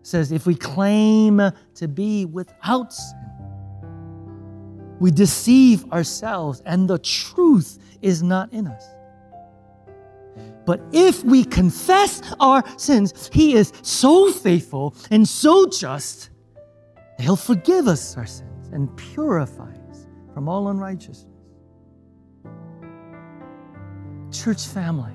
says, 0.00 0.32
If 0.32 0.46
we 0.46 0.54
claim 0.54 1.38
to 1.74 1.86
be 1.86 2.24
without 2.24 2.94
sin, 2.94 3.20
we 5.00 5.10
deceive 5.10 5.84
ourselves 5.92 6.62
and 6.64 6.88
the 6.88 6.98
truth 6.98 7.78
is 8.00 8.22
not 8.22 8.50
in 8.54 8.66
us. 8.66 8.86
But 10.64 10.80
if 10.92 11.22
we 11.24 11.44
confess 11.44 12.22
our 12.40 12.64
sins, 12.78 13.28
He 13.30 13.52
is 13.52 13.70
so 13.82 14.32
faithful 14.32 14.96
and 15.10 15.28
so 15.28 15.66
just 15.66 16.30
that 17.18 17.24
He'll 17.24 17.36
forgive 17.36 17.86
us 17.86 18.16
our 18.16 18.24
sins 18.24 18.68
and 18.72 18.96
purify 18.96 19.74
us 19.90 20.06
from 20.32 20.48
all 20.48 20.68
unrighteousness. 20.68 21.26
Church 24.32 24.66
family, 24.66 25.12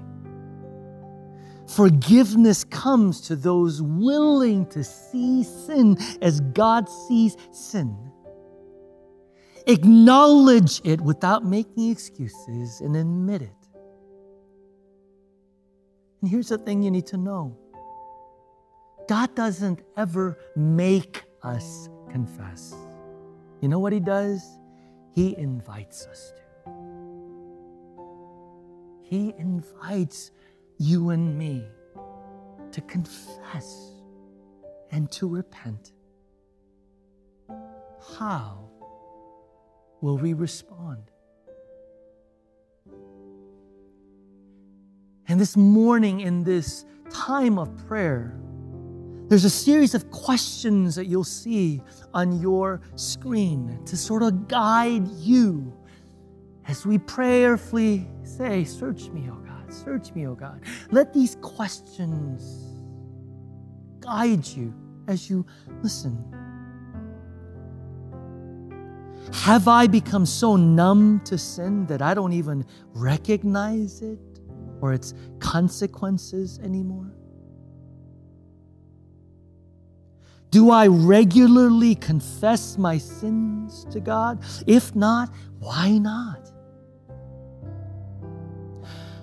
Forgiveness 1.69 2.63
comes 2.63 3.21
to 3.21 3.35
those 3.35 3.81
willing 3.81 4.65
to 4.67 4.83
see 4.83 5.43
sin 5.43 5.97
as 6.21 6.41
God 6.41 6.89
sees 6.89 7.37
sin. 7.51 7.95
Acknowledge 9.67 10.81
it 10.83 10.99
without 10.99 11.45
making 11.45 11.91
excuses 11.91 12.81
and 12.81 12.95
admit 12.95 13.43
it. 13.43 13.53
And 16.21 16.29
here's 16.29 16.49
the 16.49 16.57
thing 16.57 16.81
you 16.81 16.89
need 16.89 17.05
to 17.07 17.17
know 17.17 17.55
God 19.07 19.35
doesn't 19.35 19.81
ever 19.95 20.39
make 20.55 21.23
us 21.43 21.87
confess. 22.09 22.73
You 23.61 23.69
know 23.69 23.79
what 23.79 23.93
He 23.93 23.99
does? 23.99 24.43
He 25.13 25.37
invites 25.37 26.07
us 26.07 26.31
to. 26.31 26.71
He 29.03 29.33
invites 29.37 30.31
you 30.79 31.09
and 31.09 31.37
me 31.37 31.65
to 32.71 32.81
confess 32.81 33.91
and 34.91 35.11
to 35.11 35.27
repent. 35.27 35.91
How 38.17 38.69
will 40.01 40.17
we 40.17 40.33
respond? 40.33 41.11
And 45.27 45.39
this 45.39 45.55
morning, 45.55 46.21
in 46.21 46.43
this 46.43 46.85
time 47.11 47.59
of 47.59 47.75
prayer, 47.85 48.39
there's 49.27 49.45
a 49.45 49.49
series 49.49 49.93
of 49.93 50.09
questions 50.09 50.95
that 50.95 51.05
you'll 51.05 51.23
see 51.23 51.83
on 52.15 52.41
your 52.41 52.81
screen 52.95 53.79
to 53.85 53.95
sort 53.95 54.23
of 54.23 54.47
guide 54.47 55.07
you 55.19 55.71
as 56.67 56.85
we 56.85 56.97
prayerfully 56.97 58.07
say, 58.23 58.63
Search 58.63 59.09
me, 59.09 59.29
O 59.29 59.48
God. 59.69 59.85
Search 59.85 60.13
me, 60.13 60.27
O 60.27 60.35
God. 60.35 60.61
Let 60.91 61.13
these 61.13 61.37
questions 61.41 62.75
guide 63.99 64.45
you 64.47 64.73
as 65.07 65.29
you 65.29 65.45
listen. 65.81 66.23
Have 69.33 69.67
I 69.67 69.87
become 69.87 70.25
so 70.25 70.55
numb 70.55 71.21
to 71.25 71.37
sin 71.37 71.85
that 71.87 72.01
I 72.01 72.13
don't 72.13 72.33
even 72.33 72.65
recognize 72.93 74.01
it 74.01 74.19
or 74.81 74.93
its 74.93 75.13
consequences 75.39 76.59
anymore? 76.59 77.11
Do 80.51 80.71
I 80.71 80.87
regularly 80.87 81.93
confess 81.93 82.75
my 82.77 82.97
sins 82.97 83.85
to 83.91 83.99
God? 83.99 84.43
If 84.65 84.95
not, 84.95 85.31
why 85.59 85.99
not? 85.99 86.48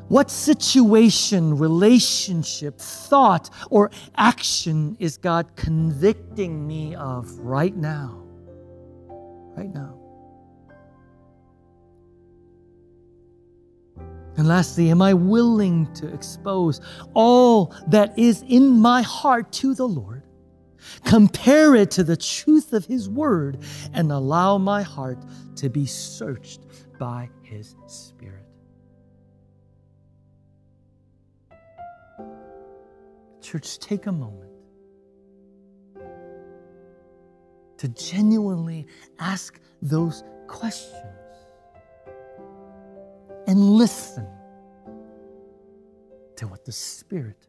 What 0.08 0.30
situation, 0.30 1.58
relationship, 1.58 2.78
thought, 2.78 3.50
or 3.70 3.90
action 4.16 4.96
is 5.00 5.16
God 5.16 5.56
convicting 5.56 6.66
me 6.66 6.94
of 6.94 7.28
right 7.40 7.76
now? 7.76 8.22
Right 9.56 9.72
now. 9.74 9.98
And 14.36 14.46
lastly, 14.46 14.90
am 14.90 15.02
I 15.02 15.14
willing 15.14 15.92
to 15.94 16.12
expose 16.12 16.80
all 17.14 17.74
that 17.88 18.16
is 18.18 18.44
in 18.46 18.78
my 18.78 19.02
heart 19.02 19.50
to 19.54 19.74
the 19.74 19.88
Lord? 19.88 20.22
Compare 21.04 21.74
it 21.74 21.90
to 21.92 22.04
the 22.04 22.16
truth 22.16 22.72
of 22.72 22.84
His 22.84 23.08
Word 23.08 23.58
and 23.92 24.12
allow 24.12 24.58
my 24.58 24.82
heart 24.82 25.18
to 25.56 25.68
be 25.68 25.86
searched 25.86 26.60
by 26.98 27.28
His 27.42 27.74
Spirit. 27.86 28.15
Church, 33.46 33.78
take 33.78 34.06
a 34.06 34.12
moment 34.12 34.50
to 37.78 37.86
genuinely 37.90 38.88
ask 39.20 39.60
those 39.80 40.24
questions 40.48 41.04
and 43.46 43.56
listen 43.56 44.26
to 46.34 46.48
what 46.48 46.64
the 46.64 46.72
Spirit 46.72 47.46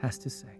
has 0.00 0.18
to 0.18 0.28
say. 0.28 0.59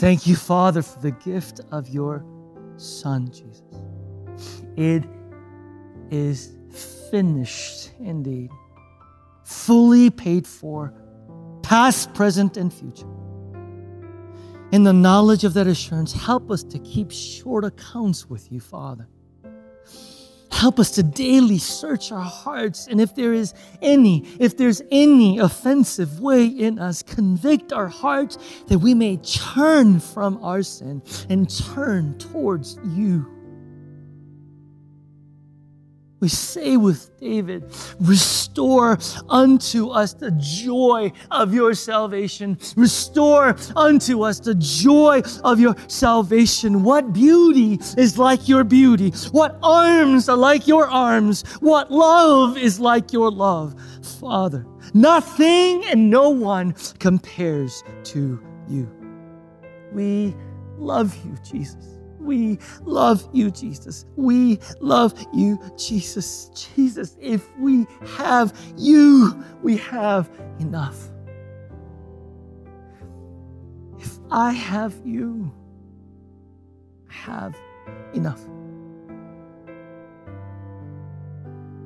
Thank 0.00 0.26
you, 0.26 0.34
Father, 0.34 0.80
for 0.80 0.98
the 1.00 1.10
gift 1.10 1.60
of 1.72 1.90
your 1.90 2.24
Son, 2.78 3.30
Jesus. 3.30 3.60
It 4.74 5.04
is 6.10 6.56
finished 7.10 7.90
indeed, 8.00 8.48
fully 9.44 10.08
paid 10.08 10.46
for, 10.46 10.94
past, 11.62 12.14
present, 12.14 12.56
and 12.56 12.72
future. 12.72 13.12
In 14.72 14.84
the 14.84 14.92
knowledge 14.94 15.44
of 15.44 15.52
that 15.52 15.66
assurance, 15.66 16.14
help 16.14 16.50
us 16.50 16.62
to 16.62 16.78
keep 16.78 17.10
short 17.10 17.66
accounts 17.66 18.24
with 18.24 18.50
you, 18.50 18.58
Father. 18.58 19.06
Help 20.60 20.78
us 20.78 20.90
to 20.90 21.02
daily 21.02 21.56
search 21.56 22.12
our 22.12 22.20
hearts. 22.20 22.86
And 22.86 23.00
if 23.00 23.14
there 23.14 23.32
is 23.32 23.54
any, 23.80 24.26
if 24.38 24.58
there's 24.58 24.82
any 24.90 25.38
offensive 25.38 26.20
way 26.20 26.44
in 26.44 26.78
us, 26.78 27.02
convict 27.02 27.72
our 27.72 27.88
hearts 27.88 28.36
that 28.66 28.78
we 28.78 28.92
may 28.92 29.16
turn 29.16 30.00
from 30.00 30.38
our 30.44 30.62
sin 30.62 31.00
and 31.30 31.48
turn 31.48 32.18
towards 32.18 32.78
you. 32.84 33.39
We 36.20 36.28
say 36.28 36.76
with 36.76 37.18
David, 37.18 37.64
Restore 37.98 38.98
unto 39.30 39.88
us 39.88 40.12
the 40.12 40.30
joy 40.32 41.12
of 41.30 41.54
your 41.54 41.72
salvation. 41.72 42.58
Restore 42.76 43.56
unto 43.74 44.22
us 44.22 44.38
the 44.38 44.54
joy 44.54 45.22
of 45.42 45.58
your 45.60 45.74
salvation. 45.88 46.82
What 46.82 47.14
beauty 47.14 47.78
is 47.96 48.18
like 48.18 48.48
your 48.48 48.64
beauty? 48.64 49.10
What 49.32 49.58
arms 49.62 50.28
are 50.28 50.36
like 50.36 50.68
your 50.68 50.86
arms? 50.86 51.42
What 51.60 51.90
love 51.90 52.58
is 52.58 52.78
like 52.78 53.14
your 53.14 53.30
love? 53.30 53.74
Father, 54.20 54.66
nothing 54.92 55.84
and 55.86 56.10
no 56.10 56.28
one 56.28 56.74
compares 56.98 57.82
to 58.04 58.38
you. 58.68 58.90
We 59.92 60.36
love 60.76 61.16
you, 61.24 61.34
Jesus. 61.50 61.99
We 62.20 62.58
love 62.82 63.26
you, 63.32 63.50
Jesus. 63.50 64.04
We 64.16 64.58
love 64.80 65.14
you, 65.32 65.58
Jesus. 65.76 66.50
Jesus, 66.76 67.16
if 67.20 67.48
we 67.58 67.86
have 68.16 68.52
you, 68.76 69.42
we 69.62 69.78
have 69.78 70.30
enough. 70.58 71.08
If 73.98 74.18
I 74.30 74.52
have 74.52 74.94
you, 75.04 75.52
I 77.08 77.12
have 77.14 77.56
enough. 78.14 78.44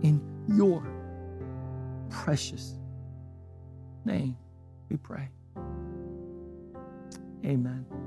In 0.03 0.21
your 0.49 0.87
precious 2.11 2.75
name, 4.05 4.37
we 4.91 4.97
pray. 4.97 5.29
Amen. 7.45 8.04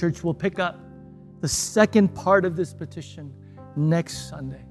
Church 0.00 0.24
will 0.24 0.32
pick 0.32 0.58
up 0.58 0.80
the 1.42 1.48
second 1.48 2.14
part 2.14 2.46
of 2.46 2.56
this 2.56 2.72
petition 2.72 3.34
next 3.76 4.30
Sunday. 4.30 4.64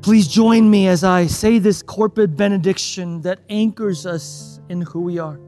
Please 0.00 0.26
join 0.26 0.70
me 0.70 0.88
as 0.88 1.04
I 1.04 1.26
say 1.26 1.58
this 1.58 1.82
corporate 1.82 2.34
benediction 2.34 3.20
that 3.20 3.40
anchors 3.50 4.06
us 4.06 4.58
in 4.70 4.80
who 4.80 5.02
we 5.02 5.18
are. 5.18 5.38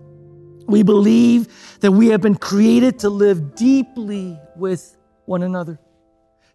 We 0.66 0.82
believe 0.82 1.78
that 1.80 1.92
we 1.92 2.08
have 2.08 2.20
been 2.20 2.34
created 2.34 2.98
to 2.98 3.08
live 3.08 3.54
deeply 3.54 4.38
with 4.54 4.98
one 5.24 5.42
another 5.42 5.78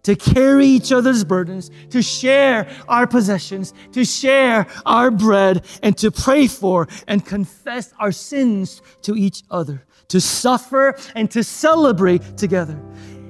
to 0.04 0.16
carry 0.16 0.66
each 0.66 0.92
other's 0.92 1.24
burdens, 1.24 1.72
to 1.90 2.02
share 2.02 2.70
our 2.88 3.06
possessions, 3.06 3.74
to 3.92 4.06
share 4.06 4.66
our 4.86 5.12
bread, 5.12 5.66
and 5.84 5.98
to 5.98 6.12
pray 6.12 6.48
for 6.48 6.88
and 7.08 7.26
confess 7.26 7.94
our 8.00 8.12
sins 8.12 8.82
to 9.02 9.16
each 9.16 9.44
other, 9.52 9.86
to 10.08 10.22
suffer 10.22 10.98
and 11.16 11.30
to 11.32 11.44
celebrate 11.44 12.38
together. 12.38 12.80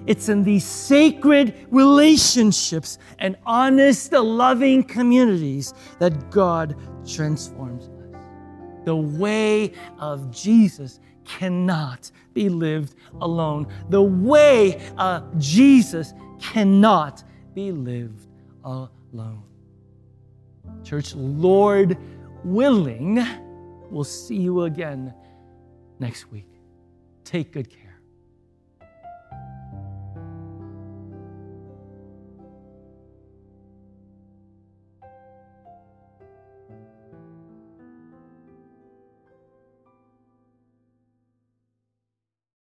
It's 0.05 0.29
in 0.29 0.43
these 0.43 0.65
sacred 0.65 1.67
relationships 1.69 2.97
and 3.19 3.37
honest, 3.45 4.11
loving 4.11 4.83
communities 4.83 5.73
that 5.99 6.31
God 6.31 6.75
transforms 7.07 7.89
us. 7.89 8.15
The 8.85 8.95
way 8.95 9.73
of 9.99 10.31
Jesus 10.31 10.99
cannot 11.25 12.09
be 12.33 12.49
lived 12.49 12.95
alone. 13.21 13.67
The 13.89 14.01
way 14.01 14.81
of 14.97 15.37
Jesus 15.37 16.13
cannot 16.39 17.23
be 17.53 17.71
lived 17.71 18.27
alone. 18.63 19.43
Church, 20.83 21.13
Lord 21.15 21.97
willing, 22.43 23.25
we'll 23.89 24.03
see 24.03 24.37
you 24.37 24.63
again 24.63 25.13
next 25.99 26.31
week. 26.31 26.47
Take 27.23 27.51
good 27.51 27.69
care. 27.69 27.88